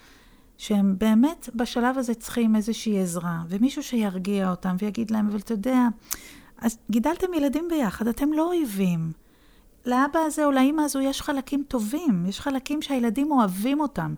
שהם 0.58 0.94
באמת 0.98 1.48
בשלב 1.54 1.98
הזה 1.98 2.14
צריכים 2.14 2.56
איזושהי 2.56 3.00
עזרה, 3.00 3.42
ומישהו 3.48 3.82
שירגיע 3.82 4.50
אותם 4.50 4.76
ויגיד 4.78 5.10
להם, 5.10 5.28
אבל 5.28 5.38
אתה 5.38 5.54
יודע, 5.54 5.88
אז 6.58 6.78
גידלתם 6.90 7.34
ילדים 7.34 7.68
ביחד, 7.68 8.08
אתם 8.08 8.32
לא 8.32 8.46
אויבים. 8.46 9.12
לאבא 9.86 10.18
הזה 10.18 10.44
או 10.44 10.50
לאימא 10.50 10.82
הזו 10.82 11.00
יש 11.00 11.22
חלקים 11.22 11.64
טובים, 11.68 12.26
יש 12.26 12.40
חלקים 12.40 12.82
שהילדים 12.82 13.30
אוהבים 13.30 13.80
אותם. 13.80 14.14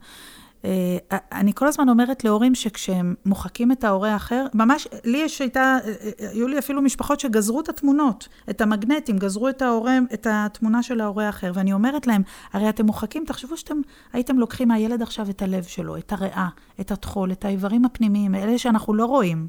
אה, 0.65 0.97
אני 1.33 1.55
כל 1.55 1.67
הזמן 1.67 1.89
אומרת 1.89 2.25
להורים 2.25 2.55
שכשהם 2.55 3.15
מוחקים 3.27 3.73
את 3.73 3.85
ההורה 3.85 4.13
האחר, 4.13 4.47
ממש, 4.55 4.89
לי 5.05 5.19
יש 5.19 5.41
הייתה, 5.41 5.79
אה, 5.85 5.93
אה, 6.21 6.31
היו 6.31 6.49
לי 6.49 6.59
אפילו 6.59 6.83
משפחות 6.83 7.21
שגזרו 7.21 7.61
את 7.61 7.69
התמונות, 7.69 8.29
את 8.51 8.61
המגנטים, 8.61 9.19
גזרו 9.19 9.49
את 9.49 9.63
ההורה, 9.63 9.99
את 10.15 10.27
התמונה 10.31 10.83
של 10.83 11.01
ההורה 11.01 11.27
האחר, 11.27 11.53
ואני 11.55 11.73
אומרת 11.73 12.07
להם, 12.07 12.23
הרי 12.53 12.69
אתם 12.69 12.87
מוחקים, 12.87 13.25
תחשבו 13.25 13.57
שאתם 13.57 13.77
הייתם 14.13 14.39
לוקחים 14.39 14.69
מהילד 14.69 15.03
עכשיו 15.03 15.31
את 15.31 15.43
הלב 15.43 15.63
שלו, 15.63 15.97
את 15.97 16.13
הריאה, 16.13 16.49
את 16.81 16.91
הטחול, 16.91 17.33
את 17.33 17.45
האיברים 17.45 17.85
הפנימיים, 17.85 18.35
אלה 18.35 18.59
שאנחנו 18.59 18.95
לא 18.95 19.05
רואים. 19.07 19.47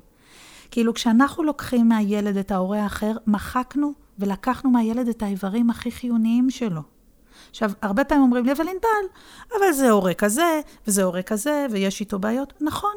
כאילו, 0.71 0.93
כשאנחנו 0.93 1.43
לוקחים 1.43 1.89
מהילד 1.89 2.38
את 2.38 2.51
ההורה 2.51 2.84
האחר, 2.84 3.12
מחקנו 3.28 3.93
ולקחנו 4.19 4.69
מהילד 4.69 5.08
את 5.08 5.23
האיברים 5.23 5.69
הכי 5.69 5.91
חיוניים 5.91 6.49
שלו. 6.49 6.94
עכשיו, 7.56 7.72
הרבה 7.82 8.04
פעמים 8.04 8.24
אומרים 8.24 8.46
לי, 8.46 8.52
אבל 8.52 8.68
ענבל, 8.68 9.18
אבל 9.60 9.72
זה 9.72 9.89
הורה 9.89 10.13
כזה, 10.13 10.62
וזה 10.88 11.04
הורה 11.04 11.22
כזה, 11.22 11.65
ויש 11.72 12.00
איתו 12.00 12.20
בעיות. 12.20 12.54
נכון, 12.62 12.96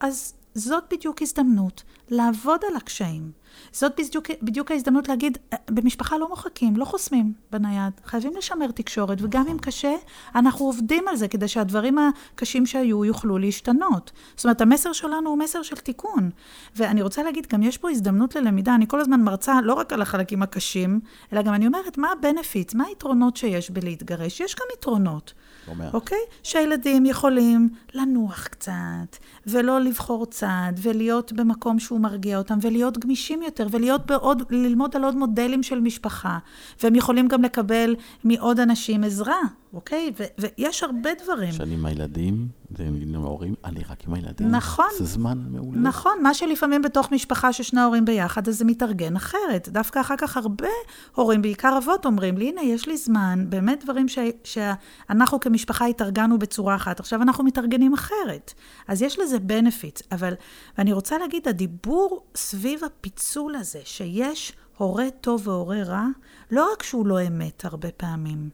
אז 0.00 0.34
זאת 0.54 0.84
בדיוק 0.90 1.22
הזדמנות 1.22 1.82
לעבוד 2.10 2.60
על 2.70 2.76
הקשיים. 2.76 3.32
זאת 3.72 3.92
בדיוק, 4.00 4.30
בדיוק 4.42 4.70
ההזדמנות 4.70 5.08
להגיד, 5.08 5.38
אה, 5.52 5.58
במשפחה 5.70 6.18
לא 6.18 6.28
מוחקים, 6.28 6.76
לא 6.76 6.84
חוסמים 6.84 7.32
בנייד. 7.50 7.92
חייבים 8.04 8.32
לשמר 8.36 8.70
תקשורת, 8.70 9.18
וגם 9.22 9.44
אם 9.50 9.58
קשה, 9.58 9.94
אנחנו 10.34 10.66
עובדים 10.66 11.08
על 11.08 11.16
זה 11.16 11.28
כדי 11.28 11.48
שהדברים 11.48 11.98
הקשים 11.98 12.66
שהיו 12.66 13.04
יוכלו 13.04 13.38
להשתנות. 13.38 14.12
זאת 14.36 14.44
אומרת, 14.44 14.60
המסר 14.60 14.92
שלנו 14.92 15.30
הוא 15.30 15.38
מסר 15.38 15.62
של 15.62 15.76
תיקון. 15.76 16.30
ואני 16.76 17.02
רוצה 17.02 17.22
להגיד, 17.22 17.46
גם 17.46 17.62
יש 17.62 17.78
פה 17.78 17.90
הזדמנות 17.90 18.36
ללמידה. 18.36 18.74
אני 18.74 18.88
כל 18.88 19.00
הזמן 19.00 19.20
מרצה 19.20 19.60
לא 19.60 19.74
רק 19.74 19.92
על 19.92 20.02
החלקים 20.02 20.42
הקשים, 20.42 21.00
אלא 21.32 21.42
גם 21.42 21.54
אני 21.54 21.66
אומרת, 21.66 21.98
מה 21.98 22.08
ה-benefits, 22.08 22.76
מה 22.76 22.84
היתרונות 22.84 23.36
שיש 23.36 23.70
בלהתגרש? 23.70 24.40
יש 24.40 24.54
גם 24.54 24.66
יתרונות. 24.78 25.34
לא 25.68 25.74
מעט. 25.74 25.94
אוקיי? 25.94 26.18
שהילדים 26.42 27.06
יכולים 27.06 27.68
לנוח 27.94 28.46
קצת, 28.46 29.16
ולא 29.46 29.80
לבחור 29.80 30.26
צד, 30.26 30.72
ולהיות 30.82 31.32
במקום 31.32 31.78
שהוא 31.78 32.00
מרגיע 32.00 32.38
אותם, 32.38 32.58
ולהיות 32.62 32.98
גמישים 32.98 33.42
יותר, 33.42 33.66
ולהיות 33.70 34.06
בעוד, 34.06 34.42
ללמוד 34.50 34.96
על 34.96 35.04
עוד 35.04 35.16
מודלים 35.16 35.62
של 35.62 35.80
משפחה. 35.80 36.38
והם 36.82 36.94
יכולים 36.94 37.28
גם 37.28 37.42
לקבל 37.42 37.96
מעוד 38.24 38.60
אנשים 38.60 39.04
עזרה, 39.04 39.40
אוקיי? 39.72 40.12
ו- 40.18 40.24
ויש 40.38 40.82
הרבה 40.82 41.10
דברים. 41.24 41.50
כשאני 41.50 41.74
עם 41.74 41.86
הילדים, 41.86 42.48
ועם 42.76 43.24
ההורים, 43.24 43.54
אני 43.64 43.80
רק 43.90 44.04
עם 44.06 44.14
הילדים. 44.14 44.48
נכון. 44.48 44.84
זה 44.98 45.04
זמן 45.04 45.38
מעולה. 45.50 45.80
נכון, 45.80 46.12
מה 46.22 46.34
שלפעמים 46.34 46.82
בתוך 46.82 47.12
משפחה 47.12 47.52
ששני 47.52 47.80
ההורים 47.80 48.04
ביחד, 48.04 48.48
אז 48.48 48.58
זה 48.58 48.64
מתארגן 48.64 49.16
אחרת. 49.16 49.68
דווקא 49.68 50.00
אחר 50.00 50.14
כך 50.18 50.36
הרבה 50.36 50.68
הורים, 51.14 51.42
בעיקר 51.42 51.78
אבות, 51.78 52.06
אומרים 52.06 52.38
לי, 52.38 52.48
הנה, 52.48 52.62
יש 52.62 52.88
לי 52.88 52.96
זמן, 52.96 53.46
באמת 53.48 53.84
דברים 53.84 54.08
ש- 54.08 54.18
שאנחנו 54.44 55.40
כמשפחה 55.40 55.86
התארגנו 55.86 56.38
בצורה 56.38 56.74
אחת, 56.74 57.00
עכשיו 57.00 57.22
אנחנו 57.22 57.44
מתארגנים 57.44 57.92
אחרת. 57.94 58.54
אז 58.88 59.02
יש 59.02 59.18
לזה 59.18 59.36
benefits, 59.36 60.02
אבל, 60.12 60.34
ואני 60.78 60.92
רוצה 60.92 61.18
להגיד, 61.18 61.48
הדיבור 61.48 62.24
סביב 62.36 62.84
הפיצול 62.84 63.54
הזה, 63.54 63.80
שיש 63.84 64.52
הורה 64.76 65.06
טוב 65.20 65.48
והורה 65.48 65.82
רע, 65.82 66.06
לא 66.50 66.72
רק 66.72 66.82
שהוא 66.82 67.06
לא 67.06 67.26
אמת 67.26 67.64
הרבה 67.64 67.90
פעמים, 67.90 68.50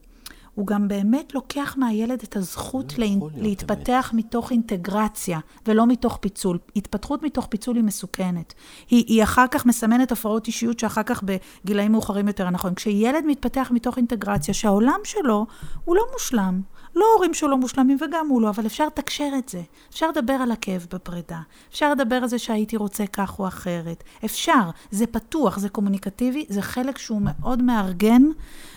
הוא 0.61 0.67
גם 0.67 0.89
באמת 0.89 1.35
לוקח 1.35 1.75
מהילד 1.79 2.23
את 2.25 2.37
הזכות 2.37 2.99
לא 2.99 3.07
לה... 3.07 3.13
להתפתח 3.37 4.11
מתוך 4.15 4.51
אינטגרציה, 4.51 5.39
ולא 5.67 5.87
מתוך 5.87 6.19
פיצול. 6.21 6.59
התפתחות 6.77 7.23
מתוך 7.23 7.47
פיצול 7.47 7.77
היא 7.77 7.85
מסוכנת. 7.85 8.55
היא, 8.91 9.05
היא 9.07 9.23
אחר 9.23 9.45
כך 9.51 9.67
מסמנת 9.67 10.13
הפרעות 10.13 10.47
אישיות 10.47 10.79
שאחר 10.79 11.03
כך 11.03 11.23
בגילאים 11.23 11.93
מאוחרים 11.93 12.29
יותר 12.29 12.51
נכון. 12.51 12.75
כשילד 12.75 13.25
מתפתח 13.27 13.71
מתוך 13.75 13.97
אינטגרציה, 13.97 14.55
שהעולם 14.55 15.01
שלו 15.05 15.47
הוא 15.85 15.97
לא 15.97 16.03
מושלם. 16.13 16.61
לא 16.97 17.05
ההורים 17.13 17.35
שלו 17.35 17.59
מושלמים 17.59 17.99
וגם 18.01 18.29
הוא 18.29 18.43
לא, 18.43 18.51
אבל 18.51 18.67
אפשר 18.67 18.87
לתקשר 18.87 19.31
את 19.39 19.49
זה. 19.49 19.63
אפשר 19.91 20.11
לדבר 20.11 20.33
על 20.33 20.51
הכאב 20.53 20.87
בפרידה. 20.93 21.41
אפשר 21.71 21.93
לדבר 21.93 22.15
על 22.15 22.29
זה 22.29 22.39
שהייתי 22.39 22.77
רוצה 22.77 23.07
כך 23.07 23.39
או 23.39 23.49
אחרת. 23.49 24.05
אפשר. 24.25 24.71
זה 24.91 25.07
פתוח, 25.07 25.59
זה 25.59 25.69
קומוניקטיבי, 25.69 26.45
זה 26.49 26.63
חלק 26.63 26.99
שהוא 26.99 27.21
מאוד 27.25 27.63
מארגן, 27.63 28.23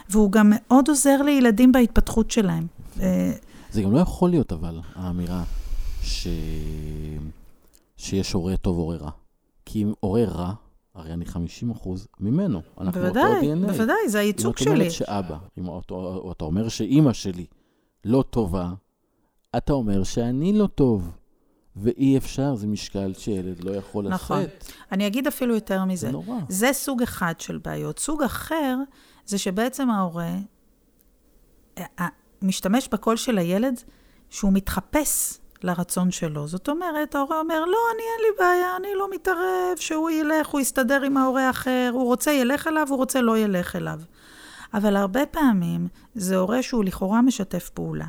והוא 0.09 0.31
גם 0.31 0.51
מאוד 0.55 0.89
עוזר 0.89 1.21
לילדים 1.21 1.71
בהתפתחות 1.71 2.31
שלהם. 2.31 2.67
אה, 2.99 3.31
זה 3.71 3.81
גם 3.81 3.91
לא 3.91 3.99
יכול 3.99 4.29
להיות, 4.29 4.51
אבל, 4.51 4.79
האמירה 4.95 5.43
ש... 6.01 6.27
שיש 7.97 8.33
הורה 8.33 8.57
טוב, 8.57 8.77
הורה 8.77 8.95
רע. 8.95 9.11
כי 9.65 9.83
אם 9.83 9.93
הורה 9.99 10.23
רע, 10.25 10.53
הרי 10.95 11.13
אני 11.13 11.25
50 11.25 11.71
אחוז 11.71 12.07
ממנו. 12.19 12.61
אנחנו 12.81 13.01
אותו 13.01 13.13
בוודאי, 13.13 13.53
DNA. 13.53 13.67
בוודאי, 13.67 14.09
זה 14.09 14.19
הייצוג 14.19 14.55
אם 14.59 14.63
את 14.63 14.67
אומרת 14.67 14.81
שלי. 14.81 14.91
שאבא, 14.91 15.37
אם 15.57 15.67
או 15.67 16.31
אתה 16.31 16.45
אומר 16.45 16.69
שאימא 16.69 17.13
שלי 17.13 17.45
לא 18.05 18.23
טובה, 18.29 18.69
אתה 19.57 19.73
אומר 19.73 20.03
שאני 20.03 20.53
לא 20.53 20.67
טוב. 20.67 21.11
ואי 21.75 22.17
אפשר, 22.17 22.55
זה 22.55 22.67
משקל 22.67 23.13
שילד 23.13 23.63
לא 23.63 23.71
יכול 23.71 24.07
נכון. 24.07 24.39
לשאת. 24.39 24.71
אני 24.91 25.07
אגיד 25.07 25.27
אפילו 25.27 25.55
יותר 25.55 25.85
מזה. 25.85 26.07
זה 26.07 26.11
נורא. 26.11 26.37
זה 26.49 26.69
סוג 26.73 27.01
אחד 27.01 27.33
של 27.39 27.57
בעיות. 27.57 27.99
סוג 27.99 28.23
אחר, 28.23 28.77
זה 29.25 29.37
שבעצם 29.37 29.89
ההורה 29.89 30.35
אה, 31.77 31.85
אה, 31.99 32.07
משתמש 32.41 32.87
בקול 32.91 33.15
של 33.15 33.37
הילד 33.37 33.81
שהוא 34.29 34.53
מתחפש 34.53 35.39
לרצון 35.63 36.11
שלו. 36.11 36.47
זאת 36.47 36.69
אומרת, 36.69 37.15
ההורה 37.15 37.39
אומר, 37.39 37.65
לא, 37.65 37.77
אני 37.95 38.03
אין 38.03 38.21
לי 38.21 38.37
בעיה, 38.39 38.75
אני 38.77 38.87
לא 38.95 39.07
מתערב, 39.11 39.75
שהוא 39.75 40.09
ילך, 40.09 40.47
הוא 40.47 40.61
יסתדר 40.61 41.01
עם 41.01 41.17
ההורה 41.17 41.47
האחר, 41.47 41.89
הוא 41.93 42.05
רוצה 42.05 42.31
ילך 42.31 42.67
אליו, 42.67 42.87
הוא 42.89 42.97
רוצה 42.97 43.21
לא 43.21 43.37
ילך 43.37 43.75
אליו. 43.75 43.99
אבל 44.73 44.95
הרבה 44.95 45.25
פעמים 45.25 45.87
זה 46.15 46.37
הורה 46.37 46.63
שהוא 46.63 46.83
לכאורה 46.83 47.21
משתף 47.21 47.69
פעולה. 47.69 48.05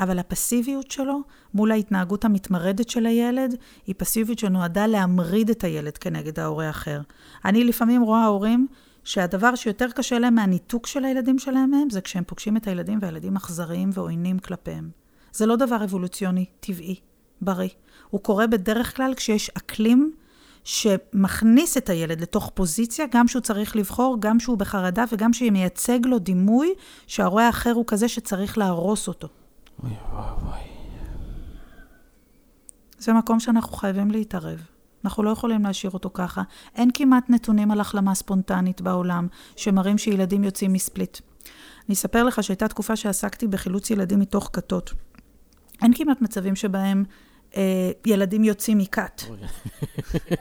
אבל 0.00 0.18
הפסיביות 0.18 0.90
שלו 0.90 1.20
מול 1.54 1.70
ההתנהגות 1.70 2.24
המתמרדת 2.24 2.88
של 2.88 3.06
הילד, 3.06 3.54
היא 3.86 3.94
פסיביות 3.98 4.38
שנועדה 4.38 4.86
להמריד 4.86 5.50
את 5.50 5.64
הילד 5.64 5.98
כנגד 5.98 6.40
ההורה 6.40 6.66
האחר. 6.66 7.00
אני 7.44 7.64
לפעמים 7.64 8.02
רואה 8.02 8.24
הורים 8.24 8.66
שהדבר 9.04 9.54
שיותר 9.54 9.90
קשה 9.90 10.18
להם 10.18 10.34
מהניתוק 10.34 10.86
של 10.86 11.04
הילדים 11.04 11.38
שלהם 11.38 11.70
מהם, 11.70 11.90
זה 11.90 12.00
כשהם 12.00 12.24
פוגשים 12.26 12.56
את 12.56 12.66
הילדים 12.66 12.98
והילדים 13.02 13.36
אכזריים 13.36 13.90
ועוינים 13.94 14.38
כלפיהם. 14.38 14.90
זה 15.32 15.46
לא 15.46 15.56
דבר 15.56 15.84
אבולוציוני, 15.84 16.44
טבעי, 16.60 16.96
בריא. 17.40 17.68
הוא 18.10 18.20
קורה 18.20 18.46
בדרך 18.46 18.96
כלל 18.96 19.14
כשיש 19.16 19.50
אקלים 19.50 20.12
שמכניס 20.64 21.76
את 21.76 21.88
הילד 21.88 22.20
לתוך 22.20 22.50
פוזיציה, 22.54 23.04
גם 23.10 23.28
שהוא 23.28 23.42
צריך 23.42 23.76
לבחור, 23.76 24.16
גם 24.20 24.40
שהוא 24.40 24.58
בחרדה 24.58 25.04
וגם 25.12 25.32
שמייצג 25.32 26.06
לו 26.06 26.18
דימוי 26.18 26.74
שההורה 27.06 27.46
האחר 27.46 27.72
הוא 27.72 27.84
כזה 27.86 28.08
שצריך 28.08 28.58
להרוס 28.58 29.08
אותו. 29.08 29.28
אוי 29.82 29.90
ואבוי. 30.12 30.58
זה 32.98 33.12
מקום 33.12 33.40
שאנחנו 33.40 33.76
חייבים 33.76 34.10
להתערב. 34.10 34.62
אנחנו 35.04 35.22
לא 35.22 35.30
יכולים 35.30 35.62
להשאיר 35.62 35.92
אותו 35.92 36.10
ככה. 36.14 36.42
אין 36.74 36.90
כמעט 36.94 37.30
נתונים 37.30 37.70
על 37.70 37.80
החלמה 37.80 38.14
ספונטנית 38.14 38.80
בעולם 38.80 39.26
שמראים 39.56 39.98
שילדים 39.98 40.44
יוצאים 40.44 40.72
מספליט. 40.72 41.18
אני 41.88 41.94
אספר 41.94 42.24
לך 42.24 42.42
שהייתה 42.42 42.68
תקופה 42.68 42.96
שעסקתי 42.96 43.46
בחילוץ 43.46 43.90
ילדים 43.90 44.20
מתוך 44.20 44.50
כתות. 44.52 44.92
אין 45.82 45.92
כמעט 45.94 46.20
מצבים 46.20 46.56
שבהם 46.56 47.04
ילדים 48.06 48.44
יוצאים 48.44 48.78
מכת. 48.78 49.22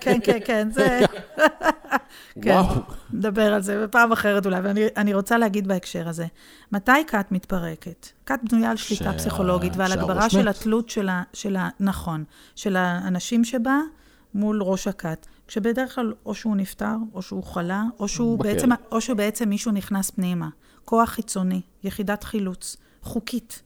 כן, 0.01 0.19
כן, 0.23 0.39
כן, 0.45 0.69
זה... 0.71 0.99
כן. 2.41 2.51
וואו. 2.51 2.81
נדבר 3.13 3.53
על 3.53 3.61
זה 3.61 3.83
בפעם 3.83 4.11
אחרת 4.11 4.45
אולי, 4.45 4.59
ואני 4.59 4.87
אני 4.97 5.13
רוצה 5.13 5.37
להגיד 5.37 5.67
בהקשר 5.67 6.07
הזה. 6.07 6.25
מתי 6.71 6.91
כת 7.07 7.27
מתפרקת? 7.31 8.07
כת 8.25 8.39
בנויה 8.51 8.71
על 8.71 8.77
שליטה 8.77 9.13
פסיכולוגית 9.13 9.73
ועל 9.75 9.91
הגברה 9.91 10.29
של. 10.29 10.47
התלות 10.47 10.89
של 11.33 11.55
ה... 11.55 11.69
נכון, 11.79 12.23
של 12.55 12.75
האנשים 12.75 13.43
שבה 13.43 13.79
מול 14.33 14.63
ראש 14.63 14.87
הכת. 14.87 15.27
כשבדרך 15.47 15.95
כלל 15.95 16.13
או 16.25 16.35
שהוא 16.35 16.55
נפטר, 16.55 16.95
או 17.13 17.21
שהוא 17.21 17.43
חלה, 17.43 17.83
או 17.99 18.07
שהוא. 18.07 18.39
בעצם, 18.39 18.69
או 18.91 19.01
שבעצם 19.01 19.49
מישהו 19.49 19.71
נכנס 19.71 20.09
פנימה. 20.09 20.49
כוח 20.85 21.09
חיצוני, 21.09 21.61
יחידת 21.83 22.23
חילוץ, 22.23 22.77
חוקית. 23.01 23.61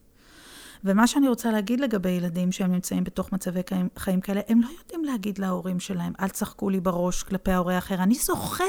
ומה 0.84 1.06
שאני 1.06 1.28
רוצה 1.28 1.50
להגיד 1.50 1.80
לגבי 1.80 2.10
ילדים 2.10 2.52
שהם 2.52 2.72
נמצאים 2.72 3.04
בתוך 3.04 3.32
מצבי 3.32 3.60
חיים, 3.98 4.20
כאלה, 4.20 4.40
הם 4.48 4.60
לא 4.60 4.68
יודעים 4.78 5.04
להגיד 5.04 5.38
להורים 5.38 5.80
שלהם, 5.80 6.12
אל 6.20 6.28
תשחקו 6.28 6.70
לי 6.70 6.80
בראש 6.80 7.22
כלפי 7.22 7.50
ההורה 7.50 7.74
האחר. 7.74 7.94
אני 7.94 8.14
זוכר 8.14 8.64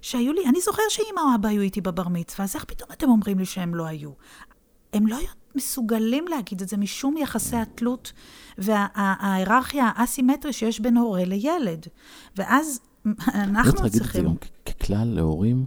שהיו 0.00 0.32
לי, 0.32 0.40
אני 0.48 0.60
זוכר 0.60 0.82
שאמא 0.88 1.20
או 1.20 1.34
אבא 1.34 1.48
היו 1.48 1.62
איתי 1.62 1.80
בבר 1.80 2.08
מצווה, 2.08 2.44
אז 2.44 2.54
איך 2.54 2.64
פתאום 2.64 2.88
אתם 2.92 3.08
אומרים 3.08 3.38
לי 3.38 3.44
שהם 3.44 3.74
לא 3.74 3.86
היו? 3.86 4.10
הם 4.92 5.06
לא 5.06 5.18
מסוגלים 5.54 6.28
להגיד 6.28 6.60
את 6.62 6.68
זה 6.68 6.76
משום 6.76 7.16
יחסי 7.16 7.56
התלות 7.56 8.12
וההיררכיה 8.58 9.90
האסימטרי 9.94 10.52
שיש 10.52 10.80
בין 10.80 10.96
הורה 10.96 11.24
לילד. 11.24 11.86
ואז 12.36 12.80
אנחנו 13.34 13.70
רוצה 13.70 13.82
להגיד 13.82 13.84
את 13.86 13.92
זה 13.92 13.98
צריכים... 13.98 14.24
גם 14.24 14.34
ככלל 14.66 15.08
להורים, 15.08 15.66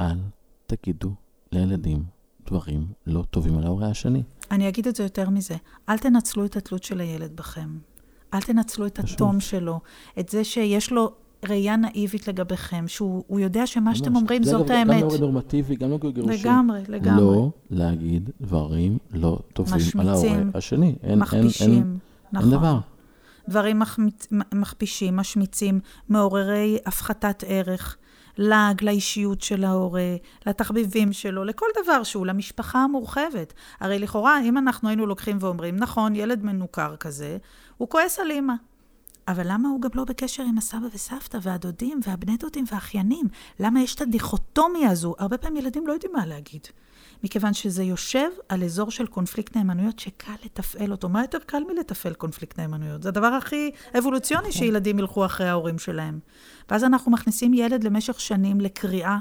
אל 0.00 0.18
תגידו 0.66 1.10
לילדים 1.52 2.04
דברים 2.46 2.86
לא 3.06 3.24
טובים 3.30 3.58
על 3.58 3.64
ההורה 3.64 3.90
השני. 3.90 4.22
אני 4.50 4.68
אגיד 4.68 4.88
את 4.88 4.96
זה 4.96 5.02
יותר 5.02 5.30
מזה. 5.30 5.54
אל 5.88 5.98
תנצלו 5.98 6.44
את 6.44 6.56
התלות 6.56 6.82
של 6.82 7.00
הילד 7.00 7.36
בכם. 7.36 7.68
אל 8.34 8.40
תנצלו 8.40 8.86
את. 8.86 8.98
התום 8.98 9.40
שלו, 9.40 9.80
את 10.18 10.28
זה 10.28 10.44
שיש 10.44 10.92
לו 10.92 11.12
ראייה 11.48 11.76
נאיבית 11.76 12.28
לגביכם, 12.28 12.84
שהוא 12.88 13.24
הוא 13.26 13.40
יודע 13.40 13.66
שמה 13.66 13.94
שאתם 13.94 14.12
ממש. 14.12 14.22
אומרים 14.22 14.42
זה 14.42 14.50
זאת 14.50 14.70
אגב, 14.70 14.70
האמת. 14.70 14.94
גם 14.94 15.00
להורה 15.00 15.18
נורמטיבי, 15.18 15.76
גם 15.76 15.90
לא 15.90 15.98
גירושים. 15.98 16.40
לגמרי, 16.40 16.80
לגמרי. 16.88 17.22
לא 17.24 17.50
להגיד 17.70 18.30
דברים 18.40 18.98
לא 19.14 19.38
טובים 19.52 19.74
על 19.74 19.80
משמיצים, 19.80 20.08
ההורה 20.08 20.50
השני. 20.54 20.86
אין, 21.02 21.10
אין, 21.10 21.18
מכפישים. 21.18 21.70
אין, 21.70 21.98
נכון. 22.32 22.52
אין 22.52 22.58
דבר. 22.58 22.78
דברים. 23.48 23.82
מכפישים, 24.54 25.16
משמיצים, 25.16 25.80
מעוררי 26.08 26.78
הפחתת 26.86 27.44
ערך, 27.46 27.96
לעג 28.38 28.84
לאישיות 28.84 29.40
של 29.40 29.64
ההורה, 29.64 30.16
לתחביבים 30.46 31.12
שלו, 31.12 31.44
לכל 31.44 31.66
דבר 31.84 32.02
שהוא, 32.02 32.26
למשפחה 32.26 32.78
המורחבת. 32.78 33.52
הרי 33.80 33.98
לכאורה, 33.98 34.40
אם 34.40 34.58
אנחנו 34.58 34.88
היינו 34.88 35.06
לוקחים 35.06 35.38
ואומרים, 35.40 35.76
נכון, 35.76 36.16
ילד 36.16 36.44
מנוכר 36.44 36.96
כזה, 36.96 37.38
הוא 37.76 37.88
כועס 37.88 38.18
על 38.18 38.30
אימא. 38.30 38.54
אבל 39.28 39.42
למה 39.44 39.68
הוא 39.68 39.80
גם 39.80 39.90
לא 39.94 40.04
בקשר 40.04 40.42
עם 40.42 40.58
הסבא 40.58 40.86
וסבתא 40.92 41.38
והדודים 41.42 42.00
והבני 42.06 42.36
דודים 42.36 42.64
והאחיינים? 42.70 43.26
למה 43.60 43.82
יש 43.82 43.94
את 43.94 44.00
הדיכוטומיה 44.00 44.90
הזו? 44.90 45.14
הרבה 45.18 45.38
פעמים 45.38 45.56
ילדים 45.56 45.86
לא 45.86 45.92
יודעים 45.92 46.12
מה 46.12 46.26
להגיד. 46.26 46.66
מכיוון 47.24 47.52
שזה 47.52 47.82
יושב 47.82 48.28
על 48.48 48.64
אזור 48.64 48.90
של 48.90 49.06
קונפליקט 49.06 49.56
נאמנויות 49.56 49.98
שקל 49.98 50.32
לתפעל 50.44 50.92
אותו. 50.92 51.08
מה 51.08 51.20
יותר 51.20 51.38
קל 51.46 51.62
מלתפעל 51.68 52.14
קונפליקט 52.14 52.58
נאמנויות? 52.58 53.02
זה 53.02 53.08
הדבר 53.08 53.26
הכי 53.26 53.70
אבולוציוני 53.98 54.52
שילדים 54.52 54.98
ילכו 54.98 55.26
אחרי 55.26 55.48
ההורים 55.48 55.78
שלהם. 55.78 56.18
ואז 56.70 56.84
אנחנו 56.84 57.12
מכניסים 57.12 57.54
ילד 57.54 57.84
למשך 57.84 58.20
שנים 58.20 58.60
לקריאה 58.60 59.18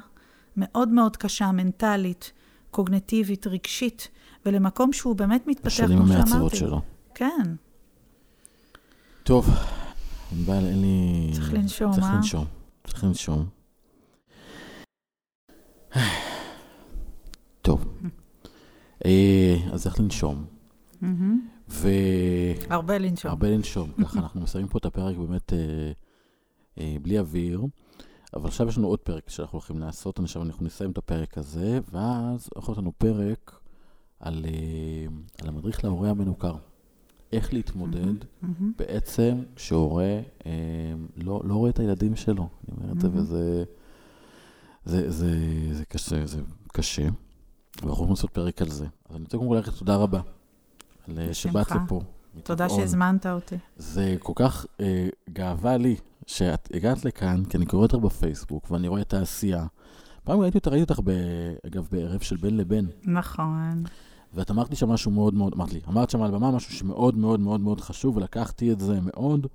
מאוד 0.58 0.89
מאוד 0.89 1.18
קשה, 1.18 1.52
מנטלית, 1.52 2.32
קוגנטיבית, 2.72 3.48
רגשית, 3.48 4.08
ולמקום 4.46 4.93
שהוא 4.93 5.16
באמת 5.16 5.48
מתפתח, 5.48 5.70
כמו 5.70 5.88
שאמרתי. 5.88 6.14
השנים 6.14 6.18
המעצבות 6.18 6.56
שלו. 6.56 6.82
כן. 7.16 7.56
טוב, 9.24 9.50
ענבל, 10.32 10.66
אין 10.66 10.82
לי... 10.82 11.30
צריך 11.34 11.54
לנשום, 11.54 11.91
צריך 11.91 12.06
אה? 12.06 12.16
לנשום. 12.16 12.46
צריך 12.88 13.04
לנשום. 13.04 13.46
טוב. 17.66 17.86
אה, 19.05 19.55
אז 19.72 19.84
צריך 19.84 19.99
לנשום. 19.99 20.45
מהמם. 21.01 21.47
והרבה 21.68 22.76
הרבה 22.76 22.97
לנשום. 22.97 23.32
לנשום. 23.41 23.91
ככה 24.03 24.20
אנחנו 24.20 24.41
מסיימים 24.41 24.70
פה 24.70 24.78
את 24.78 24.86
הפרק 24.86 25.18
באמת 25.18 25.53
אה, 25.53 25.91
אה, 26.80 26.95
בלי 27.01 27.20
אוויר. 27.20 27.61
אבל 28.36 28.47
עכשיו 28.47 28.68
יש 28.68 28.78
לנו 28.78 28.88
עוד 28.88 28.99
פרק 28.99 29.30
שאנחנו 29.30 29.55
הולכים 29.55 29.80
לעשות. 29.80 30.20
עכשיו 30.20 30.41
אנחנו 30.41 30.66
נסיים 30.66 30.91
את 30.91 30.97
הפרק 30.97 31.38
הזה, 31.38 31.80
ואז 31.91 32.49
יכול 32.57 32.72
להיות 32.72 32.78
לנו 32.78 32.91
פרק 32.97 33.59
על, 34.20 34.45
אה, 34.45 35.07
על 35.41 35.49
המדריך 35.49 35.84
להורה 35.84 36.09
המנוכר. 36.09 36.55
איך 37.32 37.53
להתמודד 37.53 38.26
מהמם. 38.41 38.72
בעצם 38.78 39.43
כשהורה 39.55 40.20
אה, 40.45 40.51
לא, 41.18 41.41
לא 41.43 41.53
רואה 41.53 41.70
את 41.70 41.80
הילדים 41.80 42.16
שלו. 42.16 42.49
אני 42.68 42.78
אומר 42.78 42.91
את 42.91 43.01
זה. 43.01 43.09
וזה 43.13 43.63
זה, 44.86 45.11
זה, 45.11 45.38
זה 45.72 45.86
קשה, 45.86 46.26
זה 46.26 46.41
קשה. 46.74 47.07
ואנחנו 47.82 47.97
הולכים 47.97 48.09
לעשות 48.09 48.30
פרק 48.30 48.61
על 48.61 48.69
זה. 48.69 48.86
אז 49.09 49.15
אני 49.15 49.23
רוצה 49.23 49.38
קודם 49.38 49.49
כל 49.49 49.55
להגיד 49.55 49.73
תודה 49.73 49.95
רבה. 49.95 50.19
אה, 51.17 51.34
שבאת. 51.34 51.71
לפה. 51.71 52.01
תודה. 52.43 52.69
שהזמנת 52.69 53.26
אותי. 53.26 53.55
זה 53.78 54.15
כל 54.19 54.34
כך 54.36 54.65
אה, 54.80 55.07
גאווה 55.30 55.78
לי 55.78 55.95
שאת 56.28 56.69
הגעת 56.73 57.05
לכאן, 57.05 57.43
כי 57.45 57.57
אני 57.57 57.65
קורא 57.65 57.82
אותך 57.82 57.95
בפייסבוק 57.95 58.71
ואני 58.71 58.88
רואה 58.88 59.01
את 59.01 59.13
העשייה. 59.13 59.65
פעם 60.23 60.39
ראיתי 60.39 60.57
אותך, 60.57 60.67
ראיתי 60.67 60.91
אותך, 60.91 60.99
ב, 61.03 61.11
אגב, 61.67 61.88
בערב 61.91 62.19
של 62.19 62.36
בין 62.36 62.57
לבין, 62.57 62.88
נכון. 63.03 63.84
ואת 64.34 64.51
אמרת 64.51 64.69
לי 64.69 64.76
שם 64.76 64.89
משהו 64.89 65.11
מאוד 65.11 65.34
מאוד, 65.34 65.53
אמרת 65.53 65.73
לי, 65.73 65.80
אמרת 65.89 66.09
שם 66.09 66.21
על 66.21 66.32
במה 66.32 66.51
משהו 66.51 66.73
שמאוד 66.73 67.17
מאוד 67.17 67.39
מאוד 67.39 67.59
מאוד 67.59 67.82
חשוב, 67.82 68.17
ולקחתי 68.17 68.71
את 68.71 68.80
זה 68.80 68.99
מאוד. 69.01 69.47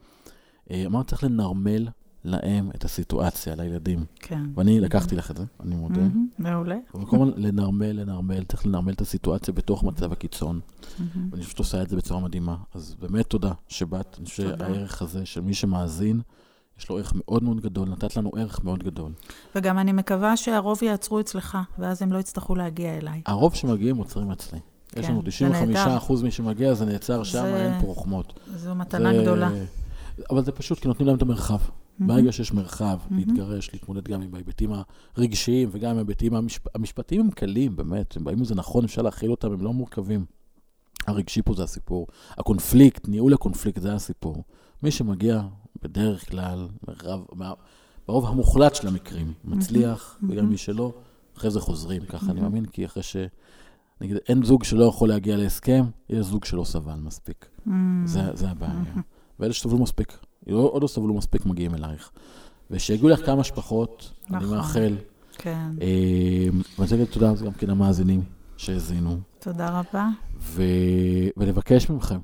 אה, 0.71 0.83
אמרת, 0.87 1.07
צריך 1.07 1.25
לנרמל 1.25 1.89
להם 2.25 2.71
את 2.75 2.85
הסיטואציה, 2.85 3.55
לילדים. 3.55 4.05
כן. 4.17 4.43
ואני 4.55 4.81
לקחתי 4.81 5.17
לך 5.17 5.31
את 5.31 5.37
זה, 5.37 5.45
אני 5.61 5.77
מודה. 5.77 6.01
מעולה. 6.39 6.77
במקום 6.95 7.31
לנרמל, 7.37 7.93
לנרמל, 7.93 8.45
צריך 8.45 8.67
לנרמל 8.67 8.93
את 8.93 9.01
הסיטואציה 9.01 9.55
בתוך 9.55 9.85
מצב 9.85 10.13
הקיצון. 10.13 10.61
ואני 11.31 11.43
חושב 11.43 11.51
שאת 11.51 11.59
עושה 11.59 11.83
את 11.83 11.89
זה 11.89 11.97
בצורה 11.97 12.21
מדהימה. 12.21 12.57
אז 12.75 12.97
באמת 13.01 13.27
תודה 13.27 13.53
שבאת. 13.69 14.17
אני 14.19 14.27
חושב. 14.27 14.57
שהערך 14.59 15.03
הזה 15.03 15.27
של 15.27 15.41
מי 15.41 15.55
שמאזין, 15.55 16.21
יש 16.79 16.91
לו 16.91 16.99
ערך 16.99 17.13
מאוד 17.17 17.43
מאוד 17.43 17.61
גדול, 17.61 17.89
נתת 17.89 18.17
לנו 18.17 18.31
ערך 18.37 18.65
מאוד 18.65 18.83
גדול. 18.83 19.13
וגם 19.57 19.79
אני 19.79 19.93
מקווה 19.93 20.37
שהרוב 20.37 20.83
יעצרו 20.83 21.21
אצלך, 21.21 21.59
ואז 21.79 22.03
הם 22.03 22.13
לא 22.13 22.19
יצטרכו 22.19 22.55
להגיע 22.55 22.99
אליי. 22.99 23.23
הרוב 23.27 23.55
שמגיעים 23.55 23.97
עוצרים 23.97 24.31
אצלי. 24.31 24.59
יש 24.97 25.07
כן, 25.07 25.13
לנו 25.13 25.21
זה 25.21 25.27
95 25.27 25.77
נהדר. 25.77 25.97
אחוז 25.97 26.23
מי 26.23 26.31
שמגיע, 26.31 26.75
זה 26.75 26.85
נעצר 26.85 27.23
שם, 27.23 27.45
אין 27.45 27.81
פה 27.81 27.87
רוחמות. 27.87 28.41
זו 28.57 28.75
מתנה 28.75 29.23
גדולה. 29.23 29.51
אבל 30.31 30.45
זה 30.45 30.53
פשוט 30.53 30.79
כי 30.79 30.89
נותנים 30.89 31.07
להם 31.07 31.17
את 31.17 31.23
המרחב. 31.23 31.59
ברגע 32.01 32.33
שיש 32.33 32.53
מרחב. 32.53 32.99
להתגרש, 33.11 33.71
להתמודד 33.73 34.09
גם 34.09 34.23
עם 34.23 34.35
ההיבטים 34.35 34.71
הרגשיים 35.17 35.69
וגם 35.73 35.91
עם 35.91 35.97
ההיבטים 35.97 36.35
המשפ... 36.35 36.77
המשפטיים 36.77 37.21
הם 37.21 37.31
קלים, 37.31 37.77
באמת. 37.77 38.17
הם 38.17 38.25
באים 38.25 38.41
לזה 38.41 38.55
נכון, 38.55 38.85
אפשר 38.85 39.03
להכיל 39.03 39.31
אותם, 39.31 39.53
הם 39.53 39.61
לא 39.61 39.73
מורכבים. 39.73 40.25
הרגשי 41.07 41.43
פה 41.43 41.55
זה 41.55 41.63
הסיפור. 41.63 42.07
הקונפליקט, 42.31 43.09
ניהול 43.09 43.35
הקונפליקט 43.35 43.83
זה 43.83 43.95
הסיפור. 43.95 44.45
מי 44.83 44.91
שמגיע, 44.91 45.43
בדרך 45.83 46.31
כלל, 46.31 46.69
מרב, 46.89 47.25
מה, 47.33 47.53
ברוב 48.09 48.27
המוחלט 48.27 48.75
של 48.75 48.89
המקרים, 48.89 49.33
מצליח, 49.45 50.19
וגם. 50.29 50.49
מי 50.49 50.57
שלא, 50.57 50.93
אחרי 51.37 51.51
זה 51.51 51.61
חוזרים. 51.61 52.03
ככה 52.03 52.31
אני. 52.31 52.41
מאמין, 52.41 52.67
כי 52.67 52.85
אחרי 52.85 53.03
ש... 53.03 53.17
נגיד, 54.01 54.17
אין 54.29 54.45
זוג 54.45 54.65
שלא 54.65 54.85
יכול 54.85 55.09
להגיע 55.09 55.37
להסכם, 55.37 55.85
יש 56.09 56.27
זוג 56.27 56.45
שלא 56.45 56.65
סבל 56.65 56.95
מספיק. 56.95 57.49
זה, 58.05 58.21
זה 58.35 58.51
הבעיה. 58.51 58.95
ואלה 59.41 59.53
שסבלו 59.53 59.79
מספיק, 59.79 60.19
עוד 60.49 60.83
לא 60.83 60.89
סבלו 60.89 61.15
מספיק, 61.15 61.47
מגיעים 61.47 61.75
אלייך. 61.75 62.11
ושיגיעו 62.71 63.09
לך 63.09 63.27
כמה 63.27 63.45
שפחות, 63.45 64.13
אני 64.31 64.37
נכון. 64.37 64.57
מאחל. 64.57 64.97
כן. 65.39 65.71
אה, 65.81 66.49
ואני 66.53 66.63
רוצה 66.79 66.97
להגיד 66.97 67.13
תודה 67.13 67.33
גם 67.45 67.53
כן 67.53 67.67
למאזינים 67.67 68.25
שהאזינו, 68.57 69.19
תודה 69.39 69.81
רבה. 69.81 70.09
ו... 70.41 70.63
ולבקש 71.37 71.91
מכם, 71.91 72.21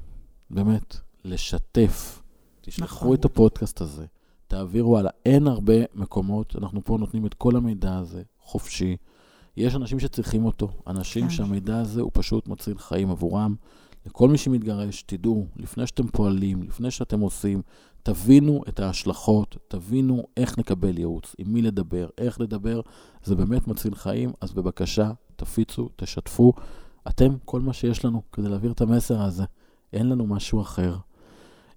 באמת, 0.51 0.97
לשתף. 1.25 2.23
תשלחו 2.61 3.05
נכון. 3.05 3.15
את 3.15 3.25
הפודקאסט 3.25 3.81
הזה, 3.81 4.05
תעבירו 4.49 4.99
הלאה. 4.99 5.11
אין 5.27 5.47
הרבה 5.47 5.75
מקומות, 5.95 6.57
אנחנו 6.59 6.85
פה 6.85 6.97
נותנים 7.01 7.27
את 7.27 7.35
כל 7.35 7.57
המידע 7.57 7.97
הזה, 7.97 8.23
חופשי. 8.41 8.97
יש 9.57 9.75
אנשים 9.75 10.01
שצריכים 10.01 10.45
אותו, 10.45 10.69
אנשים 10.87 11.23
כן. 11.23 11.31
שהמידע 11.31 11.79
הזה 11.79 12.01
הוא 12.01 12.11
פשוט 12.15 12.49
מציל 12.49 12.79
חיים 12.79 13.11
עבורם. 13.11 13.55
לכל 14.07 14.29
מי 14.29 14.39
שמתגרש, 14.39 15.03
תדעו, 15.03 15.47
לפני 15.57 15.87
שאתם 15.87 16.07
פועלים, 16.07 16.63
לפני 16.63 16.91
שאתם 16.91 17.21
עושים, 17.21 17.63
תבינו 18.07 18.63
את 18.69 18.81
ההשלכות, 18.81 19.57
תבינו 19.69 20.27
איך 20.37 20.59
נקבל 20.59 20.99
ייעוץ, 20.99 21.35
עם 21.39 21.53
מי 21.53 21.63
לדבר, 21.63 22.09
איך 22.19 22.41
לדבר, 22.41 22.81
זה 23.25 23.35
באמת 23.35 23.69
מציל 23.69 23.95
חיים, 23.95 24.33
אז 24.41 24.53
בבקשה, 24.53 25.11
תפיצו, 25.37 25.89
תשתפו. 25.97 26.53
אתם, 27.09 27.37
כל 27.45 27.61
מה 27.61 27.73
שיש 27.73 28.05
לנו 28.05 28.23
כדי 28.33 28.49
להעביר 28.49 28.73
את 28.73 28.81
המסר 28.81 29.23
הזה, 29.23 29.45
אין 29.93 30.09
לנו 30.09 30.27
משהו 30.27 30.61
אחר. 30.61 30.97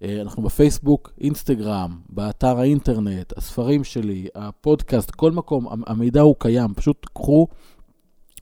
אה, 0.04 0.22
אנחנו 0.22 0.44
בפייסבוק, 0.44 1.12
אינסטגרם, 1.22 2.00
באתר 2.10 2.60
האינטרנט, 2.60 3.34
הספרים 3.38 3.84
שלי, 3.84 4.28
הפודקאסט, 4.36 5.12
כל 5.12 5.32
מקום, 5.32 5.68
המ- 5.68 5.84
המידע 5.88 6.22
הוא 6.22 6.36
קיים, 6.40 6.74
פשוט 6.74 7.06
קחו 7.14 7.48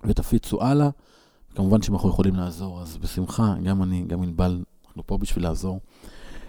ותפיצו 0.04 0.64
הלאה. 0.64 0.90
כמובן 1.56 1.82
שאם 1.82 1.94
אנחנו 1.94 2.10
יכולים 2.10 2.36
לעזור, 2.36 2.82
אז 2.82 2.98
בשמחה, 2.98 3.56
גם 3.64 3.84
אני, 3.84 4.04
גם 4.08 4.24
ענבל, 4.24 4.64
אנחנו 4.88 5.08
פה 5.08 5.18
בשביל 5.18 5.44
לעזור. 5.44 5.80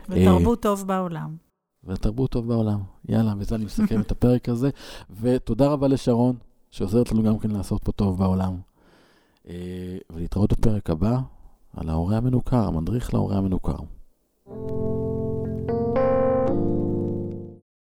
ותרבות 0.08 0.62
טוב 0.62 0.86
בעולם. 0.86 1.36
ותרבות 1.84 2.30
טוב 2.30 2.48
בעולם. 2.48 2.80
יאללה, 3.08 3.34
בזה 3.34 3.54
אני 3.54 3.64
מסכם 3.64 4.00
את 4.00 4.10
הפרק 4.10 4.48
הזה. 4.48 4.70
ותודה 5.20 5.68
רבה 5.68 5.88
לשרון, 5.88 6.36
שעוזרת 6.70 7.12
לנו 7.12 7.22
גם 7.22 7.38
כן 7.38 7.50
לעשות 7.50 7.84
פה 7.84 7.92
טוב 7.92 8.18
בעולם. 8.18 8.56
אה, 9.48 9.98
ולהתראות 10.10 10.52
בפרק 10.52 10.90
הבא 10.90 11.18
על 11.76 11.88
ההורה 11.88 12.16
המנוכר, 12.16 12.66
המדריך 12.66 13.14
להורה 13.14 13.36
המנוכר. 13.36 13.78